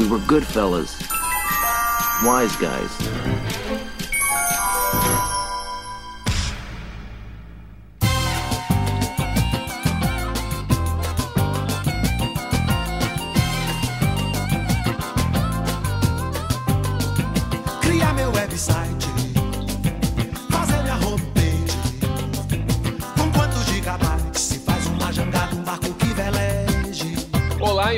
[0.00, 0.98] We were good fellas.
[2.24, 3.29] Wise guys.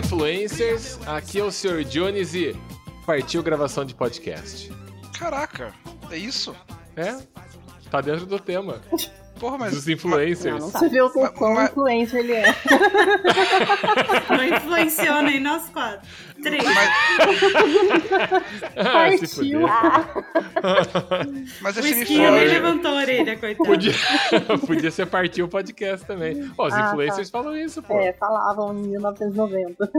[0.07, 0.98] Influencers.
[1.07, 1.84] Aqui é o Sr.
[1.84, 2.56] Jones e
[3.06, 4.73] partiu gravação de podcast.
[5.19, 5.73] Caraca,
[6.11, 6.55] é isso?
[6.97, 7.16] É?
[7.91, 8.80] Tá dentro do tema.
[9.38, 9.75] Porra, mas.
[9.75, 10.55] Dos influencers.
[10.61, 12.45] Não, não Você viu o Mas- quão mas- influente ele é.
[14.30, 16.06] Não influenciou nem nós quatro.
[16.42, 16.62] Três.
[19.20, 19.60] Se Partiu.
[21.60, 23.69] Mas O esquinho nem levantou a orelha, coitado.
[23.69, 23.92] Podia,
[24.66, 26.50] podia ser partir o podcast também.
[26.59, 27.98] Ó, os Ah, influencers falam isso, pô.
[27.98, 29.91] É, falavam em 1990.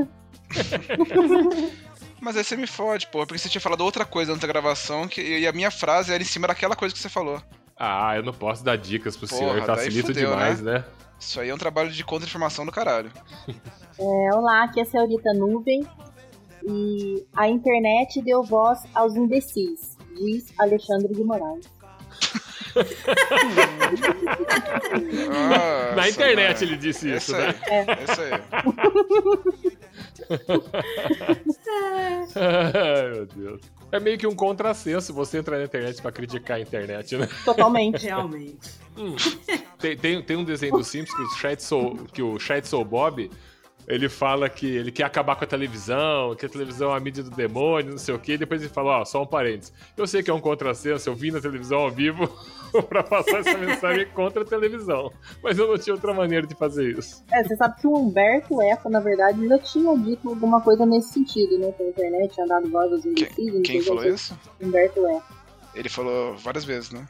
[2.22, 3.26] Mas aí você me fode, pô.
[3.26, 6.22] Porque você tinha falado outra coisa antes da gravação que, e a minha frase era
[6.22, 7.42] em cima daquela coisa que você falou.
[7.78, 9.66] Ah, eu não posso dar dicas pro Porra, senhor.
[9.66, 10.84] Facilita fudeu, demais, né?
[11.20, 13.12] Isso aí é um trabalho de contra-informação do caralho.
[14.00, 15.86] É, olá, aqui é a senhorita Nuvem.
[16.66, 21.66] E a internet deu voz aos imbecis, diz Alexandre de Moraes.
[25.40, 26.72] Nossa, Na internet mano.
[26.72, 27.48] ele disse isso, Isso aí.
[27.48, 27.56] né?
[28.04, 28.32] Isso aí.
[32.36, 33.62] Ai, meu Deus.
[33.92, 37.28] É meio que um contrassenso você entrar na internet pra criticar a internet, né?
[37.46, 38.06] Totalmente.
[38.06, 38.58] Realmente.
[39.80, 42.86] Tem, tem, tem um desenho do Simpsons que o Chat Soul, que o Chat Soul
[42.86, 43.30] Bob
[43.88, 47.24] ele fala que ele quer acabar com a televisão, que a televisão é a mídia
[47.24, 48.34] do demônio, não sei o quê.
[48.34, 49.74] E depois ele fala, ó, só um parênteses.
[49.96, 52.30] Eu sei que é um contrassenso, eu vim na televisão ao vivo
[52.88, 55.12] pra passar essa mensagem contra a televisão.
[55.42, 57.24] Mas eu não tinha outra maneira de fazer isso.
[57.32, 61.14] É, você sabe que o Humberto Eco, na verdade, já tinha dito alguma coisa nesse
[61.14, 61.72] sentido, né?
[61.72, 63.62] Que a internet tinha dado voz aos imbecis.
[63.64, 64.38] Quem sei falou isso?
[64.62, 65.44] Humberto Eco.
[65.76, 67.06] Ele falou várias vezes, né?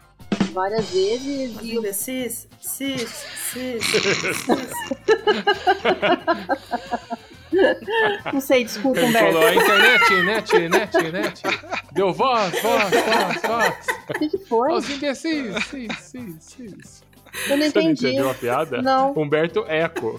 [0.53, 1.55] Várias vezes.
[1.55, 3.09] Os E o imbecis, cis,
[3.51, 4.43] cis, cis.
[8.33, 9.31] Não sei, desculpa, Ele Humberto.
[9.33, 11.41] falou, a internet, net, net, net.
[11.91, 13.75] Deu voz, voz, voz, voz.
[14.09, 14.71] O que, que foi?
[14.71, 16.65] Aos imbecis, sim, sim, sim.
[16.65, 18.07] Eu não Você não entendi.
[18.07, 18.81] entendeu a piada?
[18.81, 19.13] Não.
[19.17, 20.17] Humberto Eco.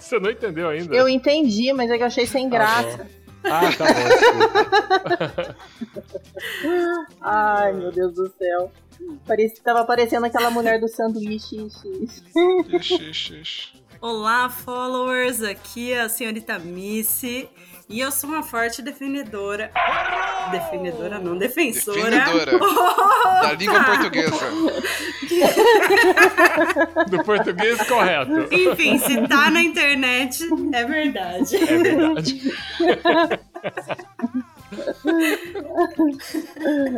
[0.00, 0.94] Você não entendeu ainda?
[0.94, 3.00] Eu entendi, mas é que eu achei sem graça.
[3.02, 5.54] Ah, tá bom.
[7.20, 8.70] Ai, meu Deus do céu.
[9.26, 11.56] Parecia, tava parecendo aquela mulher do sanduíche.
[11.56, 12.08] Ixi,
[13.10, 13.80] ixi, ixi.
[14.02, 15.42] Olá, followers.
[15.42, 17.46] Aqui é a senhorita Missy.
[17.86, 19.70] E eu sou uma forte defendedora.
[20.50, 22.00] Defendedora não, defensora.
[22.00, 22.58] Defendedora.
[22.62, 24.50] Oh, Da língua portuguesa.
[27.10, 28.48] Do português correto.
[28.50, 31.56] Enfim, se tá na internet, é verdade.
[31.56, 32.52] É verdade.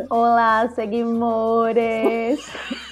[0.09, 2.39] Olá, seguimores!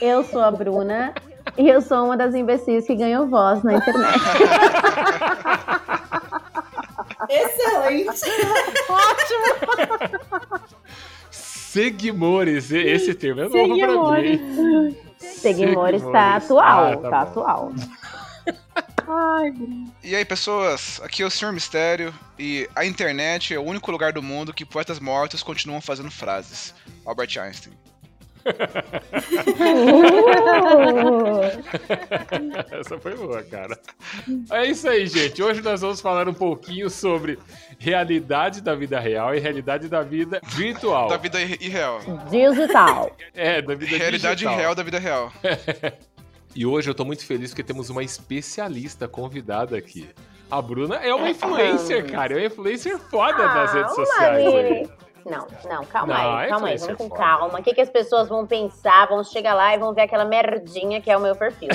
[0.01, 1.13] Eu sou a Bruna
[1.57, 4.19] e eu sou uma das imbecis que ganhou voz na internet.
[7.29, 8.21] Excelente.
[11.29, 14.97] Seguimores, e- esse termo é novo pra mim.
[15.17, 17.15] Seguimores tá atual, Ah, tá, bom.
[17.15, 17.71] atual.
[19.07, 19.91] Ai, Bruno.
[20.03, 24.11] E aí, pessoas, aqui é o Senhor Mistério e a internet é o único lugar
[24.13, 26.73] do mundo que poetas mortos continuam fazendo frases.
[27.05, 27.73] Albert Einstein.
[32.71, 33.77] Essa foi boa, cara.
[34.51, 35.41] É isso aí, gente.
[35.41, 37.37] Hoje nós vamos falar um pouquinho sobre
[37.79, 41.07] realidade da vida real e realidade da vida virtual.
[41.09, 41.99] Da vida ir- irreal.
[42.29, 43.15] Digital.
[43.33, 44.57] É, da vida Realidade digital.
[44.57, 45.31] real da vida real.
[46.53, 50.09] E hoje eu tô muito feliz porque temos uma especialista convidada aqui.
[50.49, 52.33] A Bruna é uma influencer, cara.
[52.33, 54.53] É uma influencer foda nas redes Calma, sociais.
[54.53, 54.89] aí.
[55.25, 57.21] Não, não, calma Não, aí, é calma aí, vamos com foda.
[57.21, 57.59] calma.
[57.59, 59.07] O que, que as pessoas vão pensar?
[59.07, 61.69] Vão chegar lá e vão ver aquela merdinha que é o meu perfil.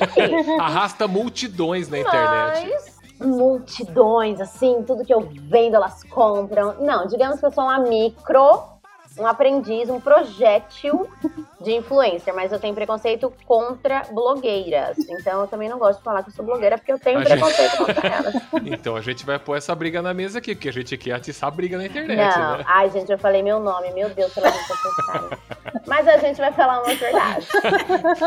[0.60, 2.70] Arrasta multidões na internet.
[2.70, 6.74] Mas multidões, assim, tudo que eu vendo elas compram.
[6.80, 8.62] Não, digamos que eu sou uma micro,
[9.18, 11.08] um aprendiz, um projétil
[11.60, 14.96] de influencer, mas eu tenho preconceito contra blogueiras.
[14.98, 17.24] Então eu também não gosto de falar que eu sou blogueira porque eu tenho A
[17.24, 18.34] gente- preconceito contra elas.
[18.64, 21.48] Então a gente vai pôr essa briga na mesa aqui, porque a gente quer atiçar
[21.48, 22.64] a briga na internet, Não, né?
[22.66, 25.38] ai gente, eu falei meu nome, meu Deus, pela gente acessar.
[25.86, 27.46] Mas a gente vai falar uma verdade.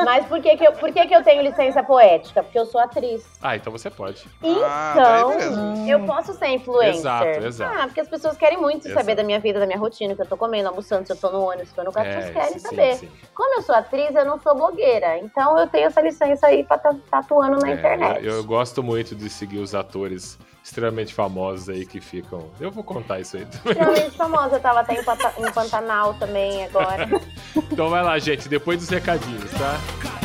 [0.04, 2.44] Mas por que que eu, por que que eu tenho licença poética?
[2.44, 3.24] Porque eu sou atriz.
[3.42, 4.26] Ah, então você pode.
[4.44, 5.76] Ah, Então, beleza.
[5.88, 6.96] eu posso ser influencer.
[7.00, 7.80] Exato, exato.
[7.80, 9.00] Ah, porque as pessoas querem muito Exato.
[9.00, 11.18] saber da minha vida, da minha rotina, o que eu tô comendo, almoçando, se eu
[11.18, 12.96] tô no ônibus, se eu tô no carro, as É, pessoas querem sim, saber.
[12.96, 13.12] sim.
[13.34, 15.18] Como eu sou atriz, eu não sou blogueira.
[15.20, 18.26] Então eu tenho essa licença aí pra estar atuando na É, internet.
[18.26, 22.50] Eu, eu gosto muito de seguir os atores extremamente famosos aí que ficam.
[22.60, 23.74] Eu vou contar isso aí também.
[23.74, 27.08] Extremamente famosa, eu tava até em, em Pantanal também agora.
[27.72, 30.25] Então vai lá, gente, depois dos recadinhos, tá?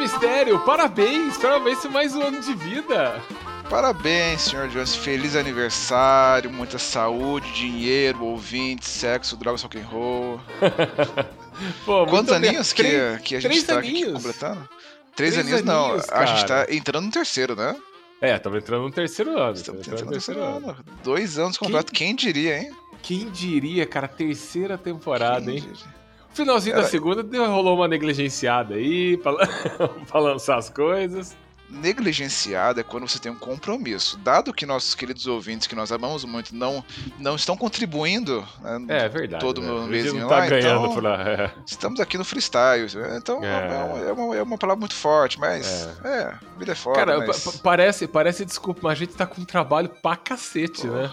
[0.00, 1.36] Mistério, parabéns!
[1.36, 3.22] Parabéns por mais um ano de vida!
[3.68, 4.96] Parabéns, senhor Jones.
[4.96, 10.40] Feliz aniversário, muita saúde, dinheiro, ouvintes, sexo, drogas, rock and roll.
[11.84, 12.82] Pô, Quantos aninhos que,
[13.22, 14.12] que a gente tá aqui aninhos.
[14.14, 14.68] completando?
[15.14, 15.84] Três, Três aninhos, não.
[15.90, 16.66] aninhos, a gente cara.
[16.66, 17.76] tá entrando no terceiro, né?
[18.22, 19.52] É, estamos entrando no terceiro ano.
[19.52, 20.76] Estamos entrando no no terceiro ano.
[21.04, 21.92] Dois anos completo.
[21.92, 22.72] Quem diria, hein?
[23.02, 25.60] Quem diria, cara, terceira temporada, Quem hein?
[25.60, 25.99] diria?
[26.32, 29.32] Finalzinho da segunda rolou uma negligenciada aí pra,
[30.08, 31.36] pra lançar as coisas.
[31.68, 34.18] Negligenciado é quando você tem um compromisso.
[34.18, 36.84] Dado que nossos queridos ouvintes, que nós amamos muito, não,
[37.18, 39.40] não estão contribuindo né, É verdade.
[39.40, 39.86] todo né?
[39.86, 41.22] mêsinho não tá lá, ganhando então- por lá.
[41.22, 41.50] É.
[41.64, 42.88] Estamos aqui no freestyle.
[43.16, 43.46] Então É.
[43.46, 46.96] é, uma, é uma- é uma palavra muito forte, mas é, vida é foda.
[46.98, 47.44] Cara, mas...
[47.44, 51.10] pa- pa- parece, parece desculpa, mas a gente tá com trabalho pra cacete, né?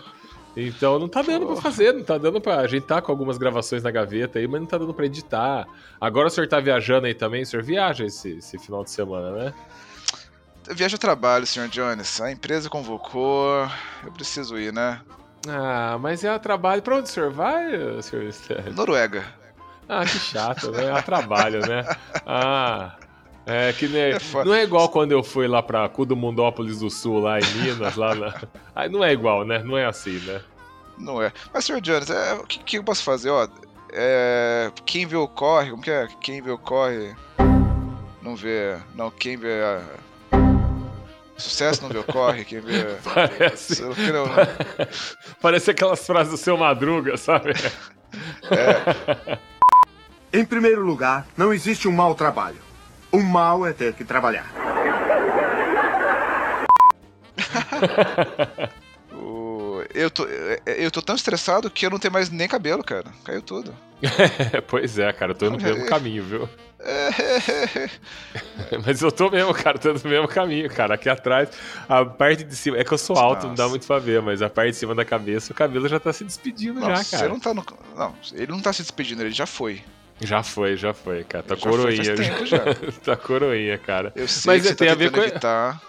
[0.59, 1.61] Então não tá dando pra Porra.
[1.61, 2.57] fazer, não tá dando pra.
[2.61, 5.67] A gente tá com algumas gravações na gaveta aí, mas não tá dando pra editar.
[6.01, 9.31] Agora o senhor tá viajando aí também, o senhor viaja esse, esse final de semana,
[9.31, 9.53] né?
[10.71, 11.67] Viaja a trabalho, Sr.
[11.69, 12.19] Jones.
[12.19, 13.69] A empresa convocou.
[14.03, 14.99] Eu preciso ir, né?
[15.47, 16.81] Ah, mas é a trabalho.
[16.81, 17.69] Pra onde o senhor vai,
[18.01, 18.33] senhor?
[18.75, 19.23] Noruega.
[19.87, 20.85] Ah, que chato, né?
[20.85, 21.85] É a trabalho, né?
[22.25, 22.96] Ah.
[23.49, 27.19] É que nem, É não é igual quando eu fui lá pra Cudumundópolis do Sul,
[27.19, 28.33] lá em Minas, lá na.
[28.75, 29.59] Aí não é igual, né?
[29.63, 30.41] Não é assim, né?
[30.97, 31.31] Não é.
[31.53, 31.79] Mas, Sr.
[31.79, 33.29] Jones, é, o que, que eu posso fazer?
[33.29, 33.47] Ó,
[33.93, 36.07] é, quem vê o corre, como que é?
[36.19, 37.15] Quem vê o corre.
[38.21, 38.77] Não vê.
[38.95, 39.61] Não, quem vê.
[39.63, 39.81] a-
[41.37, 42.97] Sucesso não vê o corre, quem vê.
[43.05, 44.35] Parece, Eu não- não-
[45.39, 47.53] parece aquelas frases do seu Madruga, sabe?
[50.33, 52.57] Em primeiro lugar, não existe um mau trabalho.
[53.11, 54.45] O mal é ter que trabalhar.
[59.93, 60.25] eu, tô,
[60.65, 63.05] eu tô tão estressado que eu não tenho mais nem cabelo, cara.
[63.23, 63.75] Caiu tudo.
[64.67, 66.49] pois é, cara, eu tô indo no mesmo caminho, viu?
[68.85, 70.95] Mas eu tô mesmo, cara, tô indo no mesmo caminho, cara.
[70.95, 71.49] Aqui atrás,
[71.89, 72.77] a parte de cima.
[72.77, 73.71] É que eu sou alto, não dá Nossa.
[73.71, 76.23] muito pra ver, mas a parte de cima da cabeça, o cabelo já tá se
[76.23, 77.29] despedindo Não, já, você cara.
[77.29, 77.65] não tá no.
[77.95, 79.81] Não, ele não tá se despedindo, ele já foi.
[80.21, 81.43] Já foi, já foi, cara.
[81.43, 82.15] Tá Já foi coroinha.
[82.15, 82.59] tempo já.
[83.05, 84.11] tá coroinha, cara.
[84.15, 85.81] Eu sei Mas que você tem tá a ver com- evitar,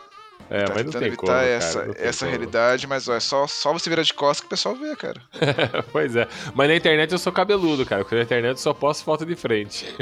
[0.50, 2.30] É, tá mas não tem evitar como, cara, essa, tem essa como.
[2.30, 5.20] realidade, mas ó, é só, só você virar de costas que o pessoal vê, cara.
[5.92, 6.26] pois é.
[6.54, 8.02] Mas na internet eu sou cabeludo, cara.
[8.02, 9.86] Porque na internet eu só posto foto de frente.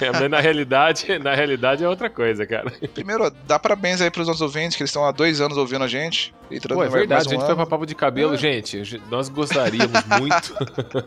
[0.00, 2.68] É, mas na realidade, na realidade é outra coisa, cara.
[2.92, 5.84] Primeiro, ó, dá parabéns aí pros nossos ouvintes, que eles estão há dois anos ouvindo
[5.84, 6.34] a gente.
[6.50, 7.56] Entrando Pô, é verdade, um a gente foi ano.
[7.56, 8.34] pra papo de cabelo.
[8.34, 8.36] É.
[8.36, 10.54] Gente- nós gostaríamos muito.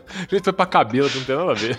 [0.08, 1.78] a gente foi pra cabelo, não tem nada a ver.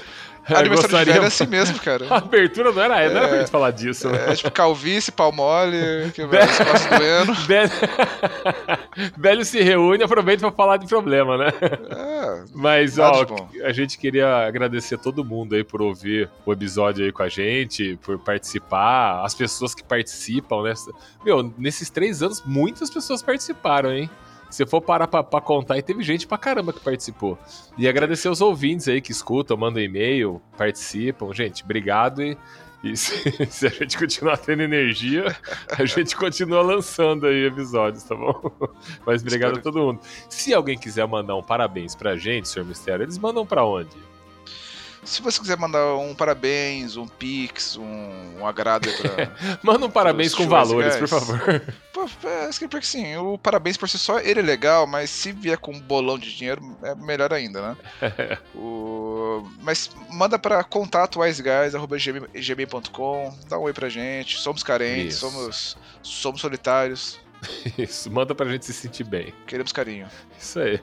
[0.56, 2.06] Aniversário de velho é assim mesmo, cara.
[2.10, 3.40] A abertura não era, não era pra É.
[3.42, 4.32] gente falar disso, né?
[4.32, 7.34] É tipo calvície, pau mole, que vai as costas doendo.
[7.48, 7.72] Velho...
[9.18, 11.48] Velho se reúne e aproveita pra falar de problema, né?
[11.90, 17.06] É, Mas, ó, de a gente queria agradecer todo mundo aí por ouvir o episódio
[17.06, 20.74] aí com a gente, por participar, as pessoas que participam, né?
[21.24, 24.10] Meu, nesses três anos, muitas pessoas participaram, hein?
[24.50, 27.38] Se for parar pra, pra contar, e teve gente pra caramba que participou.
[27.78, 31.34] E agradecer os ouvintes aí que escutam, mandam e-mail, participam.
[31.34, 32.38] Gente, obrigado e.
[32.84, 35.36] E se, se a gente continuar tendo energia,
[35.78, 38.40] a gente continua lançando aí episódios, tá bom?
[39.04, 40.00] Mas obrigado a Espero- todo mundo.
[40.30, 43.90] Se alguém quiser mandar um parabéns pra gente, senhor Mistério, eles mandam pra onde?
[45.08, 49.32] Se você quiser mandar um parabéns, um pix, um, um agrado pra.
[49.64, 51.10] Manda um parabéns com valores, por legais.
[51.10, 51.40] favor.
[51.94, 55.32] Pô, é, que porque sim, o parabéns por si só, ele é legal, mas se
[55.32, 57.78] vier com um bolão de dinheiro, é melhor ainda, né?
[58.54, 59.50] o...
[59.62, 65.32] Mas manda pra contato wiseguys.gmail.com, dá um oi pra gente, somos carentes, Isso.
[65.32, 67.20] somos, somos solitários,
[67.78, 69.34] Isso, manda pra gente se sentir bem.
[69.46, 70.08] queremos carinho.
[70.38, 70.80] Isso aí.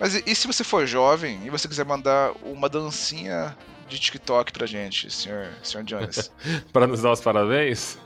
[0.00, 3.56] Mas e, e se você for jovem e você quiser mandar uma dancinha
[3.88, 6.32] de TikTok pra gente, senhor, senhor Jones?
[6.72, 7.98] Pra nos dar os parabéns?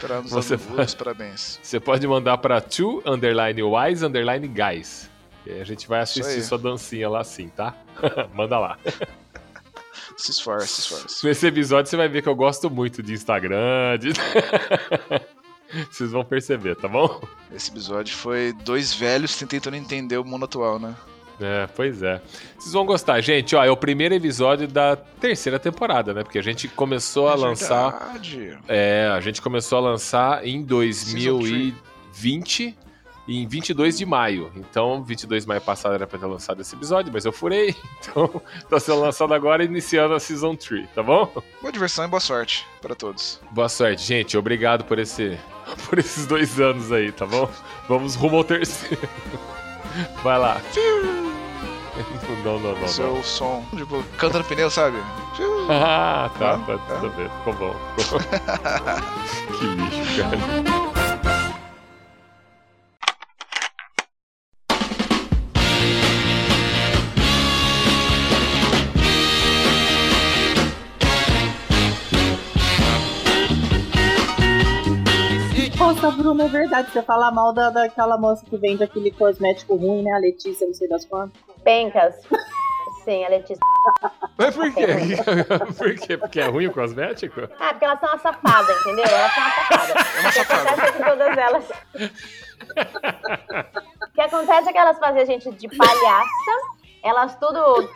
[0.00, 1.58] Pra nos Você Você os parabéns.
[1.62, 5.10] Você pode mandar pra two underline wise underline guys.
[5.46, 7.74] E a gente vai assistir sua dancinha lá assim, tá?
[8.34, 8.78] Manda lá.
[10.16, 11.26] Se esforce, se esforce.
[11.26, 13.98] Nesse episódio você vai ver que eu gosto muito de Instagram.
[13.98, 14.12] de-
[15.90, 17.20] Vocês vão perceber, tá bom?
[17.52, 20.94] Esse episódio foi dois velhos tentando entender o mundo atual, né?
[21.40, 22.20] É, pois é.
[22.58, 23.20] Vocês vão gostar.
[23.20, 26.24] Gente, ó, é o primeiro episódio da terceira temporada, né?
[26.24, 27.90] Porque a gente começou a É lançar.
[27.90, 28.58] verdade.
[28.66, 32.76] É, a gente começou a lançar em 2020
[33.28, 34.50] em 22 de maio.
[34.56, 37.74] Então, 22 de maio passado era pra ter lançado esse episódio, mas eu furei.
[38.00, 41.30] Então, tá sendo lançado agora, iniciando a Season 3, tá bom?
[41.60, 43.38] Boa diversão e boa sorte para todos.
[43.50, 44.34] Boa sorte, gente.
[44.36, 45.38] Obrigado por esse
[45.88, 47.48] por esses dois anos aí, tá bom?
[47.88, 49.08] Vamos rumo ao terceiro.
[50.22, 50.60] Vai lá.
[52.44, 52.88] Não, não, não, não.
[52.88, 54.98] Seu som, tipo, canta no pneu, sabe?
[55.70, 57.28] Ah, tá, Ah, tá, tudo bem.
[57.28, 57.76] Ficou bom.
[59.58, 60.87] que lixo, cara.
[76.00, 76.90] Poxa, Bruno, é verdade.
[76.92, 80.12] Você fala mal da, daquela moça que vende aquele cosmético ruim, né?
[80.12, 81.40] A Letícia, não sei das quantas.
[81.64, 82.14] Pencas.
[83.04, 83.58] Sim, a Letícia.
[84.36, 84.86] Mas por quê?
[85.76, 86.16] por quê?
[86.16, 87.40] Porque é ruim o cosmético?
[87.58, 89.04] Ah, porque elas são uma safada, entendeu?
[89.06, 89.92] Elas são uma safada.
[89.92, 90.70] É uma O que safada.
[90.70, 91.70] acontece é que todas elas.
[94.08, 96.52] o que acontece é que elas fazem a gente de palhaça,
[97.02, 97.88] elas tudo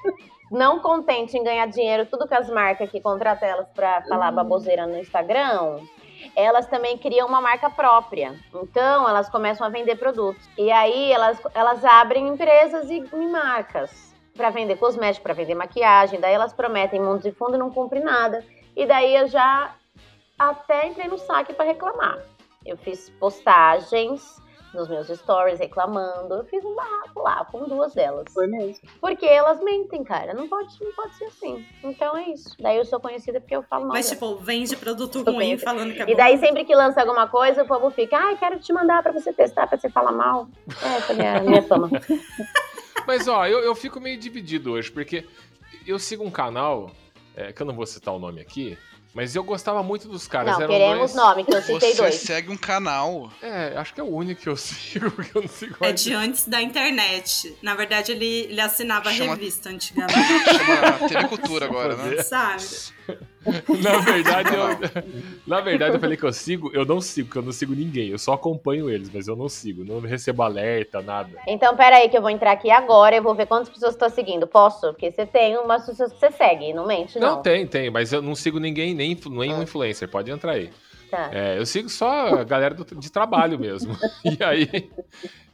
[0.51, 4.87] não contente em ganhar dinheiro, tudo com as marcas que contratam elas pra falar baboseira
[4.87, 5.79] no Instagram,
[6.35, 8.35] elas também criam uma marca própria.
[8.55, 10.49] Então, elas começam a vender produtos.
[10.57, 16.21] E aí, elas, elas abrem empresas e, e marcas para vender cosmético, para vender maquiagem.
[16.21, 18.45] Daí, elas prometem mundos e fundo e não cumprem nada.
[18.75, 19.75] E daí, eu já
[20.39, 22.19] até entrei no saque para reclamar.
[22.65, 24.42] Eu fiz postagens
[24.75, 26.35] nos meus stories reclamando.
[26.35, 28.25] Eu fiz um barraco lá com duas delas.
[28.33, 28.89] Foi mesmo.
[29.01, 30.33] Porque elas mentem, cara.
[30.35, 31.65] Não pode, não pode ser assim.
[31.83, 32.57] Então é isso.
[32.61, 33.93] Daí eu sou conhecida porque eu falo mal.
[33.95, 36.17] Mas, tipo, vende produto ruim falando que é E bom.
[36.17, 39.33] daí, sempre que lança alguma coisa, o povo fica, ai, quero te mandar pra você
[39.33, 40.49] testar, pra você falar mal.
[40.83, 41.91] É, essa é a minha, minha fama.
[43.07, 45.27] Mas ó, eu, eu fico meio dividido hoje, porque
[45.87, 46.91] eu sigo um canal,
[47.37, 48.79] é, que eu não vou citar o nome aqui,
[49.15, 50.55] mas eu gostava muito dos caras.
[50.55, 51.15] Não, eram queremos dois...
[51.15, 52.15] nome, que eu citei Você dois.
[52.17, 53.31] segue um canal.
[53.43, 56.13] É, acho que é o único que eu sigo, porque eu não sigo É de
[56.15, 57.57] antes da internet.
[57.63, 62.23] Na verdade, ele, ele assinava Chama- revista antigamente, Chama TV Cultura agora, né?
[62.23, 62.63] sabe?
[63.83, 65.03] Na verdade, eu,
[65.47, 68.09] na verdade, eu falei que eu sigo, eu não sigo, porque eu não sigo ninguém.
[68.09, 69.85] Eu só acompanho eles, mas eu não sigo.
[69.85, 71.31] Não recebo alerta, nada.
[71.47, 74.09] Então, pera aí que eu vou entrar aqui agora, eu vou ver quantas pessoas estão
[74.09, 74.47] seguindo.
[74.47, 74.93] Posso?
[74.93, 77.43] Porque você tem umas pessoas que você segue, não mente, Não, não.
[77.43, 79.63] tem, tem, mas eu não sigo ninguém, nem nenhum Ah.
[79.65, 80.09] influencer.
[80.09, 80.71] Pode entrar aí.
[81.11, 81.29] Tá.
[81.33, 83.95] É, eu sigo só a galera do- de trabalho mesmo.
[84.25, 84.91] E aí,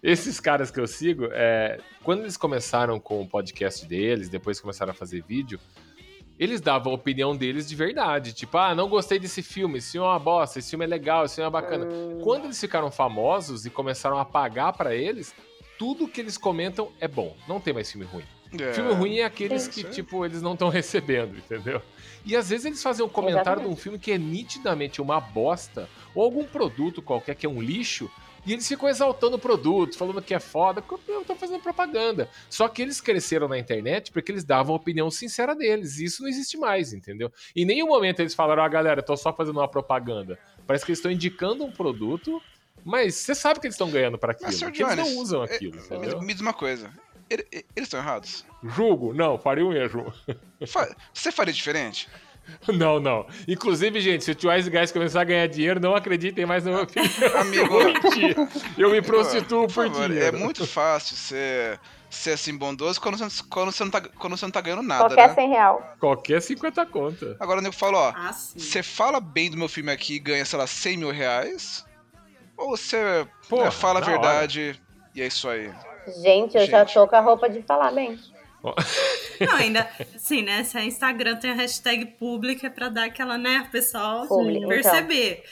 [0.03, 4.93] esses caras que eu sigo, é, quando eles começaram com o podcast deles, depois começaram
[4.93, 5.59] a fazer vídeo,
[6.39, 8.33] eles davam a opinião deles de verdade.
[8.33, 11.25] Tipo, ah, não gostei desse filme, esse filme é uma bosta, esse filme é legal,
[11.25, 11.87] esse filme é bacana.
[11.87, 15.35] Hum, Quando eles ficaram famosos e começaram a pagar pra eles,
[15.79, 17.37] tudo que eles comentam é bom.
[17.47, 18.25] Não tem mais filme ruim.
[18.59, 18.73] É.
[18.73, 21.83] Filme ruim é aqueles que, tipo, eles não estão recebendo, entendeu?
[22.25, 25.89] E às vezes eles fazem um comentário de um filme que é nitidamente uma bosta,
[26.15, 28.11] ou algum produto qualquer que é um lixo,
[28.49, 32.29] e eles ficam exaltando o produto, falando que é foda, porque eu tô fazendo propaganda.
[32.49, 36.23] Só que eles cresceram na internet porque eles davam a opinião sincera deles, e isso
[36.23, 37.31] não existe mais, entendeu?
[37.55, 40.39] Em nenhum momento eles falaram, ah, galera, tô só fazendo uma propaganda.
[40.67, 42.43] Parece que eles estão indicando um produto,
[42.85, 44.73] mas você sabe que eles estão ganhando para aquilo, Mas, Sr.
[44.73, 46.21] que eles não usam é- aquilo, Me, entendeu?
[46.23, 46.91] me diz uma coisa.
[47.31, 48.45] Ele- Eles estão errados?
[48.65, 49.13] Julgo?
[49.13, 50.11] Não, faria um erro.
[50.67, 52.09] Fa- Você faria diferente?
[52.75, 53.27] Não, não.
[53.47, 56.71] Inclusive, gente, se o Two Wise Guys começar a ganhar dinheiro, não acreditem mais na
[56.73, 57.11] minha opinião.
[57.41, 57.79] Amigo.
[58.77, 60.37] Eu me prostituo por por, favor, dinheiro.
[60.37, 64.45] é muito fácil ser, ser assim bondoso quando você, quando, você não tá, quando você
[64.45, 65.35] não tá ganhando nada, Qualquer né?
[65.35, 65.97] 100 real.
[66.01, 67.37] Qualquer 50 conta.
[67.41, 70.45] Agora o nego fala, ó, Ah, você fala bem do meu filme aqui e ganha,
[70.45, 71.85] sei lá, 100 mil reais?
[72.57, 74.79] Ou você Porra, né, fala a da verdade
[75.15, 75.73] e é isso aí?
[76.23, 76.95] Gente, eu já Gente.
[76.95, 78.19] tô com a roupa de falar bem.
[79.47, 80.65] Não, ainda, sim, né?
[80.65, 84.69] Se a Instagram tem a hashtag pública, é pra dar aquela, né, o pessoal então.
[84.69, 85.45] perceber.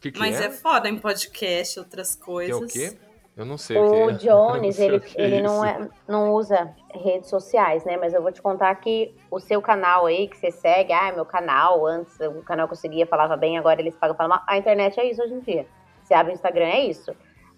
[0.00, 0.46] Que que Mas é?
[0.46, 2.62] é foda em podcast, outras Que é coisas.
[2.62, 2.96] o quê?
[3.36, 4.12] Eu não sei o que O é.
[4.14, 7.96] Jones, ele, é ele não, é, não usa redes sociais, né?
[7.96, 11.24] Mas eu vou te contar que o seu canal aí, que você segue, ah, meu
[11.24, 14.42] canal, antes o canal que eu seguia falava bem, agora eles pagam para mal.
[14.46, 15.66] A internet é isso hoje em dia.
[16.02, 17.12] Você abre o Instagram, é isso.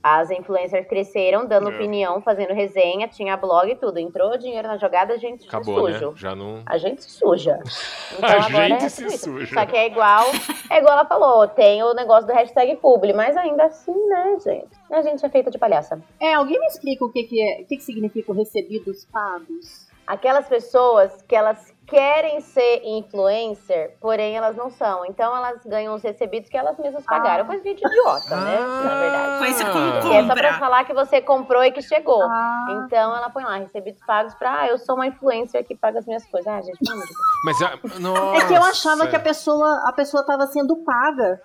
[0.08, 1.74] As influencers cresceram, dando É.
[1.74, 3.98] opinião, fazendo resenha, tinha blog e tudo.
[3.98, 6.06] Entrou dinheiro na jogada, a gente se Acabou, suja.
[6.10, 6.12] né?
[6.16, 6.62] Já não.
[6.64, 7.58] A gente se suja.
[8.16, 9.24] Então A agora gente é se isso.
[9.24, 9.52] suja.
[9.54, 10.24] Só que é igual,
[10.70, 14.68] é igual ela falou, tem o negócio do hashtag publi, mas ainda assim, né, gente?
[14.90, 16.00] A gente é feita de palhaça.
[16.20, 19.86] É, alguém me explica o que, que é, o que, que significa o recebidos pagos?
[20.06, 25.04] Aquelas pessoas que elas querem ser influencer, porém elas não são.
[25.06, 27.44] Então elas ganham os recebidos que elas mesmas pagaram.
[27.44, 27.46] Ah.
[27.46, 28.58] Coisa de idiota, né?
[28.58, 29.38] Na verdade.
[29.38, 30.00] Coisa com Ah.
[30.02, 32.22] Que é só pra falar que você comprou e que chegou.
[32.22, 35.98] Ah, Então ela põe lá, recebidos pagos pra, ah, eu sou uma influencer que paga
[36.00, 36.46] as minhas coisas.
[36.52, 37.26] Ah, gente, pelo amor de Deus.
[37.44, 37.98] Mas a...
[38.00, 38.36] Nossa.
[38.44, 41.40] é que eu achava que a pessoa a pessoa estava sendo paga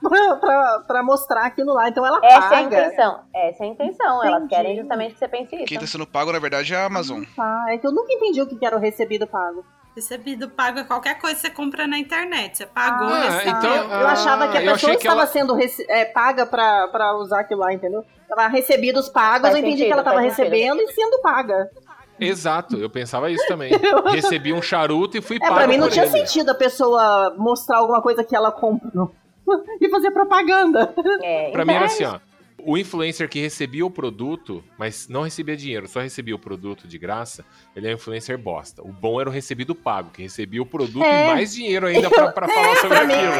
[0.00, 1.88] pra, pra, pra mostrar aquilo lá.
[1.88, 2.62] Então ela Essa é a paga.
[2.66, 3.20] intenção.
[3.34, 4.24] Essa é a intenção.
[4.24, 4.48] Elas Entendi.
[4.54, 5.64] querem justamente que você pense isso.
[5.66, 7.22] Quem tá sendo pago, na verdade, é a Amazon.
[7.36, 9.64] Tá, é que eu nunca entendi o que que era o recebido pago.
[9.94, 12.56] Recebido pago é qualquer coisa que você compra na internet.
[12.58, 13.52] Você pagou, Ah, recebeu.
[13.58, 16.88] então- eu achava que a Ah, pessoa que estava ela- sendo rece- é, paga pra,
[16.88, 18.04] pra usar aquilo lá, entendeu?
[18.28, 20.52] Tava recebidos pagos, Faz eu entendi sentido, que ela estava faz sentido.
[20.52, 21.68] recebendo e sendo paga.
[22.20, 23.72] Exato, eu pensava isso também.
[24.14, 26.12] Recebi um charuto e fui É, pago pra mim não tinha ele.
[26.12, 29.10] sentido a pessoa mostrar alguma coisa que ela comprou
[29.80, 30.92] e fazer propaganda.
[31.22, 32.18] É, Pra então mim era é assim, ó.
[32.64, 36.98] O influencer que recebia o produto, mas não recebia dinheiro, só recebia o produto de
[36.98, 38.82] graça, ele é um influencer bosta.
[38.82, 41.24] O bom era o recebido pago, que recebia o produto É.
[41.30, 43.32] e mais dinheiro ainda pra, pra falar sobre mim- aquilo.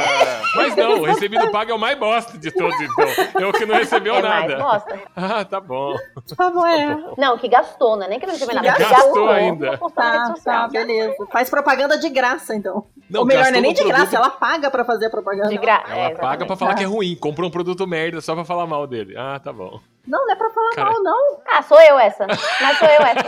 [0.56, 3.06] Mas não, o recebido pago é o mais bosta de todos, então.
[3.42, 4.62] É o que não recebeu É mais nada.
[4.62, 5.00] bosta.
[5.16, 5.94] Ah, tá bom.
[6.36, 6.98] Tá bom, é.
[7.16, 8.06] Não, que gastou, né?
[8.08, 8.68] Nem que não recebeu nada.
[8.78, 9.78] Gastou gastou ainda.
[9.94, 11.14] Tá, tá, beleza.
[11.30, 12.86] Faz propaganda de graça, então.
[13.08, 15.48] Não, Ou melhor, não é nem de graça, ela paga pra fazer a propaganda.
[15.48, 15.92] De graça.
[15.92, 18.86] Ela paga pra falar que é ruim, comprou um produto merda só pra falar mal
[18.86, 19.09] dele.
[19.16, 19.80] Ah, tá bom.
[20.06, 20.90] Não, não é pra falar Cara.
[20.90, 21.42] mal, não.
[21.46, 22.26] Ah, sou eu essa.
[22.26, 23.26] Mas sou eu essa.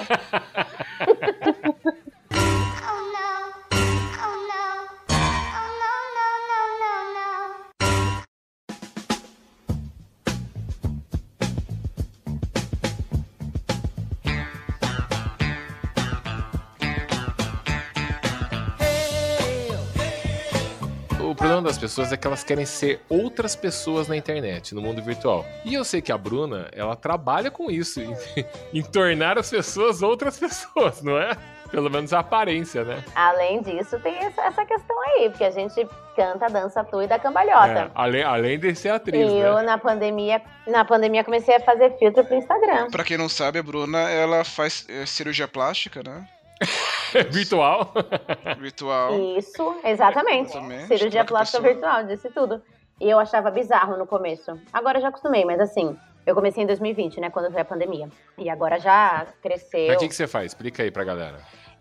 [21.63, 25.47] problema das pessoas é que elas querem ser outras pessoas na internet, no mundo virtual.
[25.65, 28.15] E eu sei que a Bruna, ela trabalha com isso, em,
[28.75, 31.37] em tornar as pessoas outras pessoas, não é?
[31.71, 33.03] Pelo menos a aparência, né?
[33.15, 37.85] Além disso, tem essa, questão aí, porque a gente canta, dança, atua e dá cambalhota.
[37.87, 39.63] É, além, além de ser atriz, eu, né?
[39.63, 42.91] na pandemia, na pandemia, comecei a fazer filtro pro Instagram.
[42.91, 46.27] Pra quem não sabe, a Bruna, ela faz é, cirurgia plástica, né?
[47.31, 47.93] Virtual.
[48.59, 49.37] Virtual.
[49.39, 50.51] Isso, exatamente.
[50.51, 52.63] Exatamente, Cirurgia plástica virtual, disse tudo.
[53.01, 54.59] E eu achava bizarro no começo.
[54.73, 58.09] Agora eu já acostumei, mas assim, eu comecei em 2020, né, quando veio a pandemia.
[58.39, 59.89] E agora já cresceu.
[59.89, 60.47] Mas o que, que você faz?
[60.53, 61.39] Explica aí pra galera.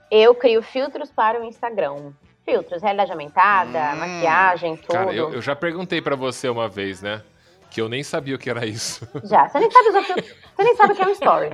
[0.10, 2.12] Eu crio filtros para o Instagram.
[2.44, 3.98] Filtros, realidade aumentada, Hum.
[3.98, 4.94] maquiagem, tudo.
[4.94, 7.22] Cara, eu, eu já perguntei pra você uma vez, né?
[7.70, 9.08] Que eu nem sabia o que era isso.
[9.24, 9.48] Já.
[9.48, 10.26] Você nem sabe usar filtro.
[10.26, 11.50] Você nem sabe o que é um story.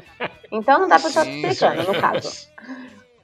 [0.51, 2.47] Então não dá pra estar explicando, no caso.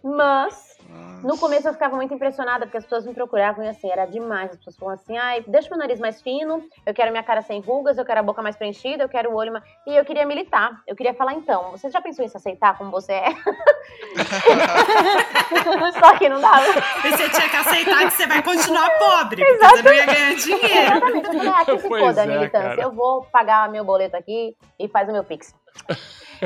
[0.03, 3.89] Mas, Ah, no começo eu ficava muito impressionada, porque as pessoas me procuravam e assim,
[3.89, 4.51] era demais.
[4.51, 7.61] As pessoas falavam assim, ai, deixa meu nariz mais fino, eu quero minha cara sem
[7.61, 9.63] rugas, eu quero a boca mais preenchida, eu quero o olho mais...
[9.87, 10.81] E eu queria militar.
[10.85, 13.29] Eu queria falar, então, você já pensou em se aceitar como você é?
[15.99, 16.65] Só que não dava.
[17.05, 20.35] E você tinha que aceitar que você vai continuar pobre, porque você não ia ganhar
[20.35, 20.97] dinheiro.
[20.97, 21.27] Exatamente.
[21.27, 22.69] Eu falei, ah, que se Pois foda a é, militância.
[22.69, 22.81] cara.
[22.81, 25.55] Eu vou pagar meu boleto aqui e faz o meu pix.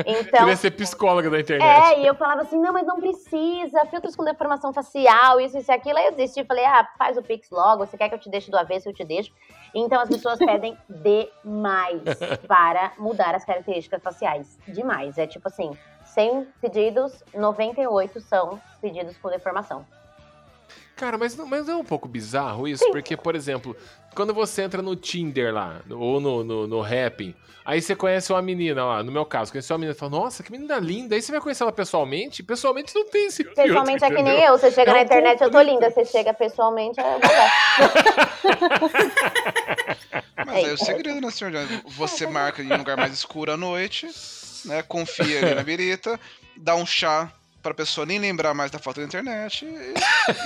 [0.06, 1.94] Então, Queria ser psicóloga da internet.
[1.94, 5.70] É, e eu falava assim, não, mas não precisa, filtros com deformação facial, isso, isso
[5.70, 5.98] e aquilo.
[5.98, 8.50] Aí eu desisti, falei, ah, faz o Pix logo, você quer que eu te deixe
[8.50, 9.32] do avesso, eu te deixo.
[9.74, 12.02] Então as pessoas pedem demais
[12.46, 14.58] para mudar as características faciais.
[14.66, 15.18] Demais.
[15.18, 19.84] É tipo assim, 100 pedidos, 98 são pedidos com deformação.
[20.96, 22.84] Cara, mas não, mas não é um pouco bizarro isso?
[22.90, 23.76] Porque, por exemplo,
[24.18, 27.32] quando você entra no Tinder lá, ou no, no, no Happn,
[27.64, 30.42] aí você conhece uma menina lá, no meu caso, conheceu uma menina e fala, nossa,
[30.42, 34.04] que menina linda, aí você vai conhecer ela pessoalmente, pessoalmente não tem esse filtro, Pessoalmente
[34.04, 36.34] é que nem eu, você chega É na um internet, eu tô linda, você chega
[36.34, 37.04] pessoalmente, é.
[40.44, 41.82] Mas aí é o segredo, né, senhor Jones?
[41.86, 44.08] Você marca em um lugar mais escuro à noite,
[44.64, 44.82] né?
[44.82, 46.18] Confia ali na birita,
[46.56, 49.94] dá um chá pra pessoa nem lembrar mais da foto da internet e,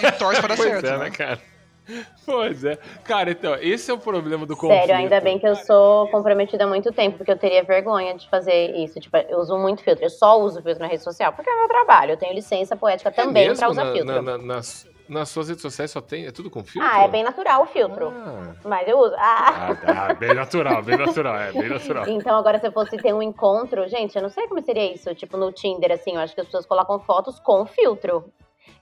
[0.07, 1.05] e torce para dar Pois certo, é, né?
[1.05, 1.52] né, cara?
[2.25, 2.77] Pois é.
[3.05, 4.79] Cara, então, esse é o problema do conflito.
[4.81, 8.29] Sério, ainda bem que eu sou comprometida há muito tempo, porque eu teria vergonha de
[8.29, 9.01] fazer isso.
[9.01, 10.05] Tipo, eu uso muito filtro.
[10.05, 12.13] Eu só uso filtro na rede social, porque é meu trabalho.
[12.13, 13.59] Eu tenho licença poética É também mesmo?
[13.59, 14.23] pra usar Na- filtro.
[14.23, 16.89] na- na- nas, nas suas redes sociais só tem, é tudo com filtro?
[16.91, 18.13] Ah, é bem natural o filtro.
[18.15, 19.15] Ah, Mas eu uso.
[19.19, 19.71] Ah.
[19.71, 22.09] ah, tá, bem natural, bem natural, é bem natural.
[22.09, 25.13] Então, agora, se eu fosse ter um encontro, gente, eu não sei como seria isso.
[25.17, 28.25] Tipo, no Tinder, assim, eu acho que as pessoas colocam fotos com filtro.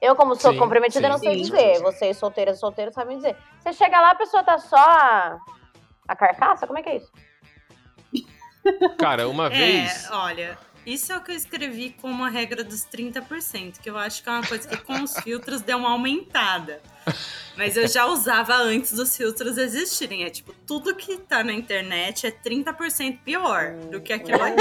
[0.00, 1.42] Eu, como sou Sim, comprometida, sim, não sei sim.
[1.42, 1.80] dizer.
[1.82, 3.36] Vocês solteiras e solteiros sabem dizer.
[3.60, 5.38] Você chega lá, a pessoa tá só a,
[6.08, 6.66] a carcaça?
[6.66, 7.12] Como é que é isso?
[8.98, 10.08] Cara, uma É, vez.
[10.10, 14.22] olha, isso é o que eu escrevi como a regra dos 30%, que eu acho
[14.22, 16.80] que é uma coisa que com os filtros deu uma aumentada.
[17.56, 20.24] Mas eu já usava antes dos filtros existirem.
[20.24, 24.56] É tipo, tudo que tá na internet é 30% pior do que aquilo ali.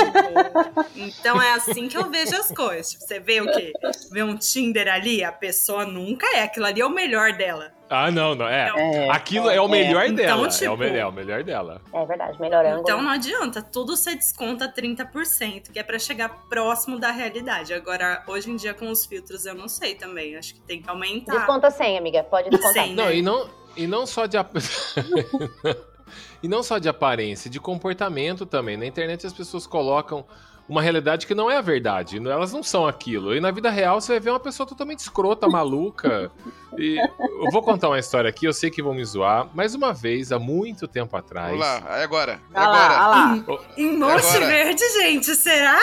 [0.95, 2.91] Então é assim que eu vejo as coisas.
[2.91, 3.73] Tipo, você vê o quê?
[4.11, 6.43] Vê um Tinder ali, a pessoa nunca é.
[6.43, 7.78] Aquilo ali é o melhor dela.
[7.89, 8.47] Ah, não, não.
[8.47, 8.69] É.
[8.77, 10.43] É, Aquilo é, o melhor Então, dela.
[10.45, 11.81] é, o tipo- me- é o melhor dela.
[11.91, 12.81] É verdade, melhor ângulo.
[12.81, 17.73] Então não adianta, tudo você desconta 30%, que é pra chegar próximo da realidade.
[17.73, 20.89] Agora, hoje em dia com os filtros eu não sei também, acho que tem que
[20.89, 21.33] aumentar.
[21.35, 22.23] Desconta 100, amiga.
[22.23, 22.83] Pode descontar.
[22.85, 22.93] 100.
[22.95, 23.15] Não, né?
[23.15, 24.37] e não, e não só de.
[24.37, 24.53] ap-
[26.43, 28.77] e não só de aparência, de comportamento também.
[28.77, 30.25] Na internet as pessoas colocam
[30.69, 32.17] uma realidade que não é a verdade.
[32.17, 33.35] Elas não são aquilo.
[33.35, 36.31] E na vida real você vai ver uma pessoa totalmente escrota, maluca.
[36.77, 39.47] E eu vou contar uma história aqui, eu sei que vão me zoar.
[39.55, 41.49] Mais uma vez, há muito tempo atrás.
[41.49, 42.39] Vamos lá, aí agora.
[42.53, 43.61] Lá, agora?
[43.75, 44.45] Em Monte Agora.
[44.45, 45.79] Verde, gente, será?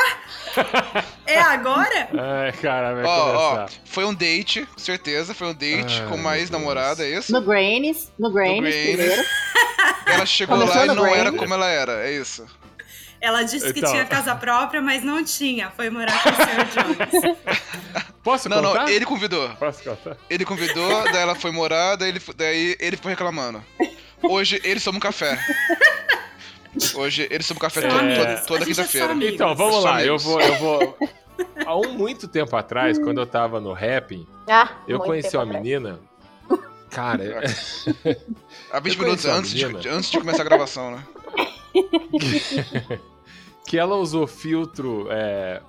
[1.27, 2.09] É agora?
[2.17, 3.81] Ai, cara, vai ó, começar.
[3.85, 7.33] foi um date, com certeza, foi um date Ai, com uma ex-namorada, é isso?
[7.33, 9.25] No Graines, no primeiro.
[10.07, 12.47] Ela chegou Começou lá e não era como ela era, é isso.
[13.21, 13.91] Ela disse que Então.
[13.91, 15.71] tinha casa própria, mas não tinha.
[15.71, 16.67] Foi morar com o Sr.
[16.75, 17.37] Jones.
[18.23, 18.81] Posso Não, contar?
[18.83, 19.49] não, ele convidou.
[19.57, 20.17] Posso contar?
[20.29, 23.63] Ele convidou, daí ela foi morar, daí ele, daí ele ficou reclamando.
[24.23, 25.39] Hoje eles tomam café.
[26.95, 28.19] Hoje eles tomam café São to- amigos.
[28.25, 29.13] toda, toda é quinta-feira.
[29.13, 29.33] amigo.
[29.35, 30.99] Então, vamos lá, eu vou, eu vou.
[31.65, 35.63] Há um muito tempo atrás, quando eu tava no rapping, Ah, eu conheci uma atrás.
[35.63, 36.01] menina.
[36.91, 37.43] Cara,
[38.73, 41.03] Há 20 Eu minutos antes de, antes de começar a gravação, né?
[43.67, 45.61] que ela usou filtro é,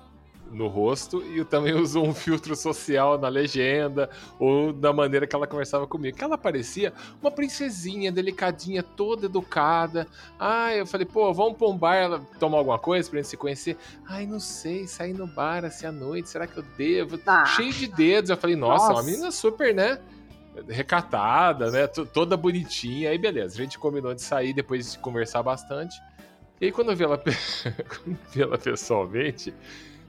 [0.50, 5.46] no rosto e também usou um filtro social na legenda ou da maneira que ela
[5.46, 6.16] conversava comigo.
[6.16, 10.06] Que ela parecia uma princesinha, delicadinha, toda educada.
[10.38, 13.36] Ai, eu falei, pô, vamos pra um bar ela tomar alguma coisa pra gente se
[13.36, 13.76] conhecer.
[14.06, 17.18] Ai, não sei, sair no bar assim à noite, será que eu devo?
[17.26, 17.44] Ah.
[17.46, 18.30] Cheio de dedos.
[18.30, 19.04] Eu falei, nossa, uma Nossa.
[19.04, 19.98] menina super, né?
[20.68, 21.86] Recatada, né?
[21.86, 23.10] t- Toda bonitinha.
[23.10, 25.96] Aí beleza, a gente combinou de sair depois de conversar bastante.
[26.60, 27.22] E aí, quando eu vi ela,
[28.32, 29.54] vi ela pessoalmente,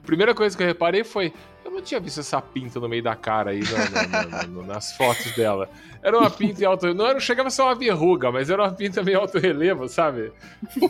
[0.02, 1.32] a primeira coisa que eu reparei foi:
[1.64, 4.62] eu não tinha visto essa pinta no meio da cara aí na- na- na- na-
[4.64, 5.68] nas fotos dela.
[6.02, 6.92] Era uma pinta em alto.
[6.94, 10.32] Não era, chegava ser uma verruga, mas era uma pinta meio alto relevo, sabe?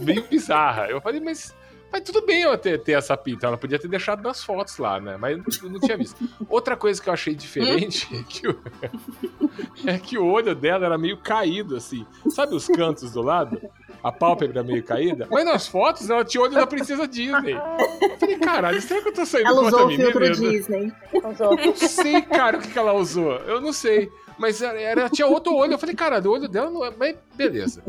[0.01, 0.87] Meio bizarra.
[0.89, 1.55] Eu falei, mas.
[1.93, 3.47] Mas tudo bem eu ter, ter essa pinta.
[3.47, 5.17] Ela podia ter deixado nas fotos lá, né?
[5.17, 6.17] Mas eu não tinha visto.
[6.49, 8.61] Outra coisa que eu achei diferente é que o,
[9.87, 12.07] é que o olho dela era meio caído, assim.
[12.31, 13.61] Sabe os cantos do lado?
[14.03, 15.27] A pálpebra meio caída.
[15.31, 17.55] Mas nas fotos ela tinha o olho da princesa Disney.
[18.01, 20.37] Eu falei, caralho, será que eu tô saindo Ela com outra usou o filtro Eu
[20.37, 20.93] não- Disney.
[21.67, 23.33] Não sei, cara, o que, que ela usou.
[23.41, 24.11] Eu não sei.
[24.39, 25.75] Mas era, era- tinha outro olho.
[25.75, 26.91] Eu falei, cara, o olho dela não é.
[26.97, 27.83] Mas beleza.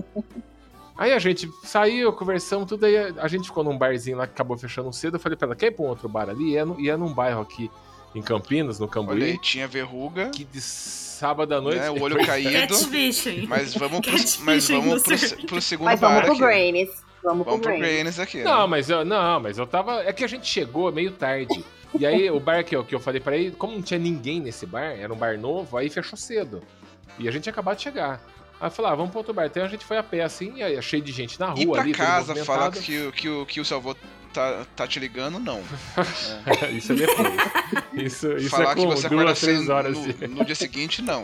[1.01, 2.95] Aí a gente saiu, conversamos, tudo aí.
[3.17, 5.15] A gente ficou num barzinho lá que acabou fechando cedo.
[5.15, 6.51] Eu falei pra ela, quer ir pra um outro bar ali?
[6.51, 7.71] E é, no- e é num bairro aqui
[8.13, 9.23] em Campinas, no Olha Cambuí.
[9.23, 11.79] aí, tinha verruga, Que de sábado à noite.
[11.79, 11.89] né?
[11.89, 12.51] O olho caído.
[12.51, 13.47] Catfishing.
[13.47, 14.11] Mas vamos pro,
[14.45, 16.41] mas vamos pro, pro segundo Mas vamos bar pro aqui.
[16.41, 16.89] Graines.
[17.23, 17.71] Vamos, Vamos pro
[18.19, 18.43] aqui.
[18.43, 18.67] Não, né?
[18.67, 20.03] mas eu, não, mas eu tava.
[20.03, 21.65] É que a gente chegou meio tarde.
[21.97, 24.39] E aí o bar que eu, que eu falei pra ele, como não tinha ninguém
[24.39, 26.61] nesse bar, era um bar novo, aí fechou cedo.
[27.19, 28.21] E a gente acabado de chegar.
[28.61, 29.47] Aí eu falei, ah, vamos pro outro bar.
[29.47, 31.67] Então a gente foi a pé assim, e aí cheio de gente na rua Ir
[31.71, 33.95] pra ali, casa falar que, o- que, o, que o seu avô
[34.31, 35.61] tá, tá te ligando, não.
[36.71, 37.27] isso é depois.
[37.93, 40.27] Isso, isso falar é que com você acorda duas, três horas no, de.
[40.27, 41.23] no dia seguinte, não.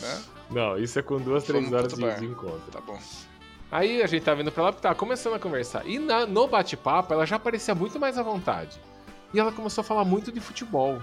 [0.00, 0.22] Né?
[0.50, 2.60] Não, isso é com duas, três Vamos horas de, de encontro.
[2.72, 2.98] Tá bom.
[3.70, 5.86] Aí a gente tava indo pra lá, tá começando a conversar.
[5.86, 8.78] E na- no bate-papo, ela já parecia muito mais à vontade.
[9.32, 11.00] E ela começou a falar muito de futebol.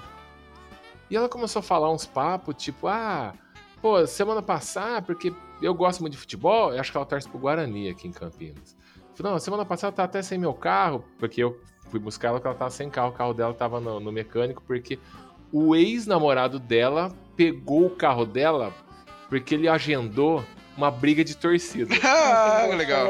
[1.10, 3.34] E ela começou a falar uns papos, tipo, ah,
[3.82, 7.40] pô, semana passada, porque eu gosto muito de futebol, eu acho que ela torce pro
[7.40, 8.78] Guarani aqui em Campinas.
[9.16, 12.48] Falei, não, semana passada tava até sem meu carro, porque eu fui buscar ela, porque
[12.48, 14.98] ela tava sem carro, o carro dela tava no, no mecânico, porque
[15.52, 18.74] o ex-namorado dela pegou o carro dela
[19.30, 20.44] porque ele agendou
[20.76, 21.94] uma briga de torcida.
[22.04, 23.08] Ah, legal.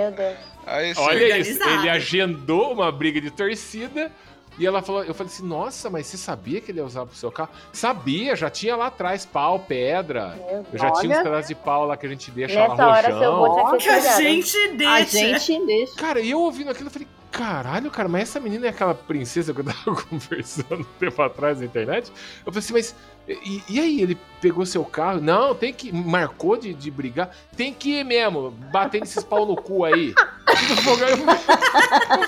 [0.98, 4.12] Olha isso, ele agendou uma briga de torcida
[4.60, 7.16] e ela falou, eu falei assim, nossa, mas você sabia que ele ia usar pro
[7.16, 7.50] seu carro?
[7.72, 10.36] Sabia, já tinha lá atrás pau, pedra.
[10.38, 11.24] Meu Eu já tinha uns Olha.
[11.24, 13.78] pedaços de pau lá que a gente deixa Nessa lá hora, seu rojão.
[13.78, 14.94] tinha que a gente deixa.
[14.94, 15.96] A gente deixa.
[15.96, 19.54] Cara, e eu ouvindo aquilo, eu falei, caralho, cara, mas essa menina é aquela princesa
[19.54, 22.12] que eu tava conversando um tempo atrás na internet?
[22.46, 22.96] Eu falei assim, mas
[23.28, 25.22] e, e aí, ele pegou seu carro?
[25.22, 25.92] Não, tem que.
[25.92, 27.30] Marcou de, de brigar?
[27.56, 30.16] Tem que ir mesmo, bater nesses pau no cu aí.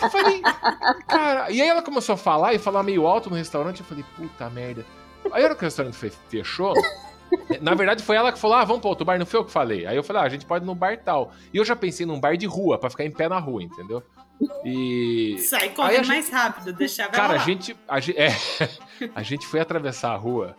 [0.04, 0.42] Eu falei,
[1.08, 1.50] cara.
[1.50, 3.80] E aí ela começou a falar e falar meio alto no restaurante.
[3.80, 4.86] Eu falei, puta merda.
[5.32, 6.74] Aí a hora que o restaurante fe- fechou,
[7.62, 9.52] Na verdade, foi ela que falou: ah, vamos pra outro bar, não foi eu que
[9.52, 9.86] falei.
[9.88, 11.32] Aí eu falei: ah, a gente pode ir num bar tal.
[11.54, 14.04] E eu já pensei num bar de rua, pra ficar em pé na rua, entendeu?
[14.66, 15.38] E.
[15.40, 18.30] Sai correndo a gente- mais rápido, deixava Cara, ela a gente, a gente, é,
[19.16, 20.56] a gente foi atravessar a rua.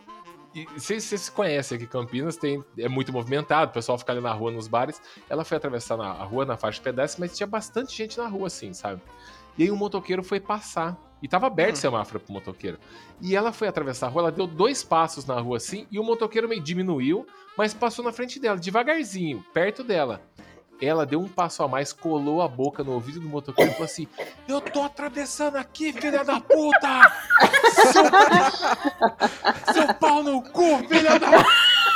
[0.55, 4.31] E vocês vocês conhecem aqui Campinas, tem, é muito movimentado, o pessoal fica ali na
[4.31, 5.01] rua nos bares.
[5.27, 8.27] Ela foi atravessar na, a rua na faixa de pedestre, mas tinha bastante gente na
[8.27, 9.01] rua, assim, sabe?
[9.57, 10.95] E aí o motoqueiro foi passar.
[11.23, 12.77] E tava aberto o semáforo pro motoqueiro.
[13.21, 16.03] E ela foi atravessar a rua, ela deu dois passos na rua assim, e o
[16.03, 17.25] motoqueiro meio diminuiu,
[17.57, 20.21] mas passou na frente dela, devagarzinho, perto dela.
[20.83, 23.85] Ela deu um passo a mais, colou a boca no ouvido do motoqueiro e falou
[23.85, 24.07] assim:
[24.47, 27.11] Eu tô atravessando aqui, filha da puta!
[27.91, 28.03] Seu,
[29.73, 31.29] seu pau no cu, filha da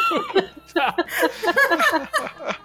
[0.08, 0.96] puta!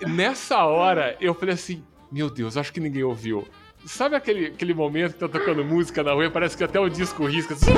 [0.07, 3.47] Nessa hora, eu falei assim: Meu Deus, acho que ninguém ouviu.
[3.85, 6.89] Sabe aquele, aquele momento que tá tocando música na rua e parece que até o
[6.89, 7.55] disco risca?
[7.55, 7.73] assim,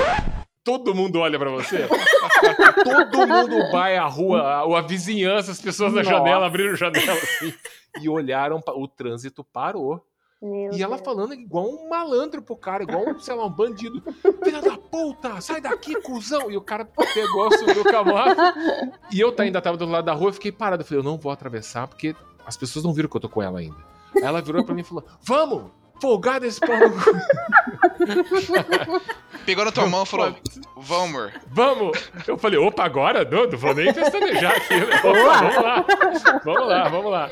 [0.62, 1.88] Todo mundo olha pra você?
[2.84, 6.16] Todo mundo vai à rua, a, a vizinhança, as pessoas na Nossa.
[6.16, 7.52] janela abriram janela assim
[8.00, 10.04] e olharam, o trânsito parou.
[10.42, 11.06] Meu E ela Deus.
[11.06, 14.02] falando igual um malandro pro cara, igual um, sei lá, um bandido.
[14.42, 16.50] Filha da puta, sai daqui, cuzão!
[16.50, 18.36] E o cara pegou, subiu com a moto.
[19.10, 20.82] E eu ainda tava do lado da rua, fiquei parado.
[20.82, 22.14] Eu falei, eu não vou atravessar, porque
[22.44, 23.76] as pessoas não viram que eu tô com ela ainda.
[24.16, 25.70] Aí ela virou pra mim e falou, vamos!
[26.00, 26.80] Folgado esse porra.
[29.44, 30.36] no cu." Pegou na tua mão e falou:
[30.76, 31.32] Vamos, amor.
[31.50, 32.10] Vamos!
[32.26, 33.24] Eu falei, opa, agora?
[33.24, 34.74] Não, não vou nem pestanejar aqui.
[34.74, 35.00] né?
[35.02, 35.84] Vamos lá,
[36.44, 37.30] vamos lá, vamos lá.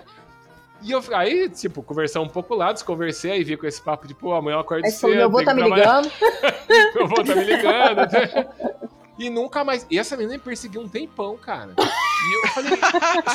[0.85, 4.15] E eu, aí, tipo, conversar um pouco lá, desconversei, aí vi com esse papo de,
[4.15, 5.01] pô, amanhã eu acordo Aí cedo.
[5.03, 6.13] falou, meu avô tá me trabalhar." ligando.
[6.95, 7.97] Meu avô tá me ligando.
[8.13, 8.47] né?
[9.19, 9.87] E nunca mais.
[9.91, 11.75] E essa menina me perseguiu um tempão, cara.
[11.79, 12.79] E eu falei.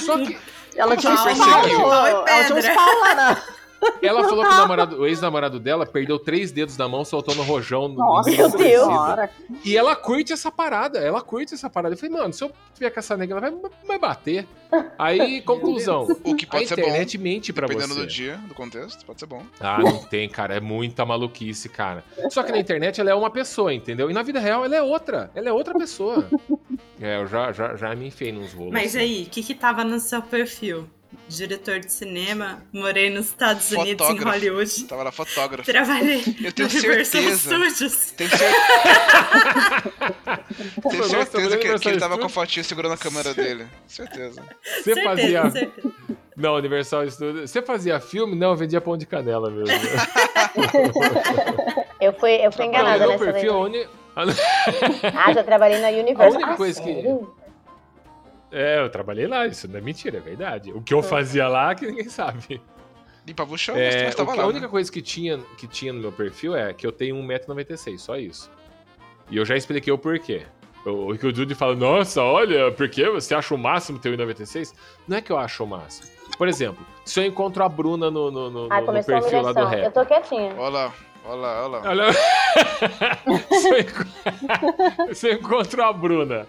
[0.02, 0.38] Só que
[0.76, 3.42] Ela tinha uns Pau, pau Ela tinha uns paus lá na...
[4.02, 7.88] ela falou que o, namorado- o ex-namorado dela perdeu três dedos da mão soltando rojão
[7.88, 8.88] no Nossa, no meu Deus.
[9.64, 11.94] E ela curte essa parada, ela curte essa parada.
[11.96, 14.48] Eu falei, mano, se eu tiver com essa nega, ela vai, vai bater.
[14.98, 16.08] Aí, conclusão.
[16.24, 16.82] O que A pode ser bom.
[16.82, 18.02] internet mente pra Dependendo você.
[18.02, 19.42] do dia, do contexto, pode ser bom.
[19.60, 20.56] Ah, não tem, cara.
[20.56, 22.04] É muita maluquice, cara.
[22.30, 24.10] Só que na internet ela é uma pessoa, entendeu?
[24.10, 25.32] E na vida real ela é outra.
[25.36, 26.28] Ela é outra pessoa.
[27.00, 28.74] É, eu já, já, já me enfiei nos rolos.
[28.74, 29.00] Mas assim.
[29.06, 30.88] aí, o que que tava no seu perfil?
[31.30, 34.30] Diretor de cinema, morei nos Estados Unidos, em Fotógrafo.
[34.40, 34.84] Hollywood.
[34.86, 35.70] Tava lá fotógrafo.
[35.70, 37.70] Trabalhei Eu tenho no Universal certeza.
[37.76, 38.12] Studios.
[38.16, 38.56] Tenho, cer-
[40.90, 43.68] Tenho certeza que, que ele tava com a fotinha segurando a câmera dele.
[43.88, 44.42] Certeza.
[44.64, 45.52] Você certeza, fazia.
[45.52, 45.94] certeza.
[46.38, 47.52] Não, Universal Studios.
[47.52, 48.34] Você fazia filme?
[48.36, 49.68] Não, eu vendia pão de canela mesmo.
[52.00, 56.28] Eu fui, eu fui enganada nessa perfil, a uni- Ah, já trabalhei na Universal.
[56.28, 57.34] A única Ah, coisa que- sério?
[58.52, 60.72] É, eu trabalhei lá, isso não é mentira, é verdade.
[60.72, 62.62] O que eu fazia lá que ninguém sabe.
[63.26, 64.44] Limpava o chão, É, mas tava o que- lá.
[64.44, 64.54] a né?
[64.54, 68.16] única coisa que tinha, que tinha no meu perfil é que eu tenho 1,96m, só
[68.18, 68.50] isso.
[69.30, 70.44] E eu já expliquei o porquê.
[70.86, 74.18] O, o que o Dude fala, nossa, olha, por que você acha o máximo ter
[74.18, 74.74] 1,96m?
[75.06, 76.08] Não é que eu acho o máximo.
[76.38, 79.42] Por exemplo, se eu encontro a Bruna no, no, no- Ah, no começou a perfil
[79.42, 79.84] lá do rap.
[79.84, 80.54] Eu tô quietinha.
[80.58, 80.94] Olha lá,
[81.26, 81.90] olha lá, olha lá.
[81.90, 82.14] Olha.
[83.60, 84.06] se, eu enco-
[85.14, 86.48] se eu encontro a Bruna.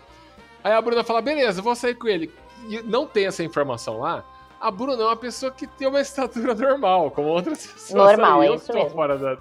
[0.69, 2.31] Aí a Bruna fala, beleza, eu vou sair com ele.
[2.69, 4.23] E não tem essa informação lá.
[4.61, 7.95] A Bruna é uma pessoa que tem uma estatura normal, como outras pessoas.
[7.95, 8.49] Normal, aí.
[8.49, 8.91] é eu isso mesmo.
[8.91, 9.39] Fora da,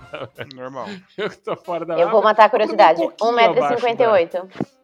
[0.56, 0.88] Normal.
[1.18, 3.02] eu que tô fora da Eu vou matar a curiosidade.
[3.02, 4.78] Um pouquinho abaixo 1,58m.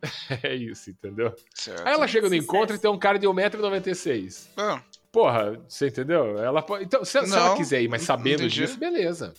[0.44, 1.34] É isso, entendeu?
[1.52, 1.84] Certo.
[1.84, 4.46] Aí ela chega no encontro e tem um cara de 1,96m.
[4.56, 6.38] Ah, Porra, você entendeu?
[6.38, 6.84] Ela pode...
[6.84, 8.60] Então, se, se ela quiser ir, mas sabendo entendi.
[8.60, 9.34] disso, beleza.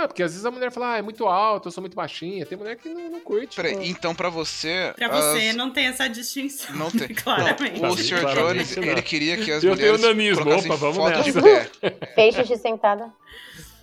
[0.00, 2.46] Ah, porque às vezes a mulher fala, ah, é muito alto, eu sou muito baixinha.
[2.46, 3.56] Tem mulher que não, não curte.
[3.56, 4.92] peraí, então pra você.
[4.96, 6.76] Pra você as- não tem essa distinção.
[6.76, 7.08] Não tem.
[7.14, 7.80] Claramente.
[7.80, 8.24] Não, o Sr.
[8.34, 8.84] Jones, não.
[8.84, 11.70] ele queria que as Eu tenho mulheres nanismo, colocassem opa, vamos foto de nessa.
[11.80, 11.96] pé.
[12.14, 13.12] Fez xixi sentada.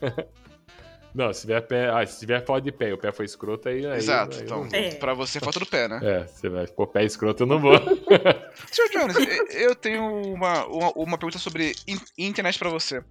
[1.14, 1.90] Não, se tiver pé.
[1.90, 3.86] Ah, se tiver foto de pé e o pé foi escroto, aí.
[3.86, 4.34] aí Exato.
[4.36, 4.70] aí eu Então, não.
[4.78, 4.92] É.
[4.96, 6.00] pra você, foto do pé, né?
[6.04, 7.74] É, você vai pôr pé escroto, eu não vou.
[8.70, 8.90] Sr.
[8.92, 9.16] Jones,
[9.56, 13.02] eu tenho uma, uma, uma pergunta sobre in- internet pra você.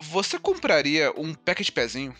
[0.00, 2.14] Você compraria um pack de pezinho?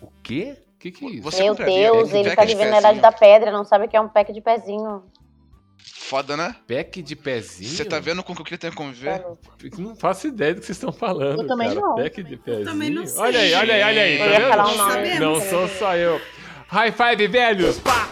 [0.00, 0.56] o quê?
[0.76, 1.22] O que, que é isso?
[1.22, 3.88] Você Meu Deus, um ele tá de vivendo na idade da pedra, não sabe o
[3.88, 5.04] que é um pack de pezinho.
[5.82, 6.56] Foda, né?
[6.66, 7.70] Pack de pezinho?
[7.70, 9.24] Você tá vendo com o que eu queria ter Tá conviver?
[9.78, 11.42] Não faço ideia do que vocês estão falando.
[11.42, 11.80] Eu também cara.
[11.80, 11.94] não.
[11.94, 12.64] Pack de pezinho.
[12.64, 13.20] também não sei.
[13.20, 14.12] Olha aí, olha aí, olha aí.
[14.14, 14.48] Eu tá ia vendo?
[14.48, 14.92] falar o nome.
[14.92, 15.20] Sabemos.
[15.20, 16.20] Não sou só eu.
[16.70, 17.80] High five, velhos!
[17.80, 18.08] Pá!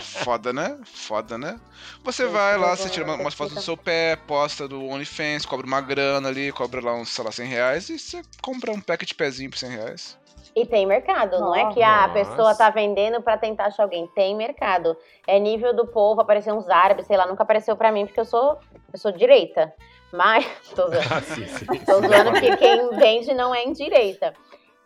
[0.00, 0.78] Foda, né?
[0.84, 1.60] Foda, né?
[2.02, 5.66] Você vai lá, você tira uma- umas fotos do seu pé, posta do OnlyFans, cobra
[5.66, 9.04] uma grana ali, cobra lá uns, sei lá, 100 reais e você compra um pack
[9.04, 10.18] de pezinho por 100 reais.
[10.56, 12.12] E tem mercado, não é que ah, a Nossa.
[12.30, 14.06] pessoa tá vendendo pra tentar achar alguém.
[14.14, 14.96] Tem mercado.
[15.26, 18.24] É nível do povo, aparecer uns árabes, sei lá, nunca apareceu pra mim porque eu
[18.24, 18.58] sou,
[18.92, 19.72] eu sou direita.
[20.12, 20.98] Mas, tô zoando.
[21.12, 21.66] Ah, sim, sim.
[21.84, 24.32] Tô zoando porque quem vende não é em direita.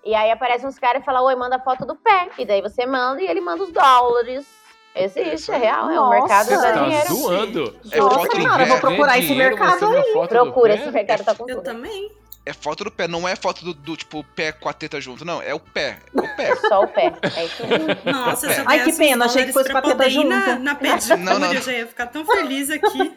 [0.05, 2.29] E aí aparecem uns caras e falam, oi, manda foto do pé.
[2.39, 4.47] E daí você manda e ele manda os dólares.
[4.95, 5.91] Existe, é real.
[5.91, 6.11] É um Nossa.
[6.11, 7.15] mercado dá tá dinheiro.
[7.15, 7.77] zoando?
[7.93, 10.29] É Nossa, cara, eu vou procurar esse mercado aí.
[10.29, 11.65] Procura, esse mercado tá com Eu tudo.
[11.65, 12.11] também.
[12.49, 15.23] É foto do pé, não é foto do, do, tipo pé com a teta junto,
[15.23, 15.43] não.
[15.43, 15.99] É o pé.
[16.17, 16.57] É o pé.
[16.57, 17.13] Só o pé.
[17.37, 17.87] É isso mesmo.
[18.07, 20.63] Nossa, se eu Ai, que pena, achei que fosse pra pra teta na, junto.
[20.63, 21.53] na pedicure, Não, não.
[21.53, 23.13] eu já ia ficar tão feliz aqui.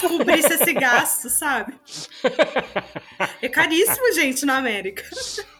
[0.00, 1.74] Descobrisse esse gasto, sabe?
[3.42, 5.04] É caríssimo, gente, na América.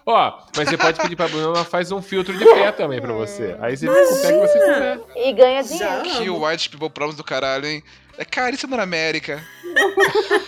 [0.06, 3.12] Ó, mas você pode pedir pra Bruna, ela faz um filtro de pé também pra
[3.12, 3.54] você.
[3.60, 5.00] Aí você pega o que você quiser.
[5.16, 6.22] E ganha Já dinheiro.
[6.22, 6.46] Que amo.
[6.46, 7.82] White People Problems do caralho, hein?
[8.18, 9.42] É caríssimo na América.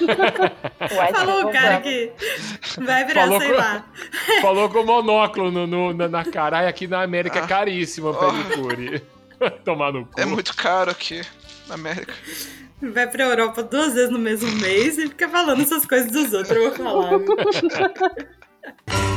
[0.00, 2.12] White Falou o cara que
[2.78, 3.84] vai virar, Falou sei com- lá.
[4.42, 6.58] Falou com o monóculo no, no- na, na cara.
[6.58, 9.02] Ai, aqui na América é caríssimo a pedicure.
[9.64, 10.20] Tomar no cu.
[10.20, 11.22] É muito caro aqui
[11.68, 12.14] na América.
[12.80, 16.56] Vai pra Europa duas vezes no mesmo mês e fica falando essas coisas dos outros.
[16.56, 17.10] Eu vou falar.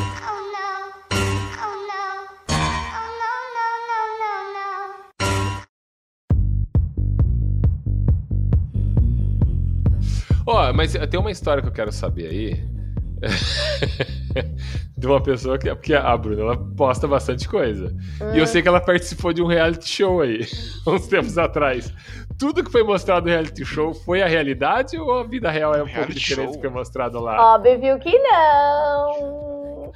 [10.47, 12.75] Ó, mas tem uma história que eu quero saber aí.
[14.97, 15.73] de uma pessoa que.
[15.73, 17.95] Porque a Bruna ela posta bastante coisa.
[18.34, 20.45] E eu sei que ela participou de um reality show aí,
[20.88, 21.91] uns tempos atrás.
[22.38, 25.81] Tudo que foi mostrado no reality show foi a realidade ou a vida real é
[25.81, 26.62] um pouco diferente do show?
[26.62, 27.55] que foi mostrado lá?
[27.55, 29.45] Óbvio que não.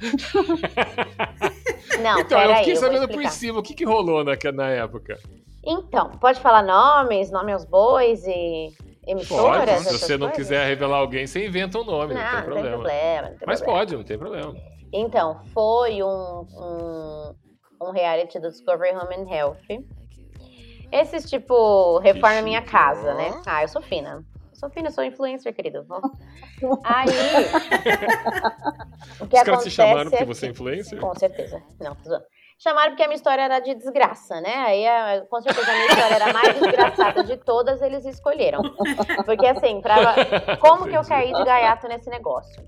[2.02, 3.30] Não, então, eu fiquei eu vou sabendo por explicar.
[3.32, 5.18] cima o que, que rolou na, na época.
[5.62, 8.72] Então, pode falar nomes, nome aos bois e
[9.10, 9.64] emissoras?
[9.64, 10.36] Pode, se você não coisas?
[10.36, 12.76] quiser revelar alguém, você inventa um nome, não, Não, tem não tem problema.
[12.76, 13.22] problema.
[13.28, 13.78] não tem Mas problema.
[13.78, 14.54] pode, não tem problema.
[14.92, 17.34] Então, foi um, um,
[17.82, 19.56] um reality do Discovery Home and Health.
[20.92, 23.16] Esses, tipo, reforma minha casa, ó.
[23.16, 23.40] né?
[23.46, 24.24] Ah, eu sou fina.
[24.52, 25.86] Sou fina, sou influencer, querido.
[26.84, 27.06] Aí.
[29.20, 31.00] o que Os caras te chamaram porque é você é influencer?
[31.00, 31.62] Com certeza.
[31.80, 32.24] Não, tô zoando.
[32.62, 34.54] Chamaram porque a minha história era de desgraça, né?
[34.54, 38.60] Aí, a- com certeza, a minha história era a mais desgraçada de todas, eles escolheram.
[39.24, 40.56] Porque, assim, pra...
[40.60, 42.62] como que eu caí de gaiato nesse negócio?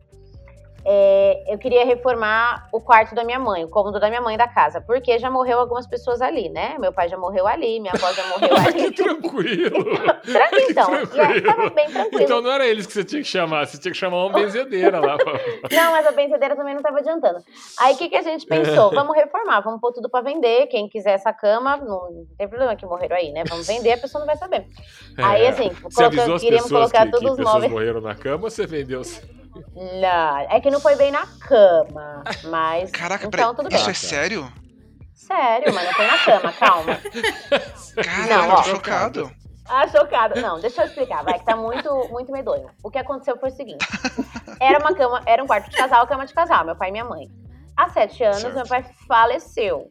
[0.85, 4.49] É, eu queria reformar o quarto da minha mãe, o cômodo da minha mãe da
[4.49, 6.77] casa, porque já morreu algumas pessoas ali, né?
[6.79, 8.91] Meu pai já morreu ali, minha avó já morreu que ali.
[8.91, 9.85] tranquilo.
[10.23, 10.93] Tranquilo, então.
[10.93, 11.71] E aí, tava Tranquilo.
[11.75, 12.23] bem tranquilo.
[12.23, 14.99] Então não era eles que você tinha que chamar, você tinha que chamar uma benzedeira
[15.01, 15.17] lá.
[15.71, 17.39] Não, mas a benzedeira também não tava adiantando.
[17.79, 18.91] Aí o que, que a gente pensou?
[18.91, 20.67] Vamos reformar, vamos pôr tudo pra vender.
[20.67, 23.43] Quem quiser essa cama, não, tem problema que morreram aí, né?
[23.49, 24.67] Vamos vender, a pessoa não vai saber.
[25.19, 27.73] Aí, assim, as queríamos colocar que, todos que os móveis.
[27.73, 29.03] morreram na cama ou você vendeu?
[29.75, 32.91] Não, é que não foi bem na cama, mas.
[32.91, 33.79] Caraca, então tudo bem.
[33.79, 34.53] isso é sério?
[35.15, 36.99] Sério, mas não foi na cama, calma.
[38.03, 38.57] Caralho, ó.
[38.57, 39.31] tô chocado.
[39.69, 40.41] Ah, chocada.
[40.41, 42.69] Não, deixa eu explicar, vai, que tá muito, muito medonho.
[42.83, 43.87] O que aconteceu foi o seguinte:
[44.61, 47.05] era uma cama, era um quarto de casal, cama de casal, meu pai e minha
[47.05, 47.31] mãe.
[47.77, 48.55] Há sete anos, Certo.
[48.55, 49.89] meu pai faleceu.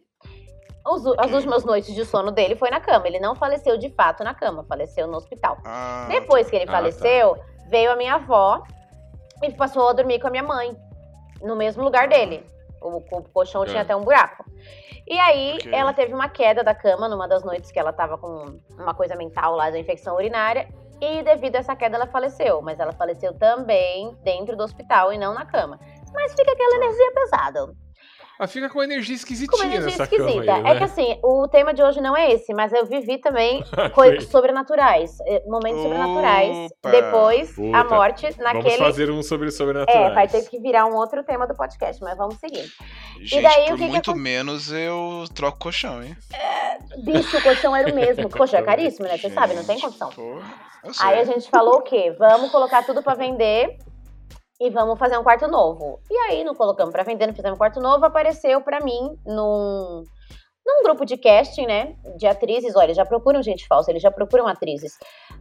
[0.85, 3.07] Os, as últimas noites de sono dele foi na cama.
[3.07, 5.57] Ele não faleceu de fato na cama, faleceu no hospital.
[5.63, 7.37] Ah, Depois que ele Ah, faleceu,
[7.69, 8.63] veio a minha avó
[9.41, 10.75] e passou a dormir com a minha mãe,
[11.41, 12.45] no mesmo lugar dele.
[12.81, 13.81] O, o colchão tinha É.
[13.81, 14.43] até um buraco.
[15.07, 15.73] E aí, Ok.
[15.73, 19.15] ela teve uma queda da cama numa das noites que ela tava com uma coisa
[19.15, 20.67] mental lá da infecção urinária.
[20.99, 22.61] E devido a essa queda, ela faleceu.
[22.61, 25.79] Mas ela faleceu também dentro do hospital e não na cama.
[26.13, 27.73] Mas fica aquela energia pesada.
[28.43, 30.53] Ah, fica com energia Com esquisitinha uma energia nessa cama esquisita.
[30.55, 30.71] aí, né?
[30.71, 34.25] É que assim, o tema de hoje não é esse, mas eu vivi também coisas
[34.29, 35.15] sobrenaturais.
[35.27, 36.71] eh, Momentos sobrenaturais.
[36.71, 36.89] Opa.
[36.89, 38.77] Depois, a Puta, morte Vamos naquele.
[38.77, 40.11] fazer um sobre sobrenaturais.
[40.11, 42.65] É, vai ter que virar um outro tema do podcast, mas vamos seguir.
[43.21, 46.17] Gente, daí, o por que que muito aconte- menos eu troco colchão, hein?
[47.03, 48.27] Bicho, o colchão era o mesmo.
[48.35, 49.17] Poxa, é caríssimo, né?
[49.19, 50.09] Você sabe, não tem condição.
[50.99, 52.15] Aí a gente falou o quê?
[52.17, 53.77] Vamos colocar tudo pra vender
[54.61, 55.99] e vamos fazer um quarto novo.
[56.09, 60.03] E aí, não colocamos pra vender, não fizemos um quarto novo, apareceu pra mim num,
[60.65, 61.95] num grupo de casting, né?
[62.17, 62.75] De atrizes.
[62.75, 64.93] Olha, já procuram gente falsa, eles já procuram atrizes.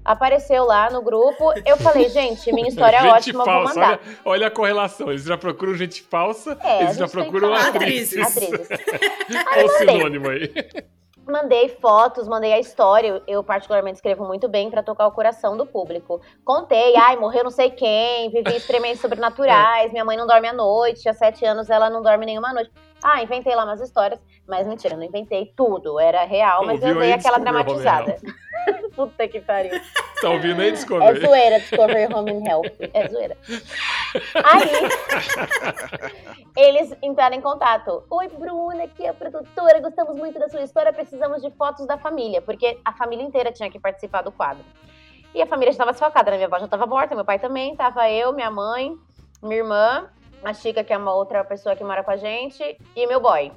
[0.05, 4.01] Apareceu lá no grupo, eu falei, gente, minha história é ótima, eu vou falsa, mandar.
[4.03, 5.11] olha, olha a correlação.
[5.11, 7.69] Eles já procuram gente falsa, É, eles já procuram falar.
[7.69, 8.27] atrizes.
[8.27, 8.69] Atrizes.
[9.55, 10.51] Olha o sinônimo aí.
[11.27, 13.23] Mandei fotos, mandei a história.
[13.27, 16.21] Eu, particularmente escrevo muito bem pra tocar o coração do público.
[16.45, 21.09] Contei, ai, morreu não sei quem, vivi experiências sobrenaturais, minha mãe não dorme à noite,
[21.09, 22.71] há sete anos ela não dorme nenhuma noite.
[23.03, 27.13] Ah, inventei lá umas histórias, mas mentira, não inventei tudo, era real, mas eu dei
[27.13, 28.17] aquela dramatizada.
[28.95, 29.81] Puta que pariu.
[30.21, 31.21] Tá ouvindo aí, É Discovery?
[31.21, 32.73] zoeira, Discovery Home and Health.
[32.93, 33.37] É zoeira.
[34.45, 34.71] Aí,
[36.57, 38.05] eles entraram em contato.
[38.11, 39.81] Oi, Bruna, aqui é a produtora.
[39.81, 40.93] Gostamos muito da sua história.
[40.93, 44.65] Precisamos de fotos da família, porque a família inteira tinha que participar do quadro.
[45.35, 46.37] E a família já estava desfalcada, né?
[46.37, 47.75] Minha avó já estava morta, meu pai também.
[47.77, 48.95] Tava eu, minha mãe,
[49.43, 50.09] minha irmã,
[50.45, 53.53] a Chica, que é uma outra pessoa que mora com a gente, e meu boy.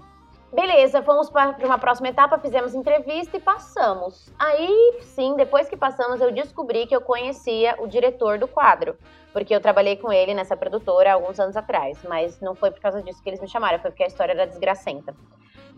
[0.54, 4.32] Beleza, fomos para uma próxima etapa, fizemos entrevista e passamos.
[4.38, 8.96] Aí, sim, depois que passamos, eu descobri que eu conhecia o diretor do quadro.
[9.32, 11.98] Porque eu trabalhei com ele nessa produtora há alguns anos atrás.
[12.08, 14.46] Mas não foi por causa disso que eles me chamaram, foi porque a história era
[14.46, 15.16] desgracenta.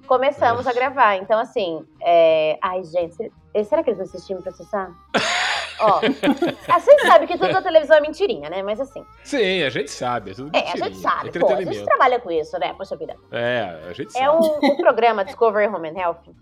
[0.07, 1.15] Começamos a gravar.
[1.15, 1.87] Então, assim.
[2.01, 3.31] é, Ai, gente, se-
[3.63, 4.91] será que eles vão assistir me processar?
[5.79, 5.99] Ó,
[6.73, 8.63] a gente sabe que tudo na televisão é mentirinha, né?
[8.63, 9.05] Mas assim.
[9.23, 10.31] Sim, a gente sabe.
[10.31, 11.53] É, tudo É, a gente sabe, pô.
[11.53, 12.73] A gente trabalha com isso, né?
[12.73, 13.15] Poxa vida.
[13.31, 14.25] É, a gente sabe.
[14.25, 16.35] É um, um programa Discovery Home and Health.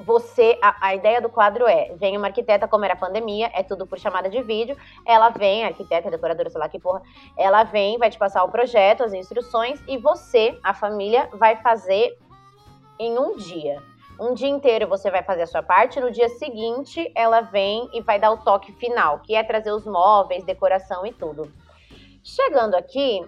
[0.00, 3.62] Você, a, a ideia do quadro é: vem uma arquiteta, como era a pandemia, é
[3.62, 4.76] tudo por chamada de vídeo.
[5.06, 7.02] Ela vem, arquiteta, decoradora, sei lá que porra,
[7.36, 12.18] ela vem, vai te passar o projeto, as instruções, e você, a família, vai fazer
[12.98, 13.80] em um dia.
[14.18, 18.00] Um dia inteiro você vai fazer a sua parte, no dia seguinte ela vem e
[18.00, 21.50] vai dar o toque final, que é trazer os móveis, decoração e tudo.
[22.22, 23.20] Chegando aqui,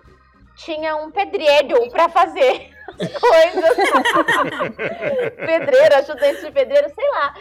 [0.56, 3.76] tinha um pedreiro para fazer as coisas.
[5.36, 7.34] pedreiro, ajudante de pedreiro, sei lá.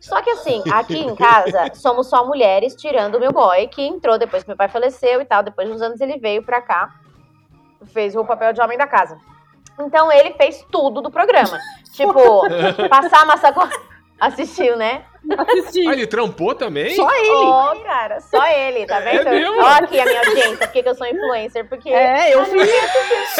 [0.00, 4.18] Só que assim, aqui em casa, somos só mulheres, tirando o meu boy, que entrou
[4.18, 5.42] depois que meu pai faleceu e tal.
[5.42, 6.94] Depois de uns anos ele veio pra cá,
[7.86, 9.18] fez o papel de homem da casa.
[9.78, 11.58] Então ele fez tudo do programa.
[11.96, 12.42] Tipo,
[12.88, 13.52] passar a massa...
[13.52, 13.68] co-
[14.18, 15.04] Assistiu, né?
[15.38, 15.86] Assisti.
[15.86, 16.94] Ah, ele trampou também?
[16.94, 17.28] Só ele.
[17.28, 19.28] Ó, cara, só ele, tá vendo?
[19.28, 19.60] mesmo?
[19.60, 21.68] Ó aqui a minha audiência, por que que eu sou influencer?
[21.68, 21.90] Porque...
[21.90, 22.58] É, eu vi.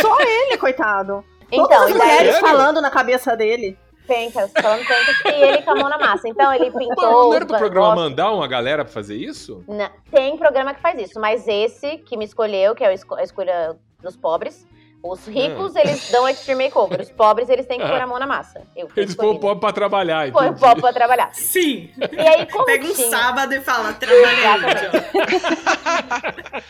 [0.00, 1.24] Só ele, coitado.
[1.50, 3.78] Então, Todas as mulheres falando na cabeça dele.
[4.06, 6.28] Pencas, falando pencas, e ele com a mão na massa.
[6.28, 7.28] Então ele pintou.
[7.28, 9.64] não era pro programa mandar uma galera pra fazer isso?
[9.66, 13.76] Não, tem programa que faz isso, mas esse que me escolheu, que é a escolha
[14.00, 14.66] dos pobres,
[15.10, 15.78] os ricos Hum.
[15.78, 18.62] eles dão extreme makeover, os pobres eles têm que pôr a mão na massa.
[18.74, 21.34] Eu Eles põem o pobre pra trabalhar, Põe o pobre pra trabalhar.
[21.34, 21.90] Sim.
[22.12, 23.08] E aí como Pega um tinha...
[23.08, 24.90] sábado e fala, trabalhei.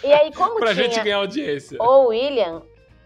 [0.05, 1.79] E aí como Pra tinha gente ganhar audiência.
[1.81, 2.63] o William,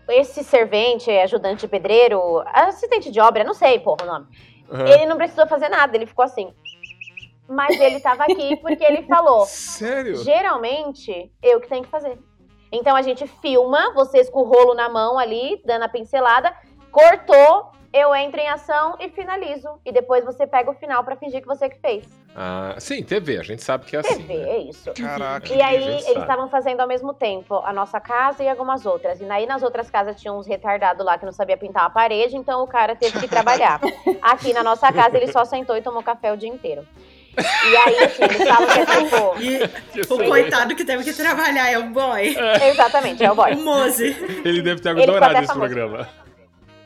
[0.09, 4.27] esse servente, ajudante de pedreiro, assistente de obra, não sei, porra, o nome.
[4.71, 4.87] Aham.
[4.89, 6.53] Ele não precisou fazer nada, ele ficou assim.
[7.49, 10.17] Mas ele tava aqui porque ele falou: Sério?
[10.23, 12.17] geralmente eu que tenho que fazer.
[12.73, 16.53] Então a gente filma, vocês com o rolo na mão ali, dando a pincelada,
[16.91, 19.69] cortou, eu entro em ação e finalizo.
[19.85, 22.05] E depois você pega o final pra fingir que você que fez.
[22.35, 24.23] Ah, sim, TV, a gente sabe que é assim.
[24.23, 24.51] TV, né?
[24.51, 24.93] é isso.
[24.95, 25.53] Caraca.
[25.53, 29.21] E aí, eles estavam fazendo ao mesmo tempo a nossa casa e algumas outras.
[29.21, 32.37] E aí, nas outras casas, tinha uns retardados lá que não sabia pintar a parede,
[32.37, 33.81] então o cara teve que trabalhar.
[34.23, 36.87] Aqui na nossa casa, ele só sentou e tomou café o dia inteiro.
[37.41, 40.11] E aí, assim, eles falam que é tipo.
[40.11, 42.37] E o coitado que teve que trabalhar é o boy.
[42.71, 43.53] Exatamente, é o boy.
[43.55, 44.17] O Mose.
[44.45, 45.59] Ele deve ter adorado esse famoso.
[45.61, 46.09] programa.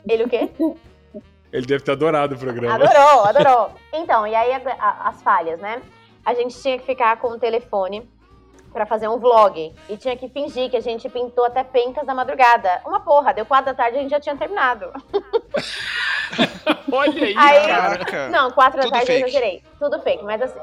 [0.07, 0.49] Ele o quê?
[1.51, 2.75] Ele deve ter adorado o programa.
[2.75, 3.71] Adorou, adorou.
[3.93, 5.81] Então, e aí a- a- as falhas, né?
[6.25, 8.07] A gente tinha que ficar com o telefone
[8.75, 9.73] pra fazer um vlog.
[9.87, 12.81] E tinha que fingir que a gente pintou até pencas da madrugada.
[12.85, 14.91] Uma porra, deu quatro da tarde e a gente já tinha terminado.
[16.91, 17.97] Olha aí, Aí- cara.
[17.97, 18.29] Caraca.
[18.29, 19.29] Não, quatro da Tudo tarde eu fake.
[19.29, 19.63] exagerei.
[19.79, 20.59] Tudo fake, mas assim.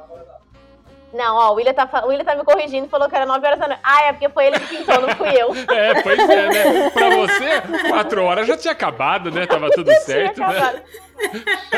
[1.12, 3.58] Não, ó, o William, tá, o William tá me corrigindo falou que era 9 horas
[3.58, 3.80] da noite.
[3.84, 5.52] Ah, é porque foi ele que pintou, não fui eu.
[5.72, 6.90] É, pois é, né?
[6.90, 9.46] Pra você, quatro horas já tinha acabado, né?
[9.46, 10.82] Tava tudo certo, né?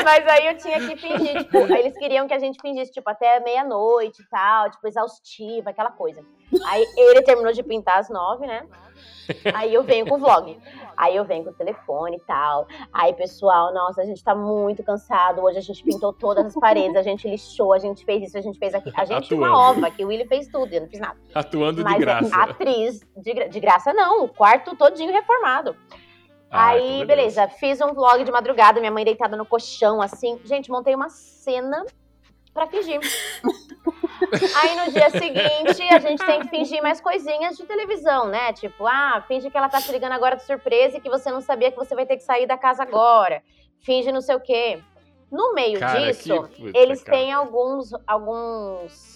[0.03, 3.39] Mas aí eu tinha que fingir, tipo, eles queriam que a gente fingisse, tipo, até
[3.39, 6.21] meia-noite e tal, tipo, exaustiva, aquela coisa.
[6.65, 8.65] Aí ele terminou de pintar às nove, né?
[9.53, 10.57] Aí eu venho com o vlog.
[10.97, 12.67] Aí eu venho com o telefone e tal.
[12.93, 15.41] Aí, pessoal, nossa, a gente tá muito cansado.
[15.41, 18.41] Hoje a gente pintou todas as paredes, a gente lixou, a gente fez isso, a
[18.41, 18.95] gente fez aquilo.
[18.97, 19.43] A gente Atuando.
[19.45, 21.17] uma ova, que o Willy fez tudo, eu não fiz nada.
[21.33, 22.35] Atuando de Mas graça.
[22.35, 25.75] atriz, de, gra- de graça não, o quarto todinho reformado.
[26.49, 30.39] Ah, Aí, então beleza, fiz um vlog de madrugada, minha mãe deitada no colchão, assim.
[30.45, 31.83] Gente, montei uma cena
[32.55, 32.99] pra fingir.
[34.55, 38.53] Aí no dia seguinte, a gente tem que fingir mais coisinhas de televisão, né?
[38.53, 41.41] Tipo, ah, finge que ela tá te ligando agora de surpresa e que você não
[41.41, 43.43] sabia que você vai ter que sair da casa agora.
[43.81, 44.81] Finge não sei o quê.
[45.29, 47.17] No meio Cara, disso, puta, eles cara.
[47.17, 49.14] têm alguns, alguns,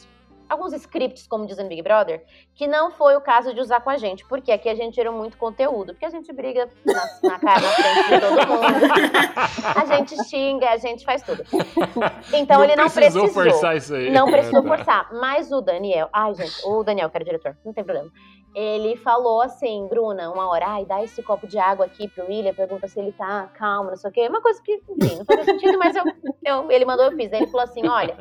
[0.50, 2.24] alguns scripts, como dizem Big Brother,
[2.56, 5.14] que não foi o caso de usar com a gente, porque aqui a gente gerou
[5.14, 9.86] muito conteúdo, porque a gente briga na, na cara, na frente de todo mundo, a
[9.86, 11.44] gente xinga, a gente faz tudo.
[12.34, 13.44] Então ele não precisou, precisou.
[13.52, 14.10] forçar isso aí.
[14.12, 14.68] Não precisou Ah, tá.
[14.78, 15.14] forçar.
[15.14, 16.10] Mas o Daniel.
[16.12, 18.10] Ai, gente, o Daniel, que era diretor, não tem problema.
[18.56, 22.52] Ele falou assim, Bruna, uma hora, ai, dá esse copo de água aqui pro William,
[22.54, 24.28] pergunta se ele tá calmo, não sei o quê.
[24.28, 26.04] Uma coisa que, enfim, não fazia sentido, mas eu,
[26.44, 27.30] eu, ele mandou, eu fiz.
[27.30, 28.18] Daí ele falou assim: olha,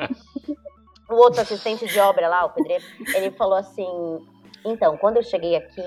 [1.09, 2.85] o outro assistente de obra lá, o pedreiro,
[3.15, 4.27] ele falou assim:
[4.65, 5.83] então, quando eu cheguei aqui,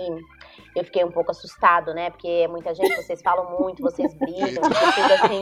[0.76, 2.09] eu fiquei um pouco assustado, né?
[2.09, 5.41] Porque é muita gente, vocês falam muito, vocês brigam, vocês assim.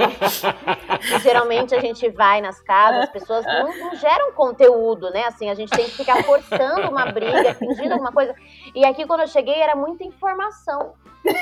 [1.16, 5.26] E geralmente a gente vai nas casas, as pessoas não, não geram conteúdo, né?
[5.26, 8.34] Assim, a gente tem que ficar forçando uma briga, fingindo alguma coisa.
[8.74, 10.94] E aqui, quando eu cheguei, era muita informação.
[11.24, 11.38] Ele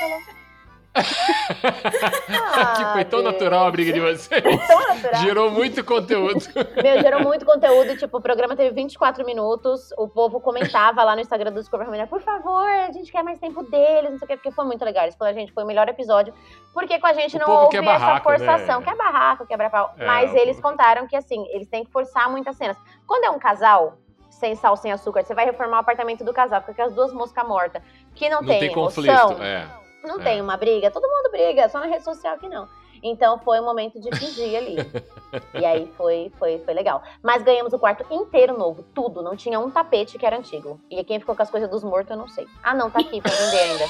[1.02, 3.32] falou, que foi tão Deus.
[3.32, 4.42] natural a briga de vocês.
[4.66, 5.22] Tão natural.
[5.22, 6.40] Gerou muito conteúdo.
[6.82, 7.96] Meu, gerou muito conteúdo.
[7.96, 9.90] Tipo, o programa teve 24 minutos.
[9.96, 13.38] O povo comentava lá no Instagram do Discovery Família, por favor, a gente quer mais
[13.38, 15.04] tempo deles, não sei o quê, porque foi muito legal.
[15.04, 16.32] Eles falaram, gente, foi o melhor episódio.
[16.72, 18.20] Porque com a gente O não houve essa né?
[18.20, 18.82] forçação.
[18.82, 19.94] Quer barraco, quebra pau.
[19.98, 22.76] É, Mas eles povo- contaram que, assim, eles têm que forçar muitas cenas.
[23.06, 23.98] Quando é um casal,
[24.30, 27.12] sem sal, sem açúcar, você vai reformar o apartamento do casal, fica com as duas
[27.12, 27.82] moscas mortas,
[28.14, 29.42] que não, Não tem, tem emoção, conflito.
[29.42, 29.66] É.
[30.08, 30.24] não É.
[30.24, 32.66] tem uma briga, todo mundo briga, só na rede social que não.
[33.00, 34.76] Então foi um momento de fingir ali.
[35.54, 37.00] e aí foi, foi, foi legal.
[37.22, 39.22] Mas ganhamos o quarto inteiro novo, tudo.
[39.22, 40.80] Não tinha um tapete que era antigo.
[40.90, 42.44] E quem ficou com as coisas dos mortos, eu não sei.
[42.60, 43.84] Ah, não, tá aqui pra vender ainda.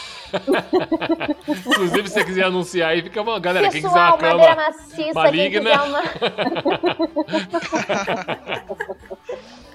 [1.49, 3.41] Inclusive, se você quiser anunciar aí, fica bom.
[3.41, 4.69] Galera, quem quiser uma madeira cama.
[4.69, 5.51] maciça, maligna.
[5.51, 6.03] quem quiser uma.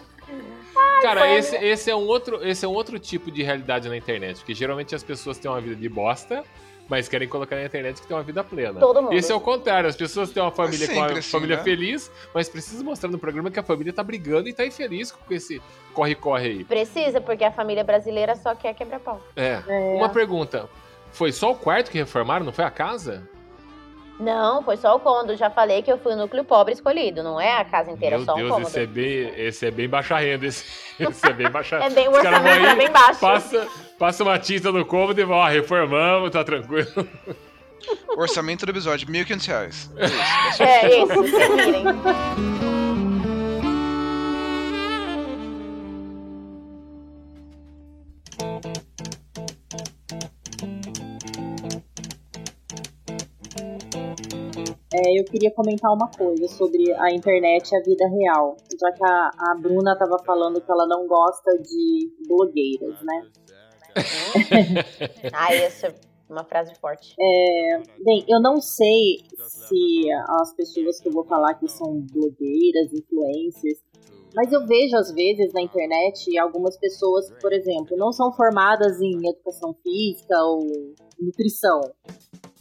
[1.01, 3.97] Cara, foi esse, esse, é um outro, esse é um outro tipo de realidade na
[3.97, 4.37] internet.
[4.37, 6.43] Porque geralmente as pessoas têm uma vida de bosta,
[6.87, 8.79] mas querem colocar na internet que tem uma vida plena.
[8.79, 9.13] Todo mundo.
[9.13, 9.89] Esse é o contrário.
[9.89, 11.63] As pessoas têm uma família com sempre a assim, família né?
[11.63, 15.33] feliz, mas precisam mostrar no programa que a família tá brigando e tá infeliz com
[15.33, 15.61] esse
[15.93, 16.63] corre-corre aí.
[16.63, 19.21] Precisa, porque a família brasileira só quer quebrar pau.
[19.35, 19.61] É.
[19.95, 20.69] Uma pergunta.
[21.11, 23.29] Foi só o quarto que reformaram, não foi a casa?
[24.23, 25.35] Não, foi só o cômodo.
[25.35, 28.25] Já falei que eu fui o núcleo pobre escolhido, não é a casa inteira, Meu
[28.25, 28.67] só um Deus, cômodo.
[28.67, 30.45] esse é, bem, esse é bem baixa renda.
[30.45, 30.65] Esse,
[30.99, 33.19] esse é bem baixa É bem, o orçamento é bem baixo.
[33.19, 33.67] Passa,
[33.99, 36.87] passa uma tinta no cômodo e vão, ó, reformamos, tá tranquilo.
[38.15, 39.91] Orçamento do episódio, 1.500 reais.
[40.59, 41.11] É isso.
[41.11, 42.72] É isso, se virem.
[54.93, 58.55] É, eu queria comentar uma coisa sobre a internet e a vida real.
[58.79, 63.27] Já que a, a Bruna tava falando que ela não gosta de blogueiras, né?
[65.33, 65.95] Ah, essa é
[66.29, 67.15] uma frase forte.
[68.03, 73.79] Bem, eu não sei se as pessoas que eu vou falar que são blogueiras, influencers,
[74.35, 78.99] mas eu vejo às vezes na internet algumas pessoas que, por exemplo, não são formadas
[78.99, 81.81] em educação física ou nutrição.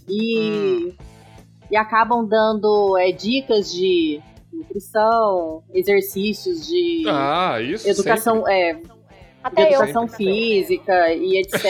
[0.09, 0.95] E,
[1.73, 4.21] e acabam dando é, dicas de
[4.53, 8.83] nutrição, exercícios de Ah, isso educação, é, de
[9.43, 9.81] Até eu.
[9.83, 11.65] educação física e etc.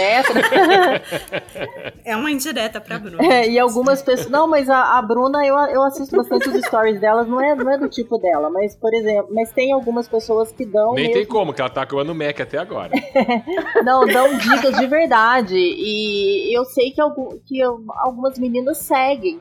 [2.05, 3.25] É uma indireta pra Bruna.
[3.25, 4.29] É, e algumas pessoas.
[4.29, 7.71] Não, mas a, a Bruna, eu, eu assisto bastante os stories delas, não é, não
[7.71, 10.95] é do tipo dela, mas, por exemplo, mas tem algumas pessoas que dão.
[10.95, 12.91] Nem mesmo- tem como, que ela tá comendo Mac até agora.
[13.85, 15.57] Não, dão dicas de verdade.
[15.57, 19.41] E eu sei que, algum, que eu- algumas meninas seguem.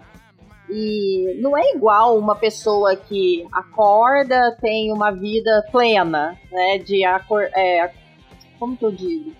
[0.71, 6.77] E não é igual uma pessoa que acorda, tem uma vida plena, né?
[6.77, 7.91] De acor é,
[8.57, 9.31] como que eu digo?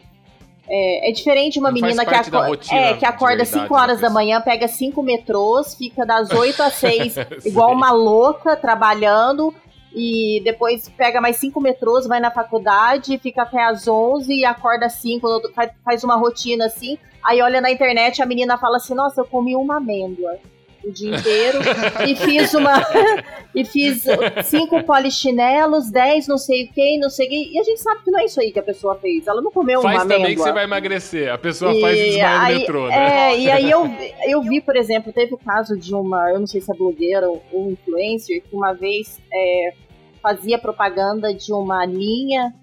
[0.70, 3.76] É, é diferente uma Não menina que, aco- rotina é, que acorda de verdade 5
[3.76, 7.22] horas da da manhã, pega cinco metrôs, fica das 8 às 6 Sim.
[7.46, 9.54] igual uma louca trabalhando
[9.94, 14.86] e depois pega mais cinco metrôs, vai na faculdade, fica até às 11 e acorda
[14.86, 16.98] às 5, no outro- faz- faz uma rotina assim.
[17.24, 20.38] Aí olha na internet, a menina fala assim: Nossa, eu comi uma amêndoa
[20.84, 21.60] o dia inteiro
[22.08, 22.74] e fiz uma.
[23.54, 24.04] e fiz
[24.46, 27.54] cinco polichinelos, 10 não sei o que, não sei o que.
[27.54, 29.28] E a gente sabe que não é isso aí que a pessoa fez.
[29.28, 30.18] Ela não comeu Faz uma amêndoa.
[30.22, 31.32] também que você vai emagrecer.
[31.32, 33.32] A pessoa faz e E desmaia no metrô, né?
[33.34, 36.40] É, e aí eu, vi- eu vi, por exemplo, teve o caso de uma, eu
[36.40, 39.74] não sei se é blogueira ou, ou influencer, que uma vez é,
[40.22, 42.54] fazia propaganda de uma linha,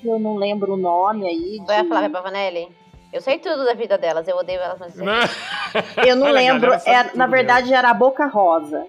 [0.00, 1.62] que eu não lembro o nome aí.
[1.64, 2.68] Foi a de- Flávia Pavanelli?
[3.16, 5.04] Eu sei tudo da vida delas, eu odeio elas, mas eu.
[5.04, 5.20] Né?
[6.06, 8.86] Eu não Olha, a lembro, é, tudo na verdade era a Boca Rosa,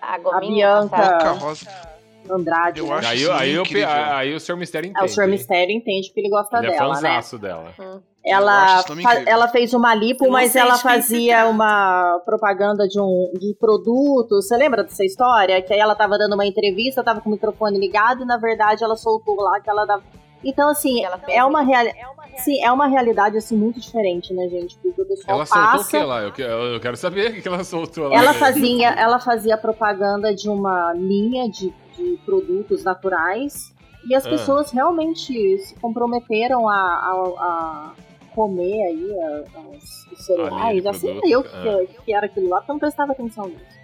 [0.00, 1.22] A a Gominha, Bianca sabe?
[1.22, 1.88] Carroça.
[2.30, 2.80] Andrade.
[2.80, 2.94] Eu né?
[2.94, 4.56] acho Aí, isso aí, eu, aí o Sr.
[4.56, 5.02] Mistério entende.
[5.02, 5.28] É, o Sr.
[5.28, 6.94] Mistério entende que ele gosta Ele é dela, né?
[6.94, 7.74] fãzaço dela.
[7.78, 8.00] Hum.
[8.24, 8.84] Ela,
[9.26, 11.50] ela fez uma lipo, Eu não mas ela fazia trata.
[11.50, 14.42] uma propaganda de um de produto.
[14.42, 15.60] Você lembra dessa história?
[15.62, 18.84] Que aí ela tava dando uma entrevista, tava com o microfone ligado e na verdade
[18.84, 20.02] ela soltou lá que ela dava.
[20.44, 21.92] Então, assim, Que ela fez, é uma, reali...
[22.38, 24.76] Sim, é uma realidade assim muito diferente, né, gente?
[24.78, 25.90] Porque o pessoal Ela soltou o passa.
[25.98, 26.22] que lá?
[26.22, 28.14] Eu, que- eu quero saber o que que ela soltou lá.
[28.16, 33.74] Ela fazia, ela fazia propaganda de uma linha de, de produtos naturais
[34.08, 34.30] e as Ah.
[34.30, 37.92] pessoas realmente se comprometeram a, a- a
[38.34, 39.44] comer aí a-
[39.76, 40.86] os cereais.
[40.86, 41.86] Assim, eu ah.
[41.86, 43.77] que, que era aquilo lá, porque eu não prestava atenção nisso.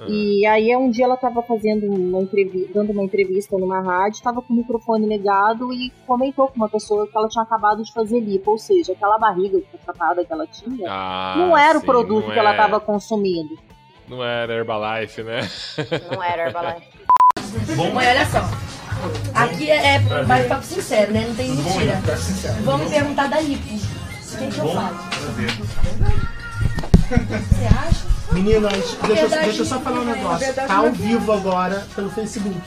[0.00, 0.06] Ah.
[0.08, 4.40] E aí um dia ela estava fazendo uma entrevista, dando uma entrevista numa rádio, estava
[4.40, 8.20] com o microfone ligado e comentou com uma pessoa que ela tinha acabado de fazer
[8.20, 12.26] lipo, ou seja, aquela barriga chapada que ela tinha, Ah, não era o sim, produto
[12.26, 13.58] não que ela é- estava consumindo.
[14.08, 15.40] Não era Herbalife, né?
[16.10, 16.86] Não era Herbalife.
[17.94, 18.40] Mãe, olha só.
[19.34, 21.24] Aqui é, é bate-papo sincero, né?
[21.28, 22.00] Não tem mentira.
[22.64, 23.62] Vamos me perguntar da lipo.
[23.64, 26.37] O que, que eu faço?
[27.08, 28.08] Você acha?
[28.32, 30.38] Meninas, deixa, eu- verdade, deixa eu só falar um negócio.
[30.46, 32.60] verdade, Tá não ao é vivo agora pelo Facebook.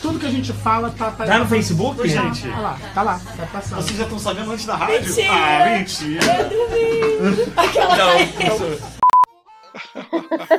[0.00, 1.10] Tudo que a gente fala tá...
[1.12, 2.48] Tá no Facebook, Tá, gente?
[2.48, 3.76] Tá lá, tá lá, tá passando.
[3.82, 5.00] Vocês já estão sabendo antes da rádio?
[5.14, 5.32] Mentira!
[5.32, 6.20] Ah, mentira!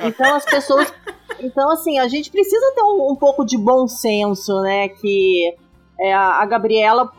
[0.06, 0.94] Então as pessoas.
[1.40, 4.88] Então, assim, a gente precisa ter um, um pouco de bom senso, né?
[4.90, 5.54] Que
[6.00, 7.12] é, a, a Gabriela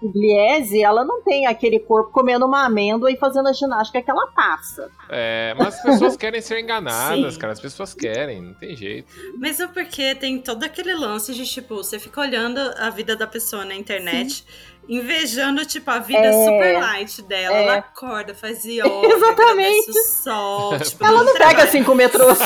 [0.00, 4.26] Pugliese, ela não tem aquele corpo comendo uma amêndoa e fazendo a ginástica que ela
[4.28, 4.90] passa.
[5.08, 7.40] É, mas as pessoas querem ser enganadas, Sim.
[7.40, 7.52] cara.
[7.52, 9.08] As pessoas querem, não tem jeito.
[9.36, 13.64] Mesmo porque tem todo aquele lance de, tipo, você fica olhando a vida da pessoa
[13.64, 14.44] na internet,
[14.88, 16.32] invejando, tipo, a vida É.
[16.32, 17.56] super light dela.
[17.56, 17.62] É.
[17.64, 19.90] Ela acorda, faz yoga, Exatamente.
[19.90, 20.78] o sol.
[20.78, 22.38] Tipo, Ela não pega cinco metrôs.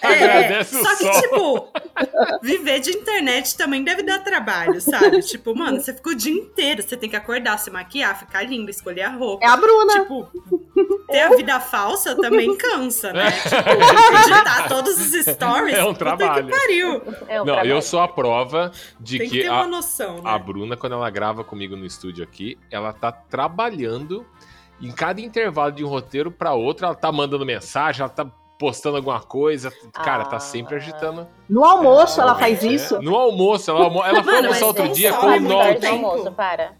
[0.00, 1.68] É, Agradece o só que, tipo,
[2.42, 5.20] viver de internet também deve dar trabalho, sabe?
[5.22, 8.70] Tipo, mano, você fica o dia inteiro, você tem que acordar, se maquiar, ficar linda,
[8.70, 9.44] escolher a roupa.
[9.44, 9.92] É a Bruna.
[10.00, 10.28] Tipo,
[11.08, 13.30] ter a vida falsa também cansa, né?
[13.32, 15.74] Tipo, editar todos os stories.
[15.76, 16.46] É um trabalho.
[16.46, 17.02] Que pariu.
[17.28, 17.70] É um não, trabalho.
[17.70, 18.70] eu sou a prova
[19.00, 20.22] de Tem que que, ter a, uma noção, né?
[20.24, 24.26] a Bruna, quando ela grava comigo no estúdio aqui, ela tá trabalhando
[24.82, 28.26] em cada intervalo de um roteiro pra outro, ela tá mandando mensagem, ela tá
[28.58, 31.26] postando alguma coisa, cara, tá sempre agitando.
[31.48, 33.00] No almoço ela faz É, isso.
[33.00, 35.80] No almoço, ela, almo- ela foi almoçar outro dia com o note.
[35.80, 36.72] do almoço, para.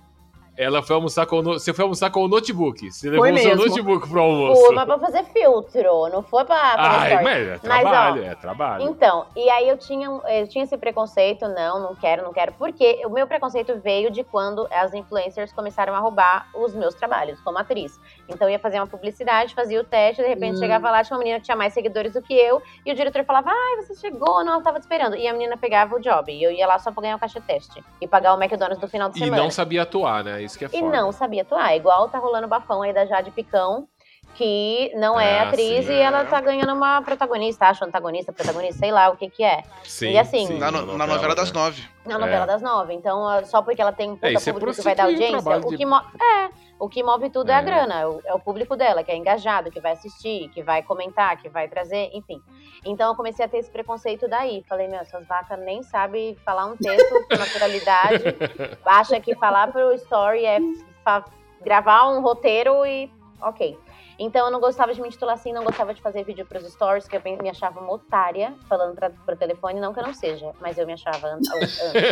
[0.56, 1.52] Ela foi almoçar com o no...
[1.54, 2.90] Você foi almoçar com o notebook.
[2.92, 3.66] Você levou Foi o seu mesmo.
[3.66, 4.62] notebook pro almoço.
[4.62, 8.24] Pô, mas pra fazer filtro, não foi pra fazer Ai, mas é Mas, ó, trabalho,
[8.24, 8.84] é trabalho.
[8.84, 12.52] Então, e aí eu tinha, um- eu tinha esse preconceito, não, não quero, não quero,
[12.52, 17.40] porque o meu preconceito veio de quando as influencers começaram a roubar os meus trabalhos
[17.40, 17.98] como atriz.
[18.28, 20.60] Então eu ia fazer uma publicidade, fazia o teste, de repente Hum.
[20.60, 23.24] chegava lá, tinha uma menina que tinha mais seguidores do que eu, e o diretor
[23.24, 25.16] falava, ai, você chegou, não, eu tava te esperando.
[25.16, 27.40] E a menina pegava o job, e eu ia lá só pra ganhar o caixa
[27.40, 29.42] teste e pagar o McDonald's no final de E semana.
[29.42, 30.43] não sabia atuar, né?
[30.44, 30.96] Isso que é E foda.
[30.96, 31.74] não sabia atuar.
[31.76, 33.88] Igual tá rolando o bafão aí da Jade Picão,
[34.34, 35.92] que não é Ah, atriz sim.
[35.92, 39.62] e ela tá ganhando uma protagonista, acho antagonista, protagonista, sei lá o que que é.
[39.84, 41.60] Sim, e assim, sim, Na, no- na novela das né?
[41.60, 41.82] nove.
[42.04, 42.46] na novela É.
[42.46, 42.92] das nove.
[42.94, 45.70] Então, só porque ela tem um puta É, é público que vai dar audiência, o
[45.70, 47.62] de- que, mo é, o que move tudo é, a É.
[47.62, 50.82] grana, é o, é o público dela, que é engajado, que vai assistir, que vai
[50.82, 52.42] comentar, que vai trazer, enfim.
[52.84, 54.62] Então eu comecei a ter esse preconceito daí.
[54.68, 58.24] Falei, meu, essas vacas nem sabem falar um texto com naturalidade,
[58.84, 60.58] acha que falar pro story é
[61.62, 63.10] gravar um roteiro e
[63.40, 63.78] ok.
[64.18, 67.08] Então eu não gostava de me titular assim, não gostava de fazer vídeo pros stories,
[67.08, 70.52] que eu me achava uma otária, falando pra, pro telefone, não que eu não seja,
[70.60, 71.40] mas eu me achava an-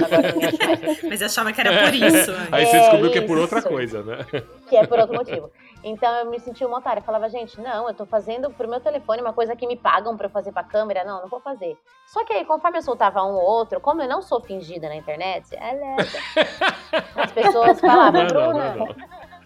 [0.05, 1.03] agora eu me acho mais.
[1.13, 2.33] Mas achava que era por isso.
[2.33, 2.49] né?
[2.53, 3.69] Aí você É, descobriu que é por outra isso.
[3.69, 4.19] coisa, né?
[4.69, 5.51] que é por outro motivo.
[5.85, 7.01] Então eu me senti uma otária.
[7.01, 10.17] Eu falava, gente, não, eu tô fazendo pro meu telefone uma coisa que me pagam
[10.17, 11.05] pra eu fazer pra câmera.
[11.05, 11.77] Não, não vou fazer.
[12.07, 14.95] Só que aí, conforme eu soltava um ou outro, como eu não sou fingida na
[14.97, 15.97] internet, ela-
[17.17, 18.92] as pessoas falavam, Não, não, Bruna, não, não.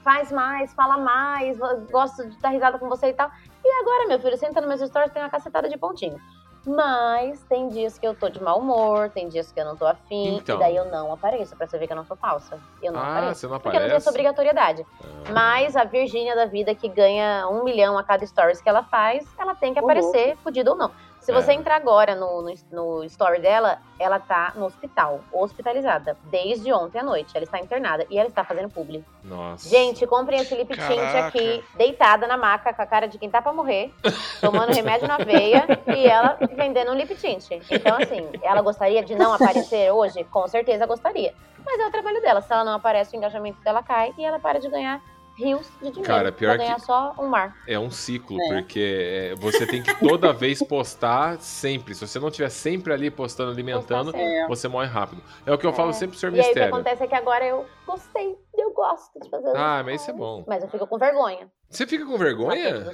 [0.06, 1.58] Faz mais, fala mais,
[1.90, 3.28] gosto de dar risada com você e tal.
[3.64, 6.16] E agora, meu filho, senta nos meus stories, tem uma cacetada de pontinho.
[6.64, 9.84] Mas tem dias que eu tô de mau humor, tem dias que eu não tô
[9.86, 10.56] afim, Então.
[10.56, 12.58] e daí eu não apareço, pra você ver que eu não sou falsa.
[12.82, 13.40] Eu não Ah, apareço.
[13.40, 13.96] você não Porque eu não tenho aparece?
[13.96, 14.86] essa obrigatoriedade.
[15.32, 19.24] Mas a Virgínia da vida que ganha um milhão a cada stories que ela faz,
[19.38, 20.90] ela tem que Ô, aparecer, fudido ou não.
[21.26, 21.54] Se você É.
[21.54, 27.02] entrar agora no, no, no story dela, ela tá no hospital, hospitalizada, desde ontem à
[27.02, 27.32] noite.
[27.34, 29.04] Ela está internada e ela está fazendo publi.
[29.24, 29.68] Nossa.
[29.68, 33.42] Gente, comprem esse lip tint aqui, deitada na maca, com a cara de quem tá
[33.42, 33.92] pra morrer,
[34.40, 37.44] tomando remédio na veia e ela vendendo um lip tint.
[37.72, 40.22] Então, assim, ela gostaria de não aparecer hoje?
[40.22, 41.34] Com certeza gostaria.
[41.64, 42.40] Mas é o trabalho dela.
[42.40, 45.02] Se ela não aparece, o engajamento dela cai e ela para de ganhar
[45.36, 46.02] rios de dinheiro.
[46.02, 47.54] Cara, pior pra ganhar que- só um mar.
[47.68, 48.54] É um ciclo, É.
[48.54, 51.94] porque é, você tem que toda vez postar sempre.
[51.94, 55.22] Se você não estiver sempre ali postando, alimentando, Postar você morre rápido.
[55.44, 56.34] É o que eu falo sempre pro Sr.
[56.34, 56.74] E aí o que Mistério.
[56.74, 59.52] acontece é que agora eu gostei, eu gosto de fazer.
[59.56, 60.44] Ah, mas isso é bom.
[60.46, 61.50] Mas eu fico com vergonha.
[61.68, 62.86] Você fica com vergonha?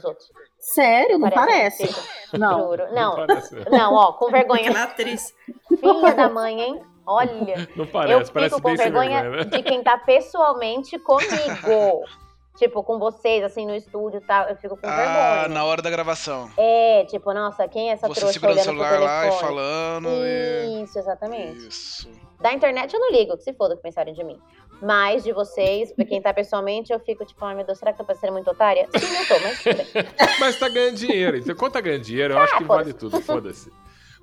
[0.59, 1.86] Sério, não parece.
[1.86, 2.01] Fico,
[2.38, 2.59] Não.
[2.70, 2.93] Juro.
[2.93, 4.62] Não, parece, não, ó, com vergonha.
[4.70, 5.34] Aquela atriz.
[5.78, 6.82] Filha da mãe, hein?
[7.07, 7.68] Olha.
[7.76, 9.51] Não eu parece, fico parece com vergonha vergonha, né?
[9.51, 12.05] de quem tá pessoalmente comigo.
[12.57, 14.48] tipo, com vocês, assim, no estúdio e tal.
[14.48, 15.48] Eu fico com Ah, vergonha.
[15.48, 16.50] na hora da gravação.
[16.57, 20.82] É, tipo, nossa, quem é essa Você trouxa segurando o celular lá e falando e...
[20.82, 21.68] Isso, exatamente.
[21.68, 22.09] Isso.
[22.40, 24.38] Da internet eu não ligo, que se foda que pensarem de mim.
[24.80, 28.00] Mas de vocês, pra quem tá pessoalmente, eu fico tipo, ai meu Deus, será que
[28.00, 28.88] eu tô parecendo muito otária?
[28.96, 29.86] Sim, eu tô, mas tudo bem.
[30.40, 31.36] Mas tá ganhando dinheiro.
[31.36, 33.20] Então, quando tá ganhando dinheiro, eu acho que vale tudo.
[33.22, 33.70] Foda-se.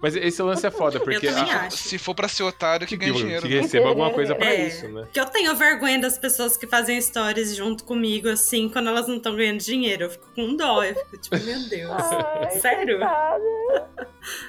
[0.02, 1.28] Mas esse lance é foda, porque.
[1.28, 1.78] a- acho.
[1.78, 3.42] Se for pra ser otário, que ganha que, dinheiro.
[3.48, 3.62] que né?
[3.62, 5.06] receba alguma coisa pra É, isso, né?
[5.12, 9.18] Que eu tenho vergonha das pessoas que fazem stories junto comigo, assim, quando elas não
[9.18, 10.04] estão ganhando dinheiro.
[10.06, 10.84] Eu fico com dó.
[10.84, 11.92] Eu fico tipo, meu Deus.
[12.42, 13.00] Ai, Sério?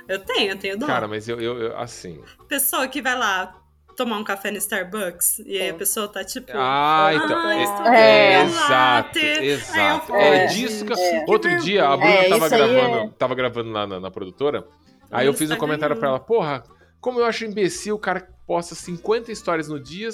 [0.08, 0.86] Eu tenho, eu tenho dó.
[0.86, 2.20] Cara, mas eu, eu, eu- assim.
[2.48, 3.56] Pessoa que vai lá
[3.96, 6.50] tomar um café no Starbucks e aí a pessoa tá tipo.
[6.54, 7.36] Ah, então.
[7.38, 7.96] "Ai, é-
[8.38, 10.06] é, exato, latte." Aí exato.
[10.06, 10.92] falo, É, "Gente, disso que.
[11.30, 14.66] Outro dia, a Bruna É, tava aí gravando, é- tava gravando lá na, na produtora.
[15.10, 16.62] Aí eu fiz um comentário pra ela, porra,
[17.00, 20.08] como eu acho imbecil o cara que posta 50 histórias no dia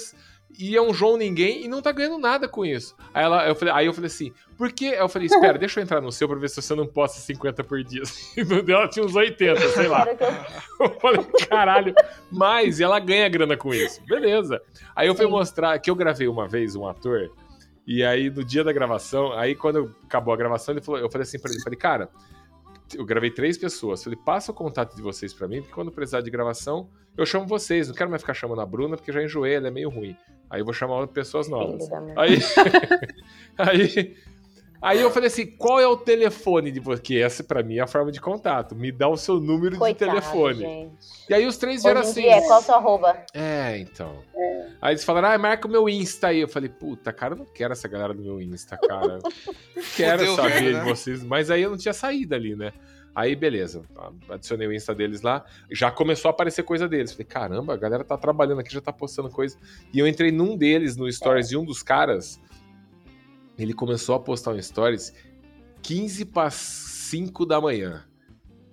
[0.57, 2.95] e é um João Ninguém e não tá ganhando nada com isso.
[3.13, 4.87] Aí, ela, eu falei, aí eu falei assim, por que?
[4.87, 7.19] Aí eu falei, espera, deixa eu entrar no seu pra ver se você não posta
[7.19, 8.01] 50 por dia.
[8.35, 10.05] E no dela tinha uns 80, sei lá.
[10.79, 11.93] Eu- falei, caralho,
[12.31, 14.01] mas ela ganha grana com isso.
[14.05, 14.61] Beleza.
[14.95, 17.29] Aí eu fui mostrar que eu gravei uma vez um ator,
[17.85, 21.23] e aí no dia da gravação, aí quando acabou a gravação, ele falou, eu falei
[21.23, 22.09] assim pra ele, falei, cara,
[22.95, 24.03] eu gravei três pessoas.
[24.03, 27.45] Falei, passa o contato de vocês pra mim, porque quando precisar de gravação, eu chamo
[27.45, 27.87] vocês.
[27.87, 30.15] Não quero mais ficar chamando a Bruna, porque já enjoei, ela é meio ruim.
[30.49, 31.89] Aí eu vou chamar pessoas novas.
[31.89, 32.13] Mãe.
[32.15, 32.39] Aí,
[33.57, 34.15] aí,
[34.87, 37.01] aí eu falei assim: qual é o telefone de você?
[37.01, 38.75] Que essa pra mim é a forma de contato.
[38.75, 40.59] Me dá o seu número Coitado, de telefone.
[40.59, 40.91] gente.
[41.29, 42.21] E aí os três vieram assim.
[42.21, 43.17] dia, qual a sua arroba?
[43.33, 44.23] É, então.
[44.81, 46.39] Aí eles falaram, ah, marca o meu Insta aí.
[46.39, 49.19] Eu falei, puta, cara, eu não quero essa galera do meu Insta, cara.
[49.95, 50.83] Quero Fudeu, saber velho, de né?
[50.83, 51.23] vocês.
[51.23, 52.71] Mas aí eu não tinha saída ali, né?
[53.15, 53.81] Aí, beleza.
[54.29, 55.43] Adicionei o Insta deles lá.
[55.71, 57.11] Já começou a aparecer coisa deles.
[57.11, 59.57] Falei, caramba, a galera tá trabalhando aqui, já tá postando coisa.
[59.91, 62.39] E eu entrei num deles, no Stories de um dos caras.
[63.57, 65.13] Ele começou a postar um Stories
[65.81, 68.05] 15 para 5 da manhã.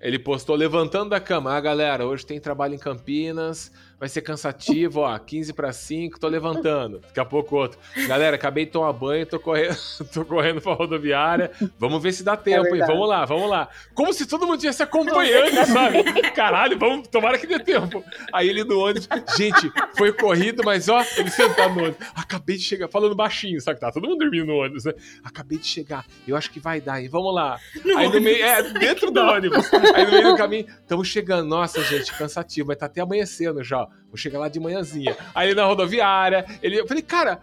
[0.01, 1.55] Ele postou levantando da cama.
[1.55, 3.73] Ah, galera, hoje tem trabalho em Campinas.
[3.99, 5.19] Vai ser cansativo, ó.
[5.19, 7.01] 15 para 5, tô levantando.
[7.01, 7.79] Daqui a pouco outro.
[8.07, 9.77] Galera, acabei de tomar banho, tô correndo,
[10.13, 11.51] tô correndo pra rodoviária.
[11.79, 12.73] Vamos ver se dá tempo, hein?
[12.73, 12.93] verdade.
[12.93, 13.69] Vamos lá, vamos lá.
[13.95, 16.03] Como se todo mundo estivesse acompanhando, sabe?
[16.33, 18.05] Caralho, vamos, tomara que dê tempo.
[18.33, 22.07] Aí ele no ônibus, gente, foi corrido, mas ó, ele sentado no ônibus.
[22.15, 23.81] Acabei de chegar, falando baixinho, sabe?
[23.81, 24.93] Tá todo mundo dormindo no ônibus, né?
[25.23, 27.09] Acabei de chegar, eu acho que vai dar, hein?
[27.09, 27.59] Vamos lá.
[27.97, 29.73] Aí no meio, é, dentro do ônibus.
[29.95, 31.49] Aí no meio do caminho, estamos chegando.
[31.49, 33.84] Nossa, gente, cansativo, mas tá até amanhecendo já.
[34.09, 35.17] Vou chegar lá de manhãzinha.
[35.35, 37.43] Aí ele na rodoviária, ele, eu falei, cara,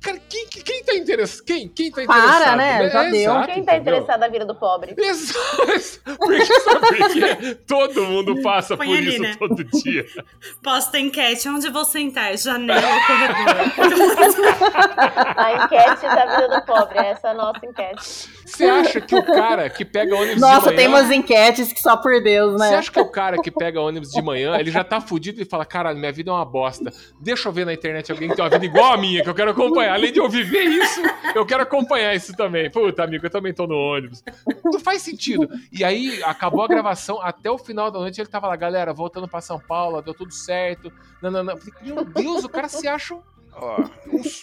[0.00, 1.44] cara, quem, quem, tá interessado?
[1.44, 2.56] Quem, quem tá Para, interessado?
[2.56, 2.90] né?
[2.90, 3.20] Já É, deu.
[3.20, 4.94] exato, Quem tá interessado na vida do pobre?
[4.98, 6.00] Exato.
[6.18, 7.54] Porque, sabe por quê?
[7.66, 9.36] Todo mundo passa Põe por ali, isso né?
[9.38, 10.04] todo dia.
[10.62, 12.36] Posta enquete, onde vou sentar?
[12.36, 13.58] Janela ou corredor?
[15.36, 18.28] A enquete da vida do pobre, essa é a nossa enquete.
[18.44, 21.02] Você acha que o cara que pega ônibus Nossa, de tem manhã...
[21.02, 22.76] umas enquetes que só por Deus, Você né?
[22.76, 25.64] acha que o cara que pega ônibus de manhã, ele já tá fudido e fala,
[25.64, 26.90] caralho, minha vida é uma bosta.
[27.20, 29.34] Deixa eu ver na internet alguém que tem uma vida igual a minha, que eu
[29.34, 29.87] quero acompanhar.
[29.88, 31.00] Além de eu viver isso,
[31.34, 32.70] eu quero acompanhar isso também.
[32.70, 34.22] Puta, amigo, eu também tô no ônibus.
[34.64, 35.48] Não faz sentido.
[35.72, 39.28] E aí, acabou a gravação, até o final da noite ele tava lá, galera, voltando
[39.28, 40.92] pra São Paulo, deu tudo certo.
[41.22, 41.58] Não, não, não.
[41.82, 43.22] Meu Deus, o cara se acha um,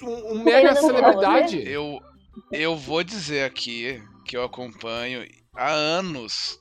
[0.03, 1.63] um- um mega viu celebridade.
[1.65, 2.01] eu,
[2.51, 5.25] eu vou dizer aqui que eu acompanho
[5.55, 6.59] há anos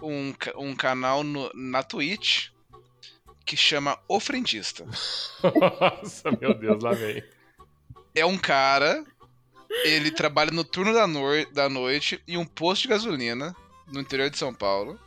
[0.00, 2.50] um, um canal no- na Twitch
[3.44, 4.84] que chama O Frentista.
[5.42, 7.22] Nossa, meu Deus, lá vem.
[8.18, 9.04] É um cara,
[9.84, 13.54] ele trabalha no turno da, noi- da noite em um posto de gasolina
[13.92, 14.98] no interior de São Paulo.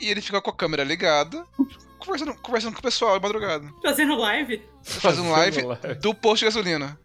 [0.00, 1.44] E ele fica com a câmera ligada,
[1.98, 3.68] conversando, conversando com o pessoal de madrugada.
[3.82, 4.62] Fazendo live?
[4.82, 5.62] Fazendo live
[6.00, 6.98] do posto de gasolina.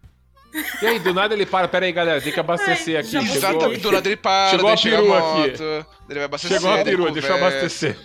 [0.81, 3.11] E aí, do nada ele para, pera aí, galera, tem que abastecer Ai, aqui.
[3.11, 3.81] Chegou, Exatamente.
[3.81, 5.63] Do nada ele para, Chegou a perua moto, aqui.
[6.09, 6.57] Ele vai abastecer.
[6.59, 7.99] chegou a perua, deixa eu abastecer.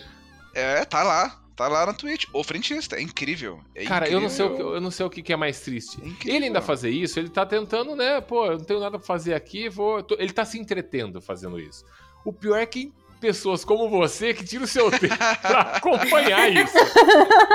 [0.54, 1.41] É, tá lá.
[1.56, 2.24] Tá lá na Twitch.
[2.32, 2.96] O frentista.
[2.96, 3.60] É incrível.
[3.74, 4.74] É Cara, eu não, sei o que, incrível.
[4.74, 5.98] eu não sei o que é mais triste.
[6.02, 6.36] É incrível.
[6.36, 8.20] Ele ainda fazer isso, ele tá tentando, né?
[8.20, 10.04] Pô, eu não tenho nada pra fazer aqui, vou.
[10.18, 11.84] Ele tá se entretendo fazendo isso.
[12.24, 16.76] O pior é que pessoas como você que tiram o seu tempo pra acompanhar isso.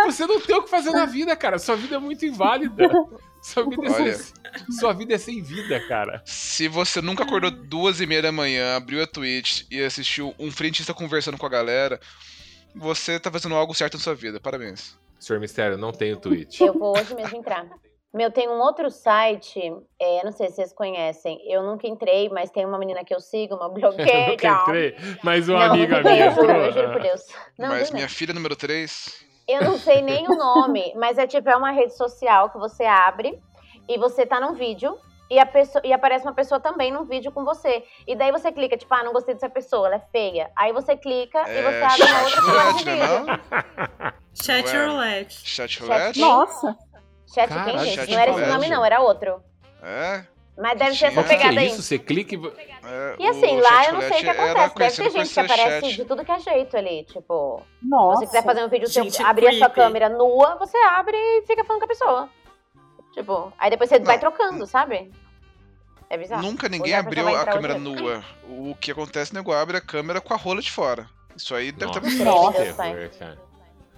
[0.05, 1.59] Você não tem o que fazer na vida, cara.
[1.59, 2.89] Sua vida é muito inválida.
[3.41, 4.13] Sua vida é, Olha.
[4.15, 4.33] sem,
[4.79, 6.21] sua vida é sem vida, cara.
[6.25, 10.49] Se você nunca acordou duas e meia da manhã, abriu a Twitch e assistiu um
[10.51, 11.99] frentista conversando com a galera,
[12.75, 14.39] você tá fazendo algo certo na sua vida.
[14.39, 14.97] Parabéns.
[15.19, 16.61] Senhor Mistério, não tenho tweet.
[16.63, 17.65] Eu vou hoje mesmo entrar.
[18.13, 19.59] Meu, tem um outro site,
[19.99, 23.19] é, não sei se vocês conhecem, eu nunca entrei, mas tem uma menina que eu
[23.19, 24.31] sigo, uma Eu blogueira.
[24.31, 26.65] nunca entrei, mas uma Não, amiga nunca minha eu juro, entrou.
[26.65, 27.01] eu juro por.
[27.01, 27.21] Deus.
[27.59, 29.25] Não, Mas minha filha número 3.
[29.47, 32.85] Eu não sei nem o nome, mas é tipo, é uma rede social que você
[32.85, 33.39] abre
[33.87, 34.97] e você tá num vídeo
[35.29, 37.83] e, a pessoa, e aparece uma pessoa também num vídeo com você.
[38.07, 40.49] E daí você clica, tipo, ah, não gostei dessa pessoa, ela é feia.
[40.55, 43.07] Aí você clica e você É, abre uma outra roulette, né, vídeo.
[43.27, 44.13] não?
[44.33, 45.49] Chat roulette.
[45.49, 46.19] Chat roulette?
[46.19, 46.77] Nossa.
[47.33, 47.95] Chat quem, gente?
[47.95, 49.41] chat Não era esse nome, não, era outro.
[49.83, 50.23] É.
[50.57, 51.67] Mas deve ser essa que pegada é aí.
[51.67, 51.83] isso?
[51.83, 52.37] Você clica e.
[52.37, 54.97] é, E assim, o lá eu não sei o que acontece.
[54.97, 55.95] Deve ter gente que aparece chat.
[55.97, 57.03] de tudo que é jeito ali.
[57.03, 60.75] Tipo, se você quiser fazer um vídeo seu, Gente abrir a sua câmera nua, você
[60.95, 62.29] abre e fica falando com a pessoa.
[63.17, 64.21] Tipo, aí depois você vai Não.
[64.21, 65.11] trocando, sabe?
[66.07, 66.43] É bizarro.
[66.43, 68.23] Nunca ninguém a abriu vai a câmera nua.
[68.47, 71.09] O que acontece, nego abre a câmera com a rola de fora.
[71.35, 72.23] Isso aí deve ter Nossa, bastante.
[72.23, 72.63] Nossa.
[72.63, 73.47] que terror, cara.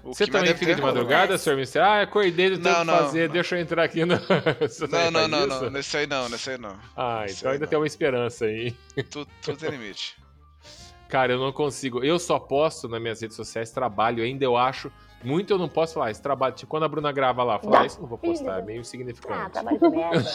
[0.01, 1.57] O Você que também fica de madrugada, Sr.
[1.57, 1.83] Mister?
[1.83, 3.33] Ah, acordei do Não, tempo não, fazer, não.
[3.33, 4.15] deixa eu entrar aqui no.
[4.89, 5.63] Não, não, não, isso?
[5.65, 5.69] não.
[5.69, 6.79] Nesse aí não, nesse aí não.
[6.95, 7.69] Ah, Isso então aí ainda não.
[7.69, 8.71] tem uma esperança aí.
[9.11, 10.15] Tudo, tudo tem limite.
[11.09, 12.01] Cara, eu não consigo.
[12.03, 14.89] Eu só posto nas minhas redes sociais trabalho, ainda eu acho.
[15.23, 16.11] Muito eu não posso falar.
[16.11, 18.61] Esse trabalho, tipo, quando a Bruna grava lá, ah, isso eu não vou postar, é
[18.61, 19.51] meio Ah, insignificante.
[19.51, 20.29] trabalho de merda.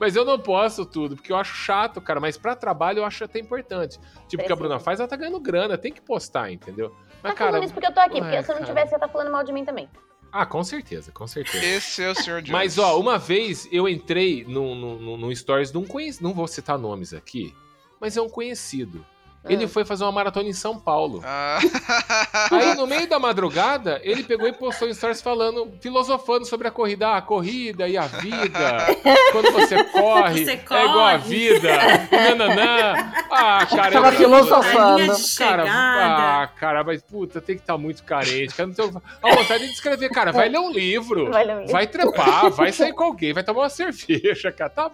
[0.00, 2.18] Mas eu não posto tudo, porque eu acho chato, cara.
[2.20, 3.98] Mas pra trabalho eu acho até importante.
[4.28, 6.94] Tipo, o que a Bruna faz, ela tá ganhando grana, tem que postar, entendeu?
[7.22, 7.64] Mas, Tá falando cara.
[7.66, 8.66] isso porque eu tô aqui, porque se eu não cara.
[8.66, 9.88] tivesse, você tá falando mal de mim também.
[10.32, 11.62] Ah, com certeza, com certeza.
[11.64, 12.40] Esse é o Sr.
[12.40, 12.50] Jones.
[12.50, 16.24] Mas, ó, uma vez eu entrei no, no, no, no Stories de um conhecido.
[16.26, 17.54] Não vou citar nomes aqui,
[18.00, 19.04] mas é um conhecido.
[19.48, 19.68] Ele Hum.
[19.68, 21.20] foi fazer uma maratona em São Paulo.
[21.24, 21.58] Ah,
[22.52, 26.70] Aí, no meio da madrugada, ele pegou e postou em stories falando, filosofando sobre a
[26.70, 27.08] corrida.
[27.08, 28.86] Ah, a corrida e a vida.
[29.32, 31.28] Quando você corre, Você é igual a corre.
[31.28, 31.68] vida.
[32.10, 33.12] Nananã.
[33.34, 33.90] Ah, cara.
[33.92, 35.12] Tava eu- filosofando.
[35.38, 38.54] Cara, ah, cara, mas puta, tem que estar muito carente.
[38.54, 40.32] Cara, não tenho a vontade de escrever, cara.
[40.32, 41.30] Vai ler um livro.
[41.30, 41.72] Vai ler um livro.
[41.72, 44.68] Vai trepar, vai sair com alguém, vai tomar uma cerveja, cara.
[44.70, 44.90] Tá...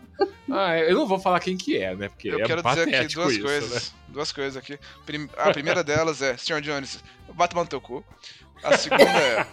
[0.51, 2.09] Ah, eu não vou falar quem que é, né?
[2.09, 3.70] Porque eu é quero dizer aqui duas isso, coisas.
[3.92, 3.99] né?
[4.09, 4.78] Duas coisas aqui.
[5.07, 6.61] Prim- A primeira delas é, Sr.
[6.61, 7.03] Jones,
[7.34, 8.05] vai tomar no teu cu.
[8.61, 9.47] A segunda é,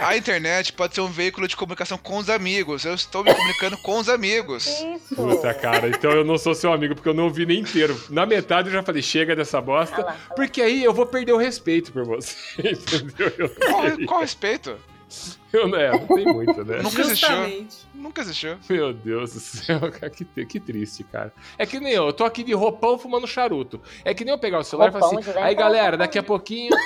[0.00, 2.84] a internet pode ser um veículo de comunicação com os amigos.
[2.84, 4.66] Eu estou me comunicando com os amigos.
[4.68, 5.16] Isso.
[5.16, 8.00] Puta, cara, então eu não sou seu amigo, porque eu não ouvi nem inteiro.
[8.10, 10.04] Na metade eu já falei, chega dessa bosta,
[10.36, 13.32] porque aí eu vou perder o respeito por você, entendeu?
[13.36, 14.76] Eu, Qual, qual respeito?
[15.52, 16.78] eu não, é, não tem muito, né?
[16.82, 17.28] Nunca existiu.
[17.28, 17.76] Justamente.
[17.94, 18.58] Nunca existiu.
[18.68, 21.32] Meu Deus do céu, cara, que, que triste, cara.
[21.58, 23.80] É que nem eu, eu tô aqui de roupão fumando charuto.
[24.04, 25.98] É que nem eu pegar o celular e falar Roupão assim, de aí galera, roupão.
[25.98, 26.70] daqui a pouquinho...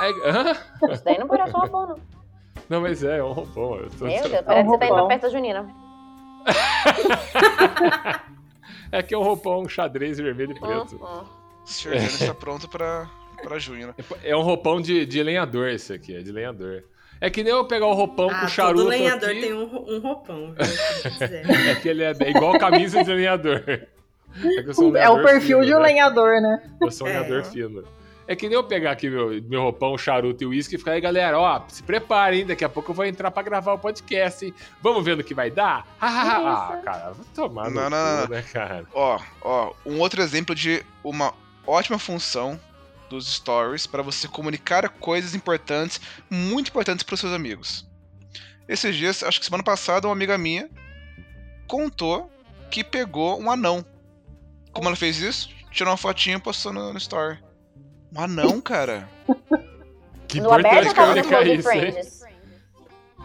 [0.00, 0.56] Aí, hã?
[0.94, 2.00] Isso daí não parece uma boa, não.
[2.70, 3.76] Não, mas é, é um roupão.
[3.76, 5.08] Eu tô, Meu Deus, É parece um que você tá indo pra roupão.
[5.08, 5.74] festa junina.
[8.92, 10.96] É que é um roupão xadrez vermelho e preto.
[10.96, 11.90] O Sr.
[11.92, 13.08] Jones está pronto pra,
[13.42, 13.94] pra junho, né?
[14.22, 16.82] É um roupão de, de lenhador esse aqui, é de lenhador.
[17.20, 19.40] É que nem eu pegar o roupão com Ah, charuto todo lenhador aqui.
[19.40, 20.54] tem um, um roupão.
[21.70, 23.62] É que ele é, é igual camisa de lenhador.
[23.68, 25.86] É, que eu sou um É o lenhador perfil fino, de um né?
[25.88, 26.62] lenhador, né?
[26.80, 27.18] Eu sou um É.
[27.18, 27.84] lenhador fino.
[28.28, 31.00] É que nem eu pegar aqui meu, meu roupão, charuto e uísque e ficar aí,
[31.00, 34.54] galera, ó, se preparem, daqui a pouco eu vou entrar pra gravar o podcast, hein?
[34.80, 35.84] Vamos ver no que vai dar?
[36.00, 38.84] ah, cara, vou tomar no Não, não, cu, né, cara?
[38.94, 41.34] Ó, ó, um outro exemplo de uma
[41.66, 42.58] ótima função
[43.10, 46.00] dos stories para você comunicar coisas importantes,
[46.30, 47.86] muito importantes para os seus amigos.
[48.68, 50.70] Esses dias, acho que semana passada, uma amiga minha
[51.66, 52.30] contou
[52.70, 53.84] que pegou um anão.
[54.72, 55.50] Como ela fez isso?
[55.72, 57.38] Tirou uma fotinha e postou no, no story.
[58.14, 59.08] Um anão, cara.
[60.28, 61.94] Que No aberto importante comunicar isso, hein?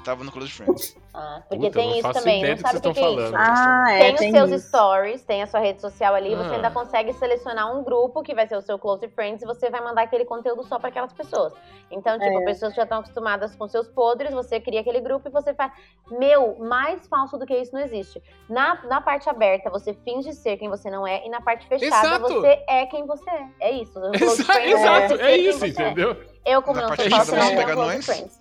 [0.03, 0.95] Tava no Close Friends.
[1.17, 3.33] Ah, porque Puta, tem isso também, não sabe o que, que é isso?
[3.37, 4.67] Ah, é, tem os tem seus isso.
[4.67, 6.55] stories, tem a sua rede social ali, você Ah.
[6.55, 9.79] ainda consegue selecionar um grupo que vai ser o seu close friends e você vai
[9.79, 11.53] mandar aquele conteúdo só para aquelas pessoas.
[11.89, 12.43] Então, tipo, É.
[12.43, 15.71] pessoas que já estão acostumadas com seus podres, você cria aquele grupo e você faz.
[16.11, 18.21] Meu, mais falso do que isso não existe.
[18.49, 22.07] Na, na parte aberta, você finge ser quem você não é, e na parte fechada,
[22.07, 22.27] Exato.
[22.33, 23.47] você é quem você é.
[23.61, 23.99] É isso.
[24.13, 26.17] Exa- Exato, você é quem isso, você entendeu?
[26.45, 28.39] Eu, como Na não sou falsa, não você tenho close friends.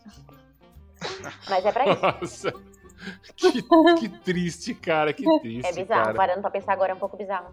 [1.49, 2.03] Mas é pra isso.
[2.03, 2.55] Nossa.
[3.37, 3.63] Que,
[3.99, 6.05] que triste, cara, que triste, É bizarro.
[6.05, 6.15] cara.
[6.15, 7.53] Parando pra pensar agora é um pouco bizarro.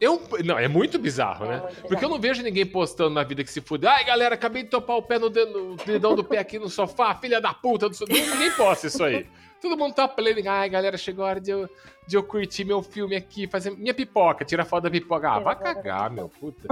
[0.00, 1.56] Eu, não, é muito bizarro, É né?
[1.56, 1.88] muito bizarro.
[1.88, 3.86] Porque eu não vejo ninguém postando na vida que se fude.
[3.86, 6.68] Ai, galera, acabei de topar o pé no, dedo, no dedão do pé aqui no
[6.68, 7.88] sofá, filha da puta.
[7.88, 7.96] Do...
[8.08, 9.26] Ninguém posta isso aí.
[9.60, 10.40] Todo mundo tá pleno.
[10.48, 11.68] Ai, galera, chegou a hora de eu,
[12.06, 15.28] de eu curtir meu filme aqui, fazer minha pipoca, tirar foto da pipoca.
[15.28, 16.68] Ah, vai cagar, meu, puta.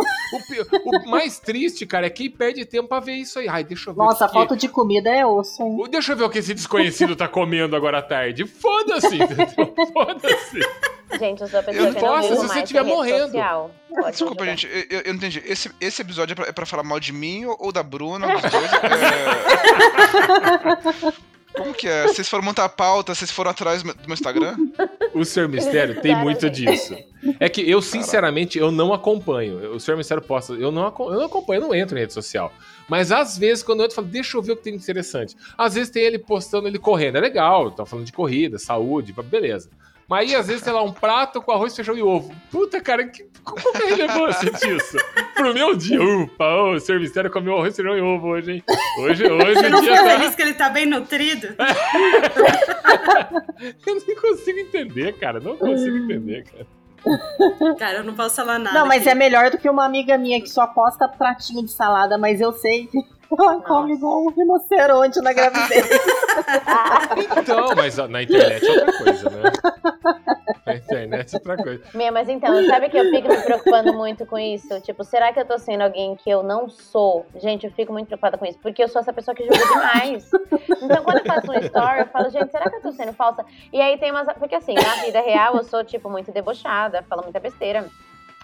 [0.84, 3.48] O, o mais triste, cara, é quem perde tempo pra ver isso aí.
[3.48, 4.34] Ai, deixa eu ver Nossa, o que...
[4.34, 5.76] foto de comida é osso, hein?
[5.90, 8.46] Deixa eu ver o que esse desconhecido tá comendo agora à tarde.
[8.46, 9.18] Foda-se?
[9.92, 10.60] Foda-se.
[11.18, 13.24] Gente, eu sou a pessoa Eu que posso não se você estiver morrendo.
[13.26, 13.70] social.
[13.88, 15.42] Pode Desculpa, gente, eu, eu não entendi.
[15.46, 18.26] Esse, esse episódio é pra, é pra falar mal de mim ou, ou da Bruna?
[18.26, 18.72] Dos dois?
[21.12, 21.12] É...
[21.56, 22.06] Como que é?
[22.06, 24.56] Vocês foram montar a pauta, vocês foram atrás do meu Instagram?
[25.14, 26.96] O Senhor Mistério tem muito disso.
[27.40, 29.74] É que eu, sinceramente, eu não acompanho.
[29.74, 30.52] O Senhor Mistério posta.
[30.52, 32.52] Eu não, eu não acompanho, eu não entro em rede social.
[32.88, 34.82] Mas às vezes, quando eu entro, eu falo, deixa eu ver o que tem de
[34.82, 35.34] interessante.
[35.56, 37.16] Às vezes tem ele postando ele correndo.
[37.16, 39.70] É legal, tá falando de corrida, saúde, beleza.
[40.08, 42.32] Mas aí, às vezes, tem lá um prato com arroz, feijão e ovo.
[42.50, 44.96] Puta, cara, que, qual que é a relevância disso?
[45.34, 48.64] Pro meu dia, upa, ô, o Senhor Mistério comeu arroz, feijão e ovo hoje, hein?
[49.00, 50.10] Hoje, hoje Você o não dia fica tá...
[50.10, 51.48] feliz que ele tá bem nutrido?
[53.86, 55.40] Eu não consigo entender, cara.
[55.40, 56.66] Não consigo entender, cara.
[57.78, 58.78] Cara, eu não posso falar nada.
[58.78, 59.10] Não, mas aqui.
[59.10, 62.52] é melhor do que uma amiga minha que só posta pratinho de salada, mas eu
[62.52, 62.98] sei que
[63.30, 65.86] ela come igual um rinoceronte na gravidez.
[67.38, 69.52] Então, mas na internet é outra coisa, né?
[70.66, 71.82] Na internet é outra coisa.
[71.94, 74.80] Minha, mas então, sabe que eu fico me preocupando muito com isso?
[74.80, 77.24] Tipo, será que eu tô sendo alguém que eu não sou?
[77.36, 80.30] Gente, eu fico muito preocupada com isso, porque eu sou essa pessoa que julga demais.
[80.82, 83.44] Então, quando eu faço um story, eu falo, gente, será que eu tô sendo falsa?
[83.72, 84.26] E aí tem umas.
[84.34, 87.86] Porque assim, na vida real eu sou, tipo, muito debochada, falo muita besteira.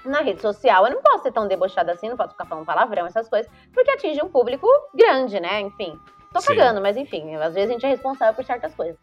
[0.05, 3.07] Na rede social, eu não posso ser tão debochada assim, não posso ficar falando palavrão,
[3.07, 5.61] essas coisas, porque atinge um público grande, né?
[5.61, 5.99] Enfim.
[6.33, 6.57] Tô Sim.
[6.57, 8.99] cagando, mas enfim, às vezes a gente é responsável por certas coisas.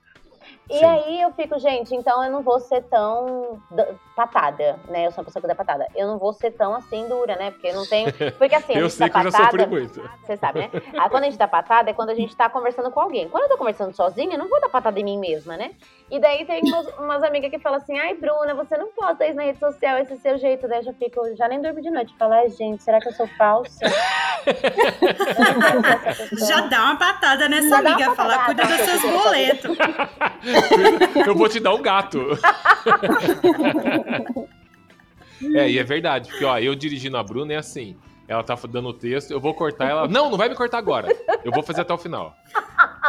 [0.69, 0.85] E Sim.
[0.85, 3.59] aí eu fico, gente, então eu não vou ser tão
[4.15, 5.07] patada, né?
[5.07, 5.87] Eu sou uma pessoa que dá patada.
[5.95, 7.49] Eu não vou ser tão assim dura, né?
[7.51, 8.13] Porque eu não tenho.
[8.37, 9.51] Porque assim, a eu gente sei dá que eu já patada.
[9.63, 10.09] sofri muito.
[10.23, 10.69] Você sabe, né?
[10.99, 13.27] Aí quando a gente dá patada é quando a gente tá conversando com alguém.
[13.29, 15.71] Quando eu tô conversando sozinha, eu não vou dar patada em mim mesma, né?
[16.11, 19.35] E daí tem umas, umas amigas que falam assim, ai, Bruna, você não posta isso
[19.35, 20.67] na rede social, esse seu jeito.
[20.67, 22.15] Daí eu já fico, já nem durmo de noite.
[22.17, 23.79] Falo, ai, gente, será que eu sou falsa?
[26.47, 28.45] Já dá uma patada nessa Já amiga, fala, patada.
[28.45, 29.77] cuida dos seus boletos.
[31.27, 32.19] Eu vou te dar um gato.
[35.55, 37.97] é, e é verdade, porque ó, eu dirigindo a Bruna é assim.
[38.27, 40.07] Ela tá dando o texto, eu vou cortar ela.
[40.07, 41.07] Não, não vai me cortar agora.
[41.43, 42.35] Eu vou fazer até o final.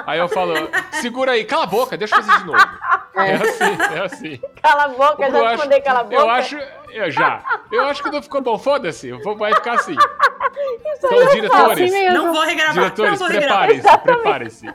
[0.07, 0.55] Aí eu falo,
[0.92, 2.66] segura aí, cala a boca, deixa eu fazer de novo.
[3.14, 4.40] É assim, é assim.
[4.62, 6.16] Cala a boca, Eu já acho- respondei cala a boca.
[6.16, 6.57] Eu acho.
[6.90, 7.42] Eu já.
[7.70, 8.57] Eu acho que não ficou bom.
[8.59, 9.12] Foda-se.
[9.36, 9.92] Vai ficar assim.
[9.92, 11.92] Isso Então, diretores.
[11.92, 12.09] assim.
[12.11, 14.66] Não vou regravar, Diretores, preparem-se, preparem-se.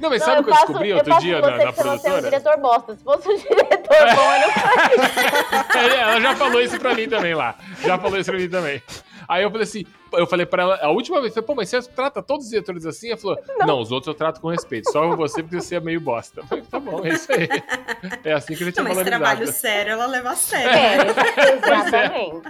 [0.00, 1.82] Não, mas Não, sabe o que eu descobri eu outro dia na, na que você
[1.82, 2.22] tem um produtora?
[2.22, 2.96] diretor bosta.
[2.96, 5.94] Se fosse um diretor bom, eu não faria.
[5.94, 7.54] É, ela já falou isso pra mim também lá.
[7.84, 8.82] Já falou isso pra mim também.
[9.28, 9.84] Aí eu falei assim,
[10.18, 12.50] eu falei pra ela, a última vez, eu falei, pô, mas você trata todos os
[12.50, 13.08] diretores assim?
[13.08, 16.00] Ela falou, não, os outros eu trato com respeito, só você porque você é meio
[16.00, 16.40] bosta.
[16.40, 17.48] Eu falei, tá bom, é isso aí.
[18.24, 21.14] É assim que a gente Não, é mas trabalho sério, ela leva a sério.
[21.34, 22.48] É, exatamente.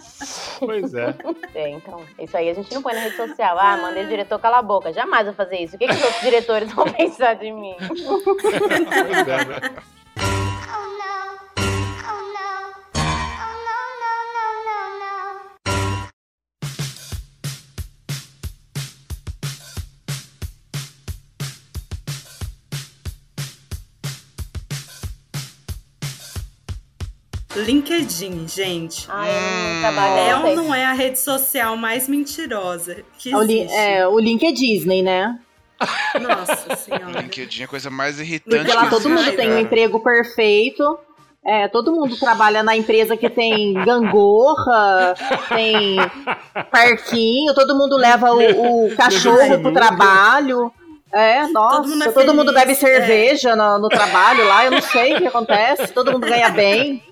[0.58, 1.14] Pois é.
[1.54, 3.58] É, então, isso aí a gente não põe na rede social.
[3.58, 4.92] Ah, mandei o diretor calar a boca.
[4.92, 5.76] Jamais vou fazer isso.
[5.76, 7.74] O que, que os outros diretores vão pensar de mim?
[7.78, 9.60] Pois é, né?
[27.56, 29.06] LinkedIn, gente.
[29.06, 33.76] Trabalho, é ou não é a rede social mais mentirosa que O, li- existe?
[33.78, 35.38] é, o link é Disney, né?
[36.20, 37.20] Nossa senhora.
[37.20, 40.98] LinkedIn é a coisa mais irritante Porque lá que todo mundo tem um emprego perfeito.
[41.46, 45.12] É, todo mundo trabalha na empresa que tem gangorra,
[45.54, 45.96] tem
[46.70, 50.72] parquinho, todo mundo leva o, o cachorro pro trabalho.
[51.12, 54.80] É, nossa, todo mundo mundo, é feliz, bebe cerveja no, no trabalho lá, eu não
[54.80, 57.02] sei o que acontece, todo mundo ganha bem.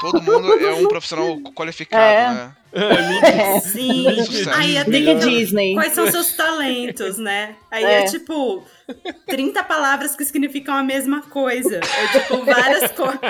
[0.00, 2.34] Todo mundo é um profissional qualificado, É.
[2.34, 2.56] né?
[2.74, 3.60] É.
[3.60, 4.06] Sim.
[4.54, 5.74] Aí é Link é Disney.
[5.74, 7.56] Quais são seus talentos, né?
[7.70, 8.00] Aí É.
[8.00, 8.04] é.
[8.06, 8.64] tipo
[9.26, 11.76] 30 palavras que significam a mesma coisa.
[11.78, 13.20] É tipo várias coisas.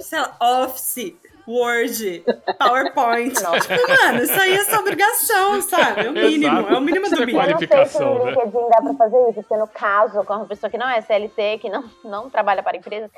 [0.00, 1.14] Sei lá, Office,
[1.46, 2.24] Word,
[2.58, 3.34] PowerPoint.
[3.34, 6.06] Tipo, mano, isso aí é sua obrigação, sabe?
[6.06, 6.58] É o mínimo.
[6.58, 6.74] Exato.
[6.74, 7.42] É o mínimo do é mínimo.
[7.44, 8.30] Eu não sei se no né?
[8.30, 11.58] LinkedIn dá pra fazer isso, porque no caso, com uma pessoa que não é CLT,
[11.58, 13.10] que não, não trabalha para empresas,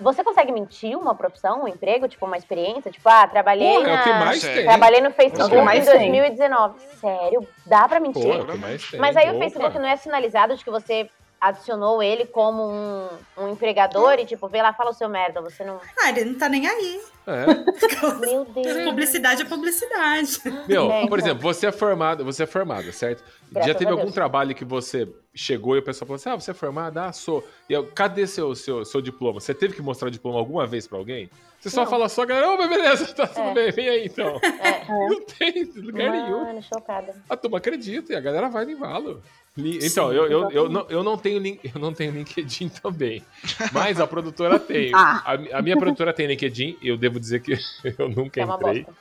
[0.00, 2.90] você consegue mentir uma profissão, um emprego, tipo uma experiência?
[2.90, 4.02] Tipo, ah, trabalhei Porra, é o na...
[4.02, 4.64] que mais tem.
[4.64, 6.10] Trabalhei no É Facebook mais em tem.
[6.12, 6.80] 2019.
[7.00, 7.48] Sério?
[7.66, 8.22] Dá pra mentir?
[8.22, 9.00] Pô, é o que mais tem.
[9.00, 9.38] Mas aí o.
[9.38, 11.08] Facebook não é sinalizado de que você
[11.40, 15.64] adicionou ele como um, um empregador e, tipo, vê lá, fala o seu merda, você
[15.64, 15.80] não...
[15.98, 17.00] Ah, ele não tá nem aí.
[17.26, 17.46] É.
[18.20, 18.84] Meu Deus.
[18.84, 20.38] Publicidade é publicidade.
[20.68, 21.18] Meu, É, por então.
[21.18, 23.22] exemplo, você é formada, você é formada, certo?
[23.50, 24.14] Graças Já teve algum Deus.
[24.14, 27.04] trabalho que você chegou e o pessoal falou assim: ah, você é formada?
[27.04, 27.46] Ah, sou.
[27.68, 29.38] E eu, cadê seu, seu, seu diploma?
[29.38, 31.30] Você teve que mostrar o diploma alguma vez pra alguém?
[31.60, 31.90] Você só Não.
[31.90, 33.54] fala só, galera, ô, mas beleza, tá tudo É.
[33.54, 34.40] bem, vem aí então.
[34.42, 34.84] É.
[34.88, 36.44] Não tem lugar nenhum.
[36.46, 37.14] Mano, chocada.
[37.28, 39.22] A turma acredita e a galera vai no embalo.
[39.58, 43.22] Então, eu, eu, eu, não, eu, não tenho link, eu não tenho LinkedIn também.
[43.72, 44.92] Mas a produtora tem.
[44.94, 45.22] Ah.
[45.24, 47.52] A, a minha produtora tem LinkedIn, eu devo dizer que
[47.98, 48.84] eu nunca É entrei.
[48.84, 48.94] bosta.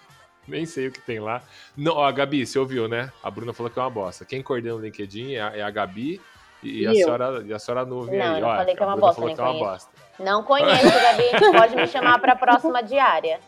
[0.47, 1.43] Nem sei o que tem lá.
[1.78, 3.12] Não, ó, a Gabi, você ouviu, né?
[3.24, 4.26] A Bruna falou que é uma bosta.
[4.26, 6.20] Quem coordena o LinkedIn é a, é a Gabi
[6.64, 8.41] e, E a senhora, e a senhora Nuvem Não, aí.
[8.41, 9.60] não ó, falei que é a uma bosta, nem é conheço.
[9.60, 9.91] bosta.
[10.20, 11.24] Não conheço, Gabi.
[11.56, 13.39] Pode me chamar pra próxima diária.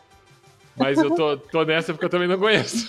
[0.76, 2.88] Mas eu tô, tô nessa porque eu também não conheço.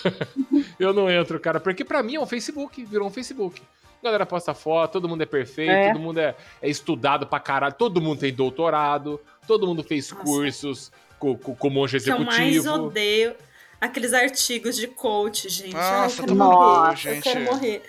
[0.78, 1.58] eu não entro, cara.
[1.58, 3.60] Porque pra mim é um Facebook, virou um Facebook.
[4.04, 5.90] A galera posta foto, todo mundo é perfeito, É.
[5.92, 10.22] todo mundo é, é estudado pra caralho, todo mundo tem doutorado, todo mundo fez Nossa.
[10.22, 12.84] cursos com, com, com monge O que eu mais executivo.
[12.86, 13.34] odeio
[13.80, 15.74] aqueles artigos de coach, gente.
[15.74, 16.76] Ai, eu Nossa, quero morrer.
[16.76, 17.22] mundo, Eu gente.
[17.22, 17.82] quero morrer.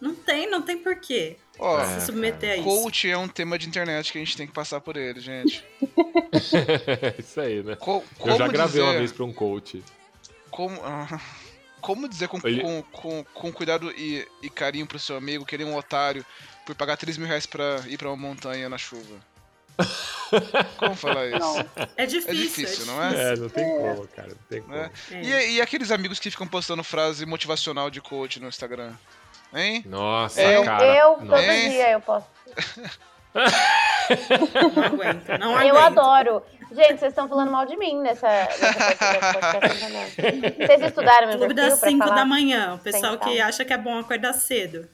[0.00, 2.64] Não tem, não tem porquê Ó, se submeter a isso.
[2.64, 5.62] coach é um tema de internet que a gente tem que passar por ele, gente.
[7.18, 7.76] Isso aí, né?
[7.76, 9.82] Co- Eu já gravei uma dizer- vez pra um coach.
[10.50, 11.20] Como, ah,
[11.80, 15.54] como dizer com, Ele- com, com, com cuidado e, e carinho pro seu amigo que
[15.56, 16.24] ele é um otário
[16.66, 19.16] por pagar 3 mil reais pra ir pra uma montanha na chuva?
[20.78, 21.66] Como falar isso?
[21.96, 22.30] É difícil.
[22.30, 23.32] É difícil, não é?
[23.32, 24.28] É, não tem como, cara.
[24.28, 24.76] Não tem como.
[24.76, 24.90] Né?
[25.10, 25.22] É.
[25.22, 28.92] E, e aqueles amigos que ficam postando frase motivacional de coach no Instagram?
[29.54, 29.82] Hein?
[29.86, 30.84] Nossa, É, cara.
[30.86, 31.42] eu, todo nossa.
[31.42, 31.68] É.
[31.68, 32.26] dia eu posso.
[34.76, 35.98] Não aguento, não Eu aguento.
[35.98, 36.42] adoro.
[36.72, 38.66] Gente, vocês estão falando mal de mim nessa, nessa.
[40.66, 42.14] Vocês estudaram meu Clube das pra 5 falar?
[42.16, 42.74] da manhã.
[42.74, 44.88] O pessoal Sem que acha que é bom acordar cedo.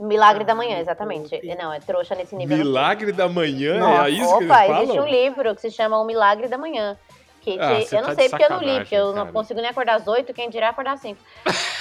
[0.00, 1.40] Milagre da manhã, exatamente.
[1.56, 2.56] Não, é trouxa nesse nível.
[2.56, 4.82] eu Milagre da manhã, Nossa, é isso que eles Opa, falam?
[4.82, 6.96] existe um livro que se chama O Milagre da Manhã.
[7.42, 9.06] Que Ah, te- você eu não tá sei de porque eu não li, porque eu
[9.08, 9.32] não cara.
[9.32, 11.20] consigo nem acordar às 8, quem dirá acordar às 5.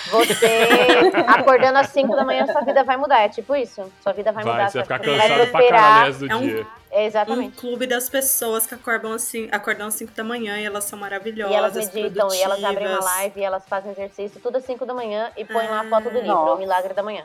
[0.09, 0.45] Você
[1.27, 3.19] acordando às 5 da manhã, sua vida vai mudar.
[3.21, 3.91] É tipo isso.
[4.01, 4.69] Sua vida vai, Vai, mudar.
[4.71, 5.81] você vai ficar cansado pra prosperar.
[5.81, 6.67] caralho do É um- dia.
[6.89, 7.57] É, Um Exatamente.
[7.57, 11.53] clube das pessoas que acordam assim, acordam às 5 da manhã e elas são maravilhosas.
[11.53, 14.83] E elas meditam, e elas abrem uma live, e elas fazem exercício tudo às 5
[14.85, 16.53] da manhã e põem lá a foto do livro, Nossa.
[16.53, 17.23] O Milagre da Manhã.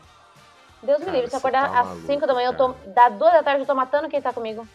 [0.82, 2.68] Deus me Cara, livre, se acordar tá às maluco, 5 da manhã, eu tô.
[2.74, 2.78] cara.
[2.95, 4.68] Da 2 da tarde eu tô matando quem tá comigo.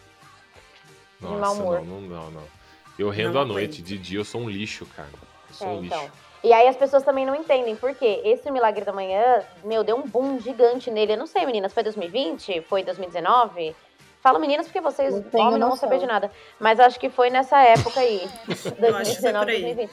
[1.20, 1.84] de Nossa, mau humor.
[1.86, 2.61] não, não, não, não.
[3.02, 5.08] Eu rendo Não à noite, de dia eu sou um lixo, cara.
[5.48, 6.00] Eu sou É, um então.
[6.02, 6.12] lixo.
[6.44, 10.02] E aí as pessoas também não entendem, porque esse Milagre da Manhã, meu, deu um
[10.02, 11.12] boom gigante nele.
[11.14, 12.62] Eu não sei, meninas, foi 2020?
[12.62, 13.74] Foi 2019?
[14.22, 15.76] Falo meninas porque vocês, Não homens, não vão noção.
[15.88, 16.30] saber de nada.
[16.60, 18.22] Mas acho que foi nessa época aí,
[18.78, 19.60] Eu acho que foi 2019, por aí.
[19.62, 19.90] 2020.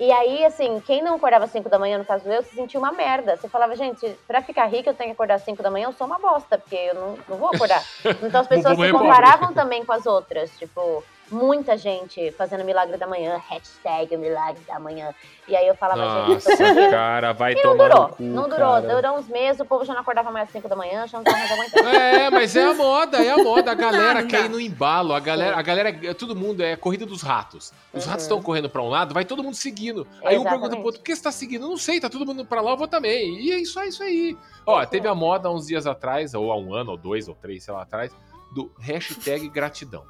[0.00, 2.78] E aí, assim, quem não acordava às 5 da manhã, no caso eu, se sentia
[2.80, 3.36] uma merda.
[3.36, 5.92] Você falava, gente, pra ficar rica eu tenho que acordar às 5 da manhã, eu
[5.92, 7.84] sou uma bosta, porque eu não, não vou acordar.
[8.22, 10.50] Então as pessoas se morrer comparavam também com as outras.
[10.58, 11.04] Tipo,
[11.34, 15.12] muita gente fazendo milagre da manhã, hashtag milagre da manhã.
[15.46, 16.90] E aí eu falava, gente, Nossa, conseguindo.
[16.90, 18.08] cara, vai E não tomar durou.
[18.08, 18.58] no cu, não durou.
[18.80, 18.94] cara.
[18.94, 21.24] Durou uns meses, o povo já não acordava mais às 5 da manhã, já não
[21.24, 21.88] tava mais aguentando.
[21.90, 23.70] É, mas é a moda, é a moda.
[23.72, 25.12] A galera Não quer ir no embalo.
[25.12, 27.72] A galera, a galera, é- todo mundo é corrida dos ratos.
[27.92, 28.10] Os Uhum.
[28.10, 30.06] ratos estão correndo pra um lado, vai todo mundo seguindo.
[30.24, 30.70] Aí um pergunta Exatamente.
[30.76, 31.64] pro outro, por que você tá seguindo?
[31.66, 33.38] Eu não sei, tá todo mundo pra lá, eu vou também.
[33.40, 34.36] E é isso, é isso aí.
[34.64, 37.34] Ó, teve a moda há uns dias atrás, ou há um ano, ou dois, ou
[37.34, 38.10] três, sei lá, atrás,
[38.54, 40.04] do hashtag gratidão.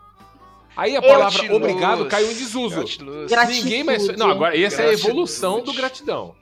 [0.76, 2.80] Aí a palavra obrigado caiu em desuso.
[2.80, 3.30] Eu te luz.
[3.30, 3.64] Gratitude.
[3.64, 4.08] Ninguém mais.
[4.16, 6.34] Não, agora essa é a evolução do gratidão.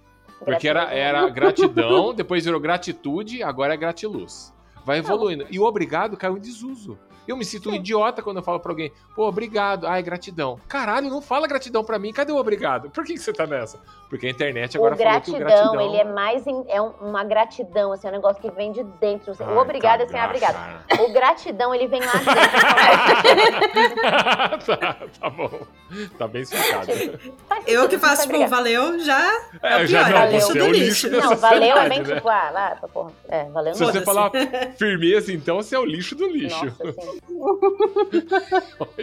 [0.44, 4.52] Porque era, era gratidão, depois virou gratitude, agora é gratiluz.
[4.84, 5.46] Vai evoluindo.
[5.50, 6.98] E o obrigado caiu em desuso.
[7.26, 10.58] Eu me sinto um idiota quando eu falo pra alguém, pô, obrigado, ai, gratidão.
[10.68, 12.90] Caralho, não fala gratidão pra mim, cadê o obrigado?
[12.90, 13.78] Por que, que você tá nessa?
[14.10, 15.80] Porque a internet agora o falou que gratidão, o gratidão.
[15.88, 16.46] ele é mais.
[16.46, 19.34] em- é um- uma gratidão, assim, é um negócio que vem de dentro.
[19.34, 20.54] Você- Ai, o obrigado é assim, obrigado.
[20.54, 21.02] cara.
[21.02, 22.32] O gratidão, ele vem lá dentro.
[24.66, 25.50] tá, tá bom.
[26.18, 26.86] Tá bem explicado.
[27.66, 29.20] Eu que faço, tipo, valeu, já.
[29.62, 31.08] É, É, o já não, é o lixo você do é o lixo.
[31.08, 32.14] lixo Não, valeu é bem sociedade, né?
[32.16, 33.12] tipo, ah, lá, essa porra.
[33.28, 33.92] É, valeu Se não.
[33.92, 34.30] você falar
[34.78, 36.64] firmeza, então, você é o lixo do lixo.
[36.64, 37.11] Nossa, sim.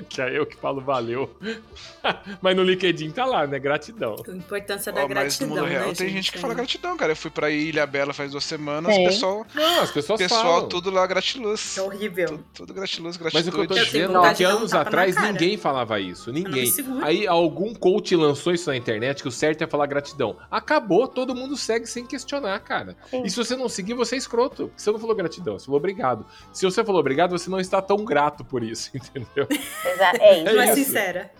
[0.09, 1.29] Que é eu que falo valeu.
[2.41, 3.59] Mas no LinkedIn tá lá, né?
[3.59, 4.15] Gratidão.
[4.27, 6.55] A importância da Ó, mas no gratidão, mundo real né, tem gente que fala É.
[6.55, 7.11] gratidão, cara.
[7.11, 9.05] Eu fui pra Ilha Bela faz duas semanas, Tem.
[9.05, 10.69] pessoal, Não, as pessoas pessoal falam.
[10.69, 11.77] tudo lá gratiluz.
[11.77, 12.27] É horrível.
[12.27, 13.49] Tudo, tudo gratiluz, Mas gratitude.
[13.49, 16.31] o que eu tô dizendo é que anos atrás ninguém falava isso.
[16.31, 16.71] Ninguém.
[17.03, 20.37] Aí algum coach lançou isso na internet que o certo é falar gratidão.
[20.49, 22.95] Acabou, todo mundo segue sem questionar, cara.
[23.09, 23.23] Sim.
[23.23, 24.71] E se você não seguir, você é escroto.
[24.75, 26.25] Você não falou gratidão, você falou obrigado.
[26.53, 29.47] Se você falou obrigado, você não está tão grato por isso, entendeu?
[29.49, 30.53] Exa- É isso.
[30.55, 30.75] Não é isso.
[30.75, 31.31] sincera.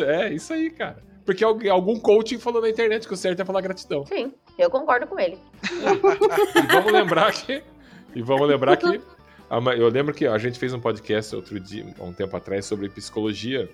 [0.00, 1.02] É isso aí, cara.
[1.24, 4.06] Porque algum coaching falou na internet que o certo é falar gratidão.
[4.06, 5.38] Sim, eu concordo com ele.
[6.56, 7.62] E vamos lembrar que.
[8.14, 9.00] E vamos lembrar que.
[9.78, 12.88] Eu lembro que a gente fez um podcast outro dia, há um tempo atrás, sobre
[12.88, 13.68] psicologia.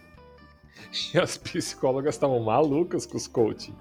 [1.15, 3.75] E as psicólogas estavam malucas com os coaching.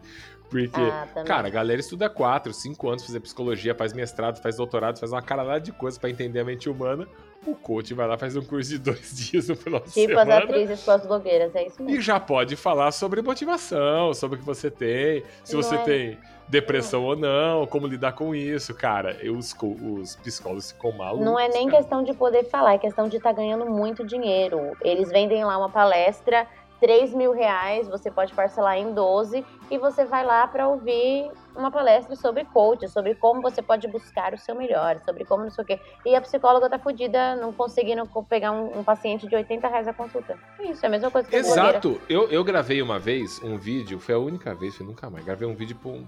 [0.49, 4.99] Porque, Ah, cara, a galera estuda 4, 5 anos, fazer psicologia, faz mestrado, faz doutorado,
[4.99, 7.07] faz uma caralhada de coisa pra entender a mente humana.
[7.45, 10.27] O coach vai lá, faz um curso de dois dias no final de Tipo as
[10.27, 10.37] semana.
[10.43, 11.97] atrizes com as blogueiras, é isso mesmo.
[11.97, 15.83] E já pode falar sobre motivação, sobre o que você tem, se Não você é-
[15.83, 16.17] tem
[16.47, 19.17] depressão ou não, como lidar com isso, cara.
[19.21, 21.25] Eu, os, os psicólogos ficam malucos.
[21.25, 21.77] Não é nem cara.
[21.77, 24.75] questão de poder falar, é questão de estar ganhando muito dinheiro.
[24.81, 26.45] Eles vendem lá uma palestra,
[26.81, 31.69] 3 mil reais, você pode parcelar em 12 e você vai lá para ouvir uma
[31.69, 35.63] palestra sobre coach, sobre como você pode buscar o seu melhor, sobre como não sei
[35.63, 35.79] o quê.
[36.03, 39.87] E a psicóloga tá fodida, não conseguindo co- pegar um, um paciente de 80 reais
[39.87, 40.35] a consulta.
[40.59, 41.35] É isso, é a mesma coisa que.
[41.35, 42.01] Exato.
[42.09, 45.23] Eu, eu gravei uma vez um vídeo, foi a única vez, foi nunca mais.
[45.23, 46.07] Gravei um vídeo pra um,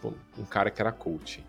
[0.00, 1.44] pra um cara que era coach.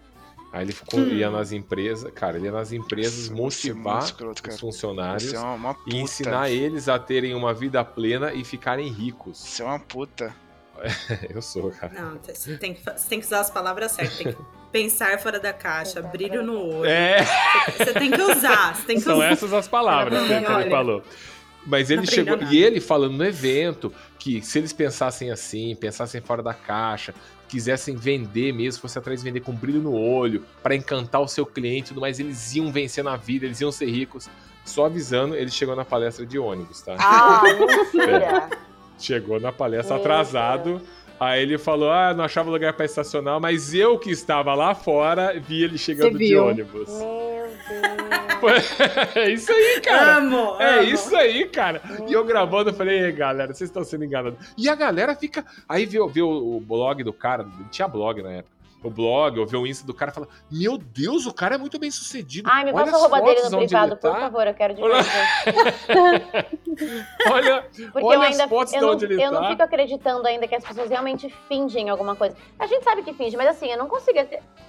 [0.51, 1.09] Aí ele ficou, Hum.
[1.09, 5.35] ia nas empresas, cara, ele ia nas empresas Você é motivar escroto, os funcionários Você
[5.35, 5.95] é uma, uma puta.
[5.95, 9.37] e ensinar eles a terem uma vida plena e ficarem ricos.
[9.37, 10.33] Você é uma puta.
[11.33, 11.93] Eu sou, cara.
[11.93, 14.17] Não, você tem, que, você tem que usar as palavras certas.
[14.17, 14.37] Tem que
[14.71, 16.85] pensar fora da caixa, brilho no olho.
[16.85, 17.17] É,
[17.77, 19.31] Você tem que usar, você tem que são usar.
[19.31, 20.69] essas as palavras que, que ele Olha.
[20.69, 21.03] falou.
[21.65, 22.33] Mas ele chegou.
[22.35, 22.67] aprendeu E nada.
[22.67, 27.13] ele falando no evento que se eles pensassem assim, pensassem fora da caixa,
[27.55, 31.45] quisessem vender mesmo, fosse atrás de vender com brilho no olho, pra encantar o seu
[31.45, 34.29] cliente e tudo mais, eles iam vencer na vida, eles iam ser ricos.
[34.65, 36.97] Só avisando, ele chegou na palestra de ônibus, tá?
[36.99, 37.41] Ah,
[37.93, 38.49] mentira.
[38.99, 40.81] Chegou na palestra Meu atrasado.
[41.19, 45.39] Aí ele falou: Ah, não achava lugar pra estacionar, mas eu que estava lá fora
[45.39, 46.45] vi ele chegando de viu.
[46.47, 46.89] ônibus.
[46.89, 48.15] Meu Deus.
[49.15, 50.17] é isso aí, cara.
[50.17, 50.83] Amo, É amo.
[50.89, 51.81] isso aí, cara.
[52.07, 54.37] E eu gravando, eu falei, "Ei, galera, vocês estão sendo enganados.
[54.57, 55.43] E a galera fica.
[55.67, 58.54] Aí vê, vê o, o blog do cara, tinha blog na época.
[58.85, 61.57] O blog, ou vê o Insta do cara e fala: Meu Deus, o cara é
[61.57, 62.47] muito bem sucedido.
[62.51, 64.19] Ai, me passa as a roupa dele no privado, por tá.
[64.19, 64.95] favor, eu quero de Olha-.
[67.31, 69.41] Olha, Porque olha eu ainda as fotos eu não, onde ele eu tá.
[69.41, 72.35] não fico acreditando ainda que as pessoas realmente fingem alguma coisa.
[72.59, 74.19] A gente sabe que finge, mas assim, eu não consigo.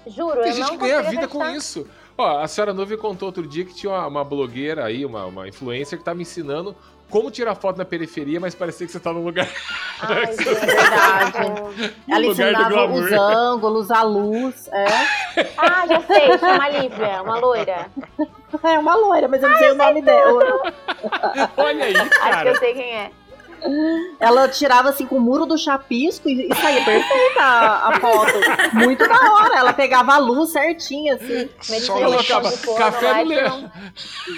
[0.07, 1.87] Juro, Tem eu gente não que ganha consigo vida com isso.
[2.17, 5.49] Ó, a senhora Nuvem contou outro dia que tinha uma, uma blogueira aí, uma, uma
[5.49, 6.75] influencer, que tava ensinando
[7.11, 9.49] como tirar foto na periferia, mas parecia que você tá num lugar.
[10.01, 11.95] Ai, gente, Verdade.
[12.09, 14.69] Ela No ensinava os ângulos, a luz.
[14.73, 14.87] É.
[15.59, 17.91] Ah, já sei, chama a Lívia, uma loira.
[18.65, 20.73] é uma loira, mas eu não sei o nome dela.
[21.59, 22.49] Olha aí, Acho que cara.
[22.51, 23.11] eu sei quem é.
[24.21, 28.33] Ela tirava assim com o muro do chapisco e, e saía perfeita a, a foto.
[28.75, 29.59] Muito da hora.
[29.59, 31.49] Ela pegava a luz certinha, assim.
[31.61, 33.71] Só colocava café no que Le- não-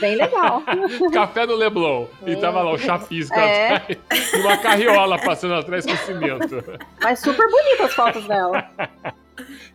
[0.00, 0.62] Bem legal.
[1.12, 2.06] Café no Leblon.
[2.26, 3.74] E tava lá o chapisco É.
[3.76, 4.32] atrás.
[4.32, 6.62] E uma carriola passando atrás com cimento.
[7.02, 8.68] Mas super bonitas as fotos dela.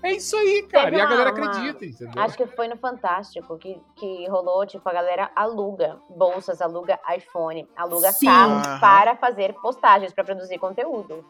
[0.02, 0.85] É isso aí, cara.
[0.85, 2.22] Teve E a uma- galera uma- acredita, entendeu?
[2.22, 7.68] Acho que foi no Fantástico que, que rolou, tipo, a galera aluga bolsas, aluga iPhone,
[7.76, 8.26] aluga Sim.
[8.26, 8.80] carros Aham.
[8.80, 11.26] para fazer postagens, para produzir conteúdo.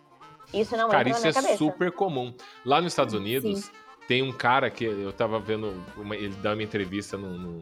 [0.54, 1.58] Isso não Cara, entra isso na é minha cabeça.
[1.58, 2.34] super comum.
[2.66, 3.72] Lá nos Estados Unidos,
[4.08, 7.52] tem um cara que eu tava vendo, uma- ele dá uma entrevista num, num-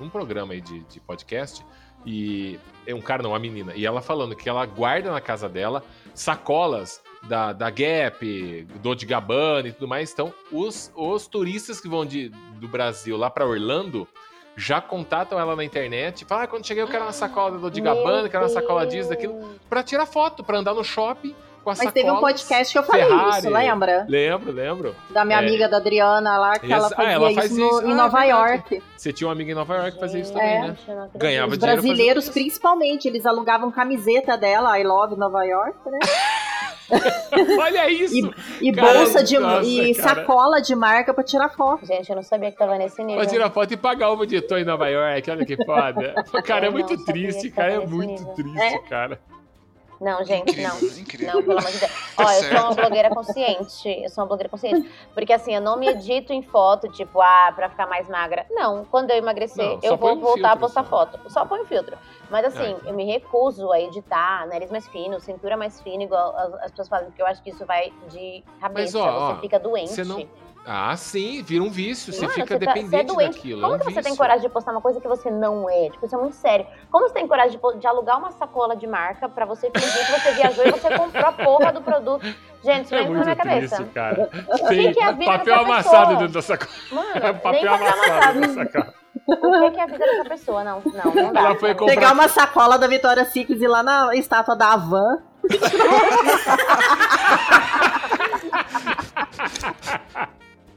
[0.00, 1.64] num programa aí de, de podcast,
[2.04, 5.48] e é um cara, não, uma menina, e ela falando que ela guarda na casa
[5.48, 5.82] dela
[6.14, 10.12] sacolas da, da Gap, Dolce Gabbana e tudo mais.
[10.12, 12.28] Então, os, os turistas que vão de,
[12.60, 14.06] do Brasil lá pra Orlando
[14.56, 17.58] já contatam ela na internet e falam, ah, quando cheguei eu quero uma sacola da
[17.58, 21.34] Dolce Gabbana, quero uma sacola disso, daquilo, pra tirar foto, pra andar no shopping
[21.64, 23.38] com as Mas teve um podcast que eu falei Ferrari.
[23.38, 24.06] isso, lembra?
[24.06, 24.94] Lembro, lembro.
[25.10, 25.42] Da minha É.
[25.42, 27.86] amiga da Adriana lá, que ela Essa- ah, fazia ela isso, fazia no- isso.
[27.88, 28.30] em Ah, Nova verdade.
[28.52, 28.82] York.
[28.96, 30.94] Você tinha um amigo em Nova York que fazia isso Gente, também, É.
[31.00, 31.08] né?
[31.16, 32.32] Ganhava Os dinheiro brasileiros, isso.
[32.34, 35.98] principalmente, eles alugavam camiseta dela, I Love Nova York, né?
[37.60, 38.32] Olha isso!
[38.60, 40.08] E Cara, bolsa de nossa, e cara.
[40.14, 41.84] sacola de marca pra tirar foto.
[41.86, 43.20] Gente, eu não sabia que tava nesse nível.
[43.22, 46.14] Pra tirar foto e pagar uma de em Nova York, olha que foda.
[46.44, 48.34] Cara, é Eu muito triste, cara, é muito nível.
[48.34, 48.78] triste, É.
[48.88, 49.18] cara.
[50.04, 50.88] Não, gente, Incrível, não.
[50.98, 51.34] incrível.
[51.34, 51.92] Não, pelo amor de Deus.
[52.18, 53.88] Ó, eu sou uma blogueira consciente.
[54.02, 54.90] Eu sou uma blogueira consciente.
[55.14, 58.44] Porque assim, eu não me edito em foto, tipo, ah, pra ficar mais magra.
[58.50, 60.88] Não, quando eu emagrecer, Não, eu vou voltar a filtro postar só.
[60.90, 61.18] foto.
[61.30, 61.96] Só põe filtro.
[62.30, 62.90] Mas assim, É.
[62.90, 66.88] eu me recuso a editar nariz mais fino, cintura mais fina, igual as, as pessoas
[66.88, 68.98] fazem, porque eu acho que isso vai de cabeça.
[68.98, 69.90] ó, ó, você fica doente.
[69.90, 70.26] você não-
[70.66, 73.34] Ah, sim, vira um vício, você Mano, fica tá- dependente você é doente.
[73.36, 73.60] daquilo.
[73.60, 74.16] Como é um que você tem vício.
[74.16, 75.90] coragem de postar uma coisa que você não é?
[75.90, 76.66] Tipo, isso é muito sério.
[76.90, 80.12] Como você tem coragem de, de alugar uma sacola de marca pra você fingir que
[80.20, 82.24] você viajou e você comprou a porra do produto?
[82.62, 83.76] Gente, isso É não entra na minha muito cabeça.
[83.76, 84.30] triste, cara.
[84.68, 86.16] Tem que é a vida papel amassado pessoa?
[86.16, 86.70] dentro da sacola.
[86.92, 88.94] Mano, papel amassado dentro da sacola.
[89.26, 90.64] O que é a vida dessa pessoa?
[90.64, 91.40] Não, não, não dá.
[91.40, 94.72] Ela foi comprar- Pegar uma sacola da Vitória Secret e ir lá na estátua da
[94.72, 95.22] Havan.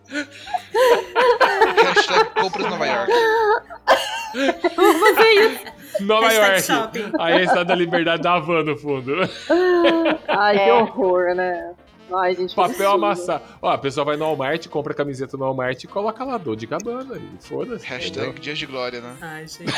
[1.84, 3.12] Hashtag compras Nova York.
[6.02, 6.62] Nova Hashtag York.
[6.62, 7.12] shopping.
[7.20, 9.14] Aí a Estátua da Liberdade da Havan no fundo.
[10.28, 10.74] Ai, que É.
[10.74, 11.74] horror, né?
[12.14, 12.56] Ai, gente.
[12.56, 13.44] Papel amassado.
[13.62, 16.66] Ó, a pessoa vai no Walmart, compra camiseta no Walmart e coloca lá dor de
[16.66, 17.18] Gabbana.
[17.18, 17.86] E foda-se.
[17.86, 18.42] Hashtag entendeu?
[18.42, 19.16] Dias de Glória, né?
[19.22, 19.74] Ai, gente.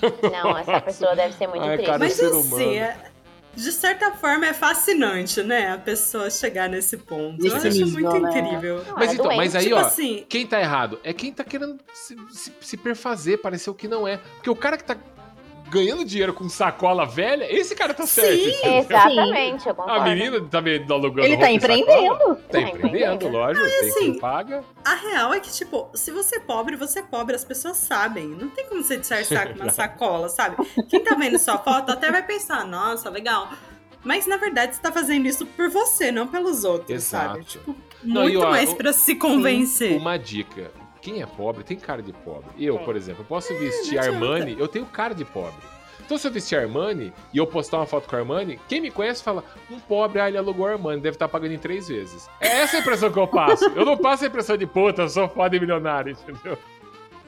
[0.32, 1.86] Não, essa pessoa deve ser muito Ai, triste.
[1.86, 2.72] cara, Mas ser assim, humano.
[2.74, 2.96] é-
[3.54, 5.72] de certa forma é fascinante, né?
[5.72, 7.44] A pessoa chegar nesse ponto.
[7.44, 8.38] Eu Nesse acho nível, muito né?
[8.38, 8.84] incrível.
[8.86, 9.36] Não, Mas é então, doente.
[9.36, 11.00] mas aí, tipo ó, assim, quem tá errado?
[11.02, 14.18] É quem tá querendo se, se, se perfazer, parecer o que não é.
[14.18, 14.96] Porque o cara que tá
[15.70, 18.36] ganhando dinheiro com sacola velha, esse cara tá certo.
[18.42, 18.48] Sim.
[18.50, 18.78] entendeu?
[18.80, 20.00] Exatamente, eu concordo.
[20.00, 22.12] A menina tá vendo alugando Ele tá empreendendo.
[22.12, 22.34] sacola?
[22.36, 23.66] Tá Tá empreendendo, lógico.
[23.66, 24.64] tem assim, quem paga.
[24.84, 28.26] a real é que, tipo, se você é pobre, você é pobre, as pessoas sabem.
[28.28, 30.56] Não tem como você disfarçar com uma sacola, sabe?
[30.88, 33.48] Quem tá vendo sua foto até vai pensar, nossa, legal.
[34.04, 37.40] Mas na verdade você tá fazendo isso por você, não pelos outros, sabe?
[37.40, 37.44] Exato.
[37.44, 39.96] Tipo, Não, muito e, ó, mais pra se convencer.
[39.98, 40.70] Uma dica.
[41.08, 42.50] Quem é pobre tem cara de pobre.
[42.58, 42.84] Eu, Sim.
[42.84, 44.24] por exemplo, eu posso vestir não adianta.
[44.26, 45.54] Armani, eu tenho cara de pobre.
[46.04, 49.22] Então, se eu vestir Armani e eu postar uma foto com Armani, quem me conhece
[49.22, 52.28] fala: um pobre, ah, ele alugou Armani, deve estar pagando em três vezes.
[52.40, 53.64] É essa a impressão que eu passo.
[53.70, 56.58] Eu não passo a impressão de puta, eu sou foda e milionário, entendeu?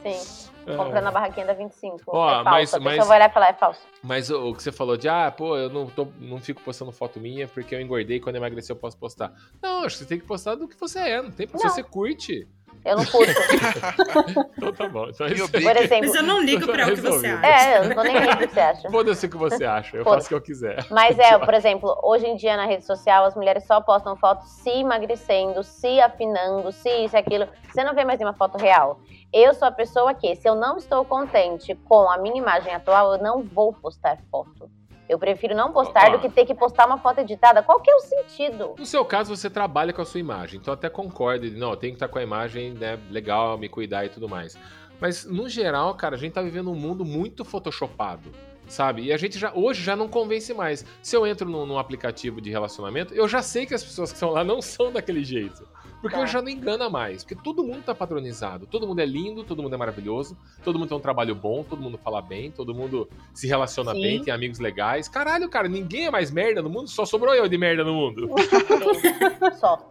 [0.02, 0.77] Sim, É.
[0.77, 2.02] comprando a barraquinha da 25.
[2.07, 2.51] Ó, é falso.
[2.51, 3.81] mas- a pessoa mas- vai olhar e falar, é falso.
[4.02, 6.90] Mas o, o que você falou de, ah, pô, eu não, tô, não fico postando
[6.90, 9.31] foto minha porque eu engordei quando eu emagreci eu posso postar.
[9.62, 11.70] Não, acho que você tem que postar do que você é, não tem porque Não.
[11.74, 12.48] você curte.
[12.85, 13.31] Eu não curto.
[14.57, 15.07] Então tá bom.
[15.09, 16.07] Então é isso Por exemplo.
[16.07, 17.47] Mas eu não ligo pra o que você acha.
[17.47, 18.89] É, eu não tô nem aí o que você acha.
[18.93, 20.86] Foda-se o que você acha, eu faço o que eu quiser.
[20.90, 24.51] Mas é, por exemplo, hoje em dia na rede social as mulheres só postam fotos
[24.51, 27.48] se emagrecendo, se afinando, se isso e aquilo.
[27.69, 29.01] Você não vê mais nenhuma foto real.
[29.32, 33.15] Eu sou a pessoa que, se eu não estou contente com a minha imagem atual,
[33.15, 34.70] eu não vou postar foto.
[35.11, 37.65] Eu prefiro não postar do que ter que postar uma foto editada.
[37.65, 38.77] Qual que é o sentido?
[38.78, 41.51] No seu caso, você trabalha com a sua imagem, então até concordo.
[41.51, 44.57] Não, eu tenho que estar com a imagem né, legal, me cuidar e tudo mais.
[45.01, 48.31] Mas, no geral, cara, a gente tá vivendo um mundo muito photoshopado,
[48.69, 49.03] sabe?
[49.03, 50.87] E a gente já hoje já não convence mais.
[51.03, 54.16] Se eu entro num, num aplicativo de relacionamento, eu já sei que as pessoas que
[54.16, 55.66] estão lá não são daquele jeito.
[56.01, 56.22] Porque Tá.
[56.22, 57.22] eu já não engana mais.
[57.22, 58.66] Porque todo mundo tá padronizado.
[58.66, 61.81] Todo mundo é lindo, todo mundo é maravilhoso, todo mundo tem um trabalho bom, todo
[61.82, 64.01] mundo fala bem, todo mundo se relaciona Sim.
[64.01, 65.09] bem, tem amigos legais.
[65.09, 68.31] Caralho, cara, ninguém é mais merda no mundo, só sobrou eu de merda no mundo.
[69.60, 69.90] Só.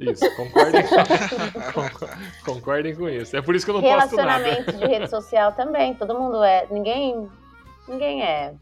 [0.00, 0.82] Isso, concordem
[1.72, 3.36] com, concordem com isso.
[3.36, 4.38] É por isso que eu não posto nada.
[4.44, 5.94] Relacionamentos de rede social também.
[5.94, 6.66] Todo mundo é.
[6.70, 7.28] Ninguém.
[7.88, 8.54] Ninguém é.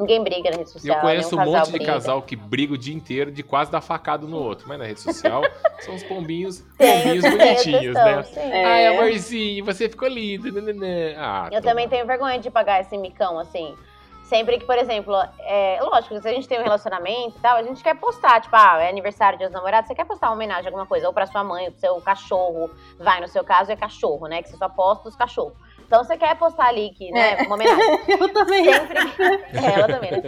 [0.00, 0.96] Ninguém briga na rede social.
[0.96, 1.92] eu conheço um monte de briga.
[1.92, 4.66] casal que briga o dia inteiro de quase dar facada no outro.
[4.68, 5.42] Mas na rede social
[5.80, 8.22] são os pombinhos, pombinhos bonitinhos, né?
[8.24, 8.40] sim.
[8.40, 8.88] Ai, É.
[8.88, 10.48] amorzinho, você ficou lindo.
[11.16, 13.74] Ah, Eu também tenho vergonha de pagar esse micão, assim.
[14.24, 17.62] Sempre que, por exemplo, é, lógico, se a gente tem um relacionamento e tal, a
[17.62, 20.64] gente quer postar, tipo, ah, é aniversário, dia dos namorados, você quer postar uma homenagem
[20.64, 23.70] a alguma coisa, ou pra sua mãe, ou pro seu cachorro, vai, no seu caso,
[23.70, 25.52] é cachorro, né, que você só posta os cachorros.
[25.86, 28.00] Então você quer postar ali que, né, uma homenagem.
[28.08, 28.64] Eu também.
[28.64, 28.98] Sempre.
[29.52, 30.22] É, ela também, né?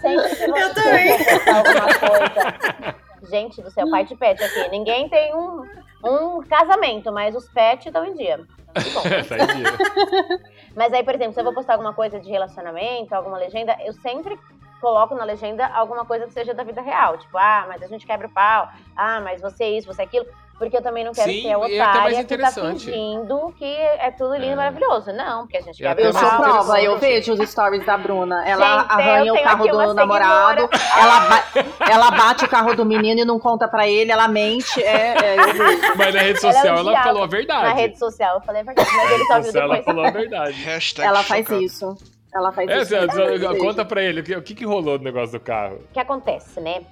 [0.00, 1.18] Sempre que você Eu também.
[1.18, 3.02] for postar alguma coisa...
[3.30, 4.68] Gente do céu, pai de pet aqui.
[4.68, 5.64] Ninguém tem um,
[6.04, 8.40] um casamento, mas os pets estão em dia.
[8.74, 9.02] Que bom.
[9.28, 10.40] tá em dia.
[10.74, 13.92] Mas aí, por exemplo, se eu vou postar alguma coisa de relacionamento, alguma legenda, eu
[13.92, 14.38] sempre
[14.82, 17.16] coloco na legenda alguma coisa que seja da vida real.
[17.16, 18.68] Tipo, ah, mas a gente quebra o pau.
[18.94, 20.26] Ah, mas você isso, você aquilo.
[20.58, 23.64] Porque eu também não quero Sim, ser a e é otária que tá fingindo que
[23.64, 25.12] é tudo lindo e maravilhoso.
[25.12, 26.42] Não, porque a gente quebra o Eu mais sou pau.
[26.52, 28.46] prova, eu vejo os stories da Bruna.
[28.48, 31.44] Ela Gente, eu arranha o carro do namorado, ela, ba-
[31.90, 34.80] ela bate o carro do menino e não conta pra ele, ela mente.
[34.80, 35.96] É, é, eu.
[35.96, 37.04] Mas na rede Ela é social um ela, diabo.
[37.08, 37.62] falou a verdade.
[37.64, 39.84] Na rede social, eu falei a verdade, mas ele só viu social ela depois.
[39.96, 40.52] falou a verdade.
[40.62, 41.62] Hashtag Ela faz chocado.
[41.64, 41.96] isso.
[42.34, 42.94] Ela faz É, isso.
[42.94, 45.76] Eu conta pra ele, o que, o que que rolou no negócio do carro?
[45.76, 46.82] O que acontece, né?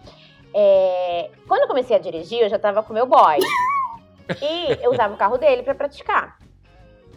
[0.54, 3.38] É, Quando eu comecei a dirigir, eu já tava com meu boy.
[4.42, 6.38] E eu usava o carro dele pra praticar.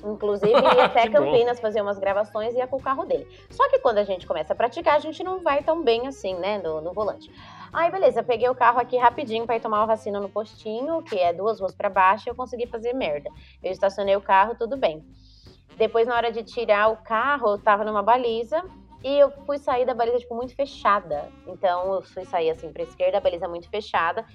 [0.04, 1.26] Inclusive, ia até Que bom.
[1.26, 3.28] Campinas fazer umas gravações e ia com o carro dele.
[3.50, 6.36] Só que quando a gente começa a praticar, a gente não vai tão bem assim,
[6.36, 7.32] né, no, no volante.
[7.72, 11.18] Aí, beleza, peguei o carro aqui rapidinho pra ir tomar uma vacina no postinho, que
[11.18, 13.30] é duas ruas pra baixo, e eu consegui fazer merda.
[13.64, 15.04] Eu estacionei o carro, tudo bem.
[15.78, 18.64] Depois, na hora de tirar o carro, eu tava numa baliza
[19.04, 21.30] e eu fui sair da baliza, tipo, muito fechada.
[21.48, 24.26] Então, eu fui sair, assim, pra esquerda, a baliza muito fechada.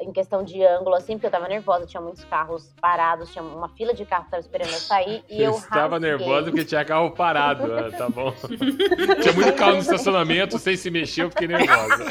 [0.00, 3.68] Em questão de ângulo, assim, porque eu tava nervosa, tinha muitos carros parados, tinha uma
[3.70, 5.24] fila de carros que tava esperando eu sair.
[5.28, 6.10] E eu estava rasguei.
[6.10, 7.64] nervosa porque tinha carro parado.
[7.74, 8.32] Ah, tá bom.
[9.20, 12.04] tinha muito carro no estacionamento, sem se mexer, eu fiquei nervosa.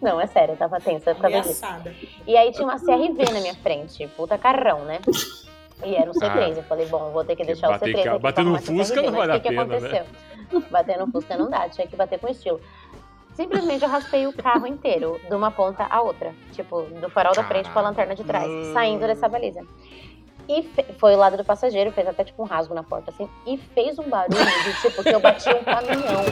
[0.00, 1.12] Não, é sério, eu tava tensa.
[1.12, 1.94] Ameaçada.
[2.26, 5.00] E aí tinha uma CRV na minha frente, puta carrão, né?
[5.84, 6.22] E era um C3.
[6.24, 6.48] Ah.
[6.48, 8.58] eu falei, bom, vou ter que Que deixar o bater C3 ca- aqui bater no
[8.62, 9.76] Fusca não vale o que a que pena, né?
[9.76, 10.62] aconteceu?
[10.70, 12.60] Bater no Fusca não dá, tinha que bater com estilo.
[13.34, 16.34] Simplesmente eu raspei o carro inteiro, de uma ponta à outra.
[16.52, 19.66] Tipo, do farol da frente com a lanterna de trás, saindo dessa baliza.
[20.52, 23.56] E foi o lado do passageiro, fez até tipo um rasgo na porta, assim, e
[23.56, 26.24] fez um barulho de tipo que eu bati um caminhão.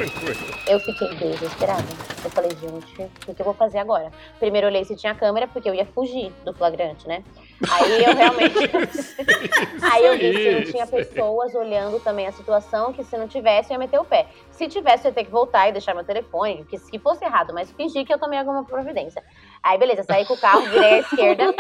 [0.69, 1.85] Eu fiquei desesperada.
[2.23, 4.13] Eu falei, gente, o que, eu vou fazer agora?
[4.39, 7.25] Primeiro eu olhei se tinha câmera, porque eu ia fugir do flagrante, né?
[7.71, 8.59] Aí eu realmente.
[9.91, 13.71] aí eu vi se não tinha pessoas olhando também a situação, que se não tivesse,
[13.71, 14.27] eu ia meter o pé.
[14.51, 17.55] Se tivesse, eu ia ter que voltar e deixar meu telefone, que se fosse errado,
[17.55, 19.25] mas fingir que eu tomei alguma providência.
[19.63, 21.45] Aí, beleza, saí com o carro, virei à esquerda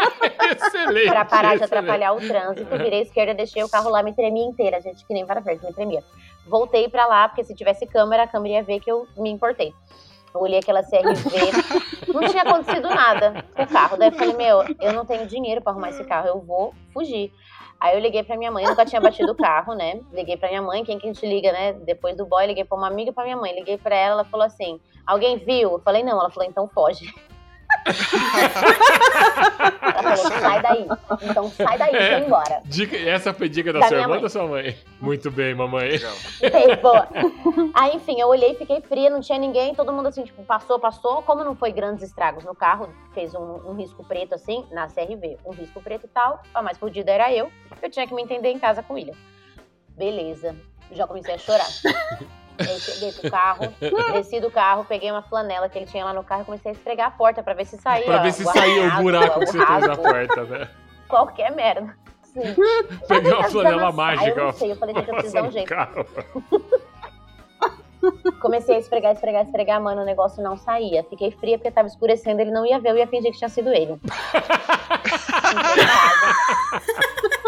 [0.56, 1.10] Excelente.
[1.10, 1.64] pra parar de excelente.
[1.64, 2.70] atrapalhar o trânsito.
[2.78, 5.64] Virei à esquerda, deixei o carro lá, me tremia inteira, gente, que nem vara verde,
[5.66, 6.02] me tremia.
[6.47, 9.74] Voltei pra lá, porque se tivesse câmera, a câmera ia ver que eu me importei.
[10.35, 13.97] Eu olhei aquela CRV, não tinha acontecido nada com o carro.
[13.98, 17.32] Daí eu falei, meu, eu não tenho dinheiro pra arrumar esse carro, eu vou fugir.
[17.81, 20.01] Aí eu liguei pra minha mãe, nunca tinha batido o carro, né?
[20.12, 21.72] Liguei pra minha mãe, quem que a gente liga, né?
[21.72, 23.55] Depois do boy, liguei pra uma amiga e pra minha mãe.
[23.55, 25.72] Liguei pra ela, ela falou assim: alguém viu?
[25.72, 26.20] Eu falei, não.
[26.20, 27.12] Ela falou, então foge.
[29.97, 30.86] Ela falou, sai daí.
[31.22, 32.10] Então sai daí, É.
[32.10, 32.60] vai embora.
[32.64, 34.22] Dica- essa foi dica da, Da sua irmã ou mãe.
[34.22, 34.76] da sua mãe?
[35.01, 35.90] Muito bem, mamãe.
[36.82, 37.09] Boa.
[37.74, 41.22] Aí, enfim, eu olhei, fiquei fria, não tinha ninguém, todo mundo assim, tipo, passou, passou.
[41.22, 43.40] Como não foi grandes estragos no carro, fez um,
[43.70, 46.42] um risco preto assim, na CRV, um risco preto e tal.
[46.55, 47.51] A mais fodida era eu,
[47.82, 49.14] eu tinha que me entender em casa com o William.
[49.90, 50.56] Beleza.
[50.92, 51.66] Já comecei a chorar.
[52.61, 53.73] Aí cheguei pro carro,
[54.12, 56.74] desci do carro, peguei uma flanela que ele tinha lá no carro e comecei a
[56.74, 58.05] esfregar a porta pra ver se saía.
[58.05, 60.69] Pra ver se saía o buraco que você fez na porta, né?
[61.09, 61.97] Qualquer merda.
[62.23, 62.55] Sim.
[63.09, 64.41] Peguei uma flanela mágica.
[64.41, 65.69] Eu não sei, eu falei, gente, eu preciso dar um jeito.
[65.69, 66.07] carro.
[68.41, 71.05] Comecei a esfregar, esfregar, esfregar, mano, o negócio não saía.
[71.05, 73.70] Fiquei fria porque tava escurecendo, ele não ia ver, eu ia fingir que tinha sido
[73.70, 74.01] ele.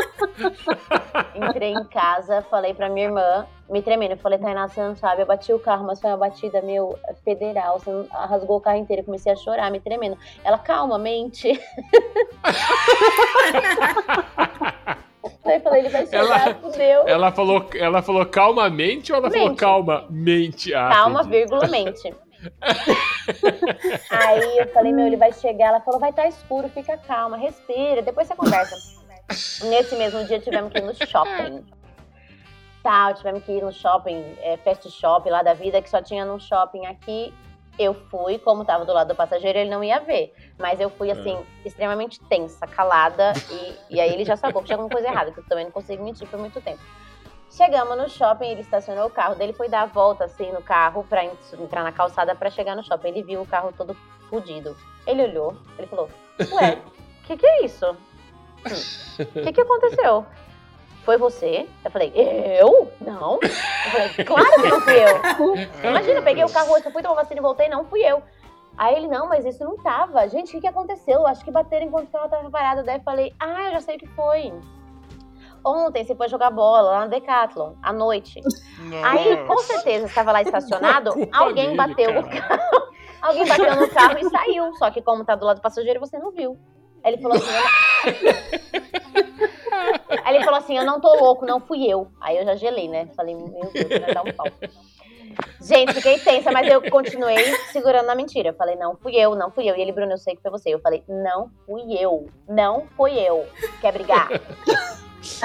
[1.34, 2.42] Entrei em casa.
[2.50, 4.12] Falei pra minha irmã, me tremendo.
[4.12, 6.98] Eu falei, Tainá, você não sabe, eu bati o carro, mas foi uma batida, meu,
[7.24, 7.78] federal.
[7.78, 9.04] Você não- rasgou o carro inteiro.
[9.04, 10.16] Comecei a chorar, me tremendo.
[10.44, 11.58] Ela, calma, mente.
[15.44, 17.02] Aí eu falei, ele vai chegar, Ela- fudeu.
[17.06, 19.58] Ela falou, ela falou calmamente ou ela falou Mente.
[19.58, 20.72] calma, mente?
[20.74, 21.36] Ah, Calma, entendi.
[21.38, 22.14] vírgula, mente.
[24.10, 25.68] Aí eu falei, meu, ele vai chegar.
[25.68, 29.01] Ela falou, vai estar escuro, fica calma, respira, depois você conversa.
[29.62, 31.64] Nesse mesmo dia tivemos que ir no shopping.
[32.82, 36.24] Tal, tivemos que ir no shopping, é, fast shop lá da vida, que só tinha
[36.24, 37.32] num shopping aqui.
[37.78, 40.34] Eu fui, como tava do lado do passageiro, ele não ia ver.
[40.58, 43.32] Mas eu fui, assim, extremamente tensa, calada.
[43.50, 45.72] E, e aí ele já sacou que tinha alguma coisa errada, que eu também não
[45.72, 46.80] consigo mentir por muito tempo.
[47.50, 51.04] Chegamos no shopping, ele estacionou o carro dele, foi dar a volta assim no carro
[51.08, 51.30] pra en-
[51.60, 53.08] entrar na calçada pra chegar no shopping.
[53.08, 53.94] Ele viu o carro todo
[54.28, 54.76] fudido.
[55.06, 56.08] Ele olhou, ele falou:
[56.50, 57.96] Ué, o que, que é isso?
[58.64, 60.24] O que, que aconteceu?
[61.04, 61.68] Foi você?
[61.84, 62.92] Eu falei, eu?
[63.00, 63.40] Não.
[63.42, 65.90] Eu falei, claro que não fui eu.
[65.90, 68.22] Imagina, eu peguei o carro hoje, eu fui tomar vacina e voltei, não fui eu.
[68.76, 70.26] Aí ele, não, mas isso não tava.
[70.28, 71.26] Gente, o que, que aconteceu?
[71.26, 72.84] Acho que bateram enquanto carro tava parado.
[72.84, 74.52] Daí eu falei, ah, eu já sei o que foi.
[75.64, 78.40] Ontem você foi jogar bola lá no Decathlon, à noite.
[79.04, 82.58] Aí, com certeza, estava lá estacionado, alguém bateu o cara.
[82.58, 82.92] carro.
[83.20, 84.74] Alguém bateu no carro e saiu.
[84.74, 86.58] Só que como tá do lado do passageiro, você não viu.
[87.04, 87.50] Ele falou assim.
[87.50, 88.92] eu
[90.24, 92.08] Aí ele falou assim: eu não tô louco, não fui eu.
[92.20, 93.08] Aí eu já gelei, né?
[93.16, 94.46] Falei, meu Deus, vai dar um pau.
[95.60, 97.36] Gente, fiquei tensa, mas eu continuei
[97.72, 98.50] segurando na mentira.
[98.50, 99.76] Eu falei, não fui eu, não fui eu.
[99.76, 100.70] E ele, Bruno, eu sei que foi você.
[100.70, 103.46] Eu falei, não fui eu, não fui eu.
[103.80, 104.28] Quer brigar?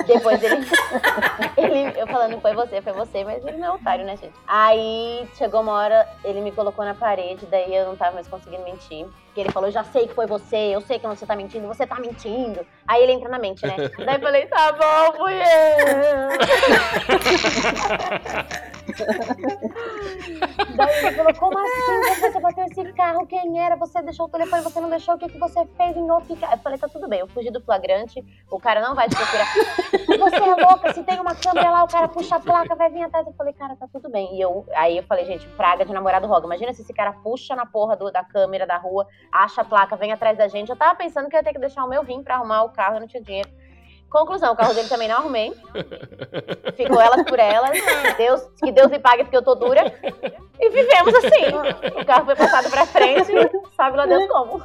[0.05, 0.65] Depois ele,
[1.57, 1.99] ele.
[1.99, 4.33] Eu falando, foi você, foi você, mas ele não é otário, né, gente?
[4.47, 8.63] Aí chegou uma hora, ele me colocou na parede, daí eu não tava mais conseguindo
[8.63, 9.05] mentir.
[9.33, 11.85] Que ele falou, já sei que foi você, eu sei que você tá mentindo, você
[11.85, 12.65] tá mentindo.
[12.87, 13.75] Aí ele entra na mente, né?
[14.03, 15.47] Daí eu falei, tá bom, fui eu.
[20.75, 22.21] Daí ele falou, como assim?
[22.21, 23.25] Você bateu esse carro?
[23.27, 23.75] Quem era?
[23.75, 25.15] Você deixou o telefone, você não deixou?
[25.15, 26.53] O que, que você fez em outro carro?
[26.53, 29.47] Eu falei, tá tudo bem, eu fugi do flagrante, o cara não vai te procurar.
[30.19, 33.03] Você é louca, se tem uma câmera lá, o cara puxa a placa, vai vir
[33.03, 33.25] atrás.
[33.27, 34.35] Eu falei, cara, tá tudo bem.
[34.35, 36.45] E eu, aí eu falei, gente, praga de namorado roga.
[36.45, 39.95] Imagina se esse cara puxa na porra do- da câmera da rua, acha a placa,
[39.95, 40.69] vem atrás da gente.
[40.69, 42.69] Eu tava pensando que eu ia ter que deixar o meu vir pra arrumar o
[42.69, 43.49] carro, eu não tinha dinheiro.
[44.09, 45.53] Conclusão, o carro dele também não arrumei.
[46.75, 47.71] Ficou elas por elas.
[47.79, 49.93] Que Deus, que Deus me pague porque eu tô dura.
[50.59, 51.99] E vivemos assim.
[52.01, 53.31] O carro foi passado pra frente,
[53.75, 54.63] sabe lá Deus como.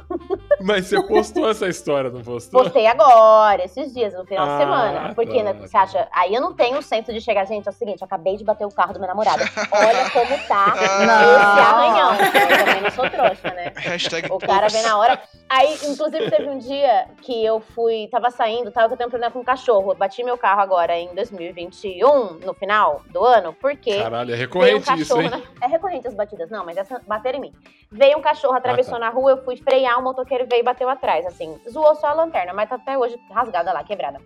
[0.61, 2.63] Mas você postou essa história, não postou?
[2.63, 5.13] Postei agora, esses dias, no final Ah, de semana.
[5.13, 5.43] Porque, tá.
[5.43, 6.07] né, você acha?
[6.13, 8.43] Aí eu não tenho o senso de chegar, gente, é o seguinte, eu acabei de
[8.43, 9.41] bater o carro do meu namorado.
[9.71, 12.13] Olha como tá esse arranhão.
[12.13, 13.73] Eu também não sou trouxa, né?
[13.75, 15.21] Hashtag O cara vem na hora.
[15.49, 19.32] Aí, inclusive, teve um dia que eu fui, tava saindo, tava eu tenho um problema
[19.33, 19.93] com cachorro.
[19.95, 24.79] Bati meu carro agora em 2021, no final do ano, porque Caralho, é veio um
[24.79, 25.29] recorrente isso, hein?
[25.29, 27.53] na- É recorrente as batidas, não, mas essa bateram em mim.
[27.91, 29.05] Veio um cachorro, atravessou Ah, tá.
[29.07, 31.59] na rua, eu fui frear, o motoqueiro veio e bateu atrás, assim.
[31.69, 34.19] Zoou só a lanterna, mas tá até hoje rasgada lá, quebrada.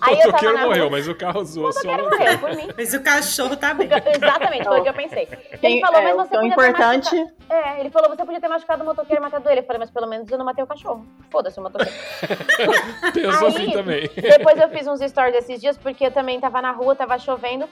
[0.00, 0.90] Aí o motoqueiro morreu, rua.
[0.90, 1.82] mas o carro zoou só.
[1.84, 2.68] motoqueiro morreu por mim.
[2.76, 3.88] Mas o cachorro tá bem.
[4.14, 5.26] Exatamente, foi o que eu pensei.
[5.60, 7.44] Quem- Ele falou, é, mas o você podia importante- ter machucado...
[7.50, 9.60] É, ele falou, você podia ter machucado o motoqueiro e matado ele.
[9.60, 11.06] Eu falei, mas pelo menos eu não matei o cachorro.
[11.30, 11.92] Foda-se o motoqueiro.
[13.14, 14.10] Pensou Aí, assim também.
[14.16, 17.68] Depois eu fiz uns stories esses dias, porque eu também tava na rua, tava chovendo.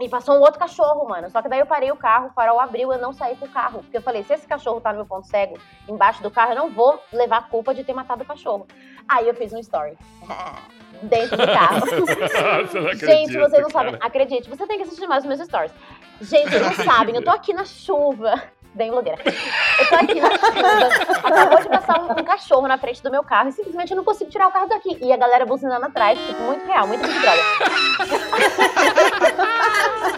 [0.00, 1.28] E passou um outro cachorro, mano.
[1.28, 3.80] Só que daí eu parei o carro, o farol abriu, eu não saí pro carro.
[3.80, 5.58] Porque eu falei, se esse cachorro tá no meu ponto cego,
[5.88, 8.64] embaixo do carro, eu não vou levar a culpa de ter matado o cachorro.
[9.08, 9.98] Aí eu fiz um story.
[11.02, 11.86] Dentro do carro.
[12.96, 13.92] Gente, acredito, você não sabe.
[13.92, 14.06] cara.
[14.06, 15.72] Acredite, você tem que assistir mais os meus stories.
[16.20, 18.42] Gente, vocês não sabem, eu tô aqui na chuva.
[18.74, 19.18] Bem blogueira.
[19.24, 20.88] Eu tô aqui na chuva.
[21.24, 24.04] Acabou de passar um, um cachorro na frente do meu carro e simplesmente eu não
[24.04, 24.96] consigo tirar o carro daqui.
[25.00, 27.44] E a galera buzinando atrás, tipo, muito real, muito Big Brother.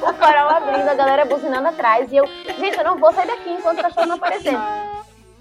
[0.02, 2.10] o farol abrindo, a galera buzinando atrás.
[2.12, 2.26] E eu,
[2.58, 4.54] gente, eu não vou sair daqui enquanto o cachorro não aparecer.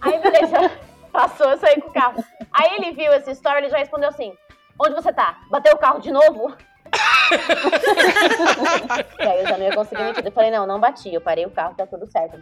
[0.02, 0.72] Aí, beleza.
[1.12, 2.24] Passou, eu saí com o carro.
[2.54, 4.34] Aí ele viu esse story, ele já respondeu assim:
[4.82, 5.40] Onde você tá?
[5.50, 6.56] Bateu o carro de novo?
[9.20, 10.26] e aí eu já não ia conseguir mentir.
[10.26, 11.14] Eu falei, não, não bati.
[11.14, 12.42] Eu parei o carro, tá tudo certo.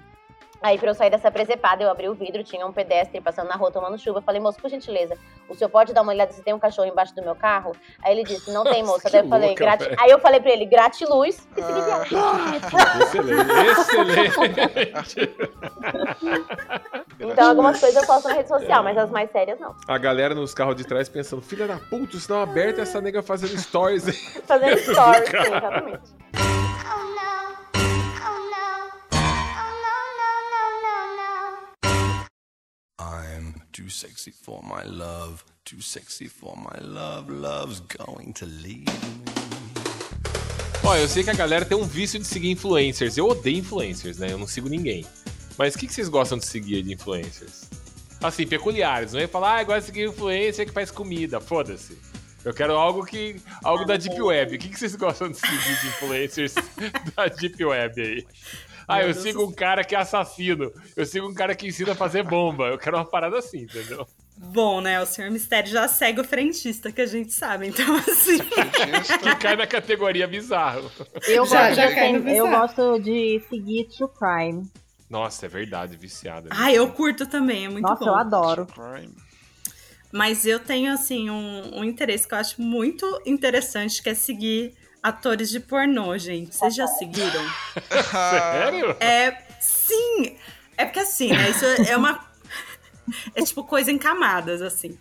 [0.61, 3.55] Aí, pra eu sair dessa presepada, eu abri o vidro, tinha um pedestre passando na
[3.55, 4.19] rua tomando chuva.
[4.19, 5.15] Eu falei, moço, por gentileza,
[5.47, 7.73] o senhor pode dar uma olhada se tem um cachorro embaixo do meu carro?
[8.03, 9.09] Aí ele disse, não tem, moça.
[9.09, 9.95] Daí eu falei, louca, grati...
[9.97, 12.17] Aí eu falei pra ele, gratiluz e segui viagem.
[13.71, 15.37] Excelente, excelente.
[17.19, 19.75] Então, algumas coisas eu posto na rede social, mas as mais sérias não.
[19.87, 23.01] A galera nos carros de trás pensando, filha da puta, o sinal aberto e essa
[23.01, 24.05] nega fazendo stories.
[24.45, 26.56] Fazendo stories, sim, exatamente.
[33.77, 39.23] Too sexy for my love, too sexy for my love, love's going to leave me.
[40.83, 43.17] Ó, eu sei que a galera tem um vício de seguir influencers.
[43.17, 44.31] Eu odeio influencers, né?
[44.31, 45.05] Eu não sigo ninguém.
[45.59, 47.69] Mas o que, que vocês gostam de seguir de influencers?
[48.23, 49.13] Assim, peculiares.
[49.13, 51.39] Não é falar, ah, eu gosto de seguir influencer que faz comida.
[51.39, 51.99] Foda-se.
[52.43, 53.35] Eu quero algo que.
[53.63, 54.55] algo da Deep Web.
[54.55, 56.55] O que, que vocês gostam de seguir de influencers
[57.15, 58.27] da Deep Web aí?
[58.87, 60.71] Ah, eu sigo um cara que é assassino.
[60.95, 62.67] Eu sigo um cara que ensina a fazer bomba.
[62.67, 64.07] Eu quero uma parada assim, entendeu?
[64.37, 65.01] Bom, né?
[65.01, 67.67] O Senhor Mistério já segue o frentista, que a gente sabe.
[67.67, 68.37] Então, assim.
[69.23, 70.89] Que cai na categoria bizarro.
[71.27, 74.71] Eu, Já- gosto, já no eu gosto de seguir True Crime.
[75.09, 76.49] Nossa, é verdade, viciada.
[76.51, 78.11] Ah, eu curto também, é muito Nossa, bom.
[78.11, 78.67] eu adoro.
[80.11, 84.73] Mas eu tenho, assim, um, um interesse que eu acho muito interessante, que é seguir
[85.07, 86.55] atores de pornô, gente.
[86.55, 87.43] Vocês já seguiram?
[88.11, 88.95] Sério?
[88.99, 90.37] É, sim!
[90.75, 91.49] É porque assim, né?
[91.49, 92.25] Isso é uma.
[93.33, 94.97] É tipo coisa em camadas, assim.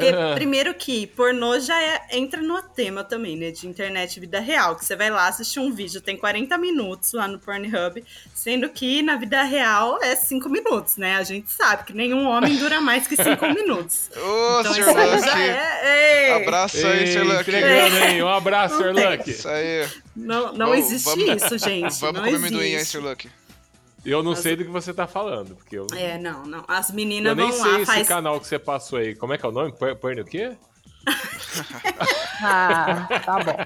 [0.00, 0.34] Ah.
[0.34, 3.50] primeiro que pornô já é- entra no tema também, né?
[3.50, 4.76] De internet e vida real.
[4.76, 8.04] Que você vai lá assistir um vídeo, tem 40 minutos lá no Pornhub,
[8.34, 11.16] sendo que na vida real é 5 minutos, né?
[11.16, 14.10] A gente sabe que nenhum homem dura mais que 5 minutos.
[14.16, 14.84] Ô, Então Sr.
[15.24, 16.34] já é.
[16.42, 17.54] Abraço aí, Sr.
[18.08, 18.22] Hein?
[18.22, 18.94] Um abraço, Sr.
[18.94, 19.10] tem.
[19.16, 19.30] Lucky.
[19.30, 19.86] Isso aí.
[20.14, 22.00] Não, não Vamos- existe vamos- isso, gente.
[22.00, 22.98] Vamos não comer amendoim aí, existe.
[22.98, 23.02] Sr.
[23.04, 23.30] Lucky.
[24.10, 26.64] Eu não sei do que você tá falando, porque eu, É, não, não.
[26.66, 29.14] As eu meninas nem vão sei lá, esse faz canal que você passou aí.
[29.14, 29.72] Como é que é o nome?
[29.72, 30.56] Porno o quê?
[32.42, 33.56] Ah, tá bom.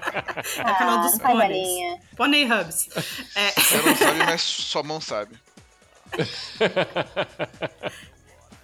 [0.67, 1.67] É o canal dos Ah, pôneis.
[2.15, 2.89] Pônei Hubs.
[3.35, 5.35] É, Você não sabe, mas sua mão sabe.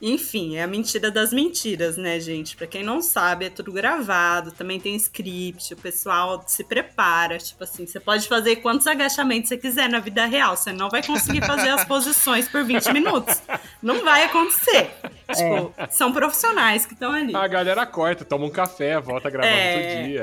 [0.01, 2.55] enfim, é a mentira das mentiras, né, gente?
[2.55, 7.37] Pra quem não sabe, é tudo gravado, também tem script, o pessoal se prepara.
[7.37, 11.03] Tipo assim, você pode fazer quantos agachamentos você quiser na vida real, você não vai
[11.03, 13.41] conseguir fazer as posições por 20 minutos.
[13.81, 14.89] Não vai acontecer.
[15.35, 17.35] Tipo, são profissionais que estão ali.
[17.35, 19.75] A galera corta, toma um café, volta a gravar É.
[19.75, 20.21] outro dia.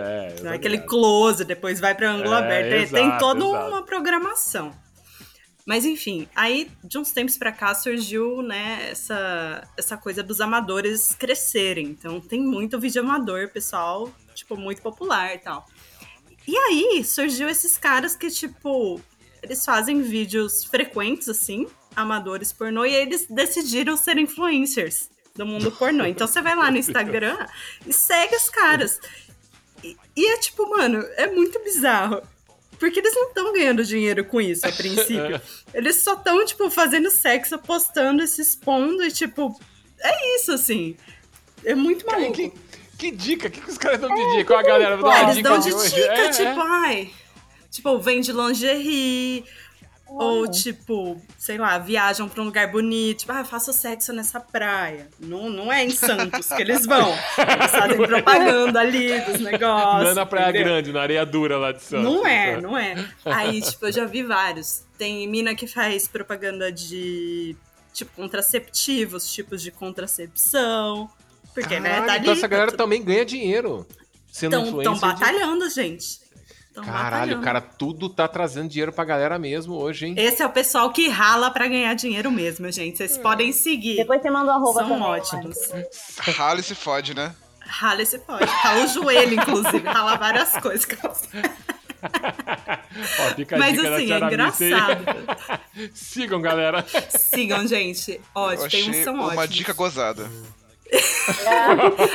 [0.50, 2.70] É, aquele close, depois vai para ângulo É, aberto.
[2.70, 3.68] Tem- tem exato, toda exato.
[3.68, 4.72] uma programação.
[5.66, 11.12] Mas enfim, aí de uns tempos pra cá surgiu, né, essa, essa coisa dos amadores
[11.18, 11.88] crescerem.
[11.88, 15.66] Então tem muito vídeo amador, pessoal, tipo, muito popular e tal.
[16.47, 19.01] E aí surgiu esses caras que, tipo,
[19.43, 21.66] eles fazem vídeos frequentes, assim,
[21.97, 26.05] amadores pornô, e eles decidiram ser influencers do mundo pornô.
[26.05, 27.44] Então você vai lá no Instagram
[27.84, 29.01] e segue os caras.
[29.82, 32.22] E, e é tipo, mano, é muito bizarro.
[32.78, 35.40] Porque eles não estão ganhando dinheiro com isso a princípio.
[35.72, 39.58] Eles só estão, tipo, fazendo sexo, postando, e se expondo e, tipo,
[39.98, 40.94] é isso, assim.
[41.64, 42.32] É muito maluco.
[42.34, 42.52] Que,
[42.98, 43.48] que dica?
[43.48, 44.54] O que, que os caras dão de dica?
[44.54, 45.94] Ó, a galera dá uma É, eles dica dão de hoje.
[45.94, 46.62] dica, É, tipo, é.
[46.66, 47.10] ai.
[47.70, 49.44] Tipo, vende lingerie.
[50.08, 53.18] Ou, tipo, sei lá, viajam pra um lugar bonito.
[53.20, 55.08] Tipo, ah, faço sexo nessa praia.
[55.18, 57.08] Não, não é em Santos que eles vão.
[57.10, 60.04] Eles fazem propaganda ali dos negócios.
[60.04, 60.64] Não é na Praia entendeu?
[60.68, 62.04] Grande, na areia dura lá de Santos.
[62.04, 62.94] Não é, não é.
[63.24, 64.84] Aí, tipo, eu já vi vários.
[64.96, 67.54] Tem mina que faz propaganda de,
[67.92, 71.10] tipo, contraceptivos, tipos de contracepção.
[71.52, 72.22] Porque, né, Caralho, tá ali.
[72.22, 73.86] então essa galera também ganha dinheiro.
[74.30, 74.94] Sendo Estão influencer.
[74.94, 76.20] de- batalhando, gente.
[76.76, 77.42] Tão Caralho, batalhando.
[77.42, 80.14] cara, tudo tá trazendo dinheiro pra galera mesmo hoje, hein?
[80.18, 82.98] Esse é o pessoal que rala pra ganhar dinheiro mesmo, gente.
[82.98, 83.96] Vocês podem seguir.
[83.96, 85.56] Depois você manda o arroba São também, ótimos.
[86.36, 87.34] Rala e se fode, né?
[87.60, 88.44] Rala esse pode.
[88.44, 89.78] Rala o joelho, inclusive.
[89.88, 90.86] Rala várias coisas.
[92.02, 95.04] Ó, fica a Mas dica da assim, é engraçado.
[95.94, 96.84] Sigam, galera.
[97.08, 98.20] Sigam, gente.
[98.34, 99.48] Ó, Eu tem que são uma ótimos.
[99.48, 100.30] dica gozada.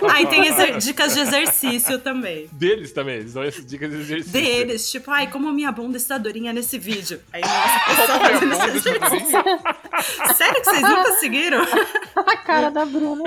[0.09, 0.43] Ah, e tem
[0.77, 2.47] dicas de exercício também.
[2.51, 4.31] Deles também, eles dão essas dicas de exercício.
[4.31, 7.21] Deles, tipo, ai, como minha bunda está durinha nesse vídeo.
[7.33, 10.35] Aí, nossa, a pessoa fazendo esse exercício.
[10.35, 11.61] Sério que vocês nunca seguiram?
[12.15, 13.23] A cara da Bruna.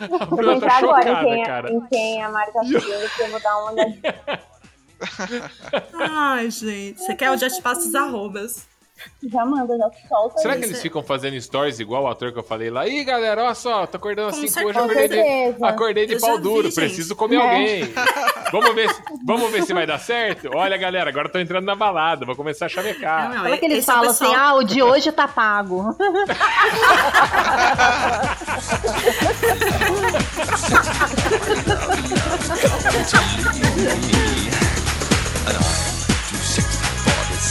[0.00, 1.72] A vou Bruna entrar tá agora chocada, em quem, cara.
[1.72, 4.14] em quem a Mari tá seguindo, que eu vou dar uma olhadinha.
[5.92, 7.00] Ai, gente.
[7.00, 7.28] Você quer?
[7.28, 8.66] Eu já te passo os arrobas.
[9.30, 12.42] Já manda, já solta Será que eles ficam fazendo stories igual o ator que eu
[12.42, 12.86] falei lá?
[12.88, 16.42] Ih, galera, olha só, tô acordando 5 hoje, acordei de, acordei de Eu pau vi,
[16.42, 16.74] duro, gente.
[16.74, 17.38] preciso comer É.
[17.40, 17.94] alguém.
[18.50, 20.50] Vamos ver, se- vamos ver se vai dar certo?
[20.54, 23.32] Olha, galera, agora tô entrando na balada, vou começar a chavecar.
[23.32, 25.96] Fala que eles falam pessoal- assim, ah, o de hoje tá pago.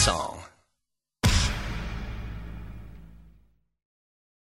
[0.03, 0.40] Song.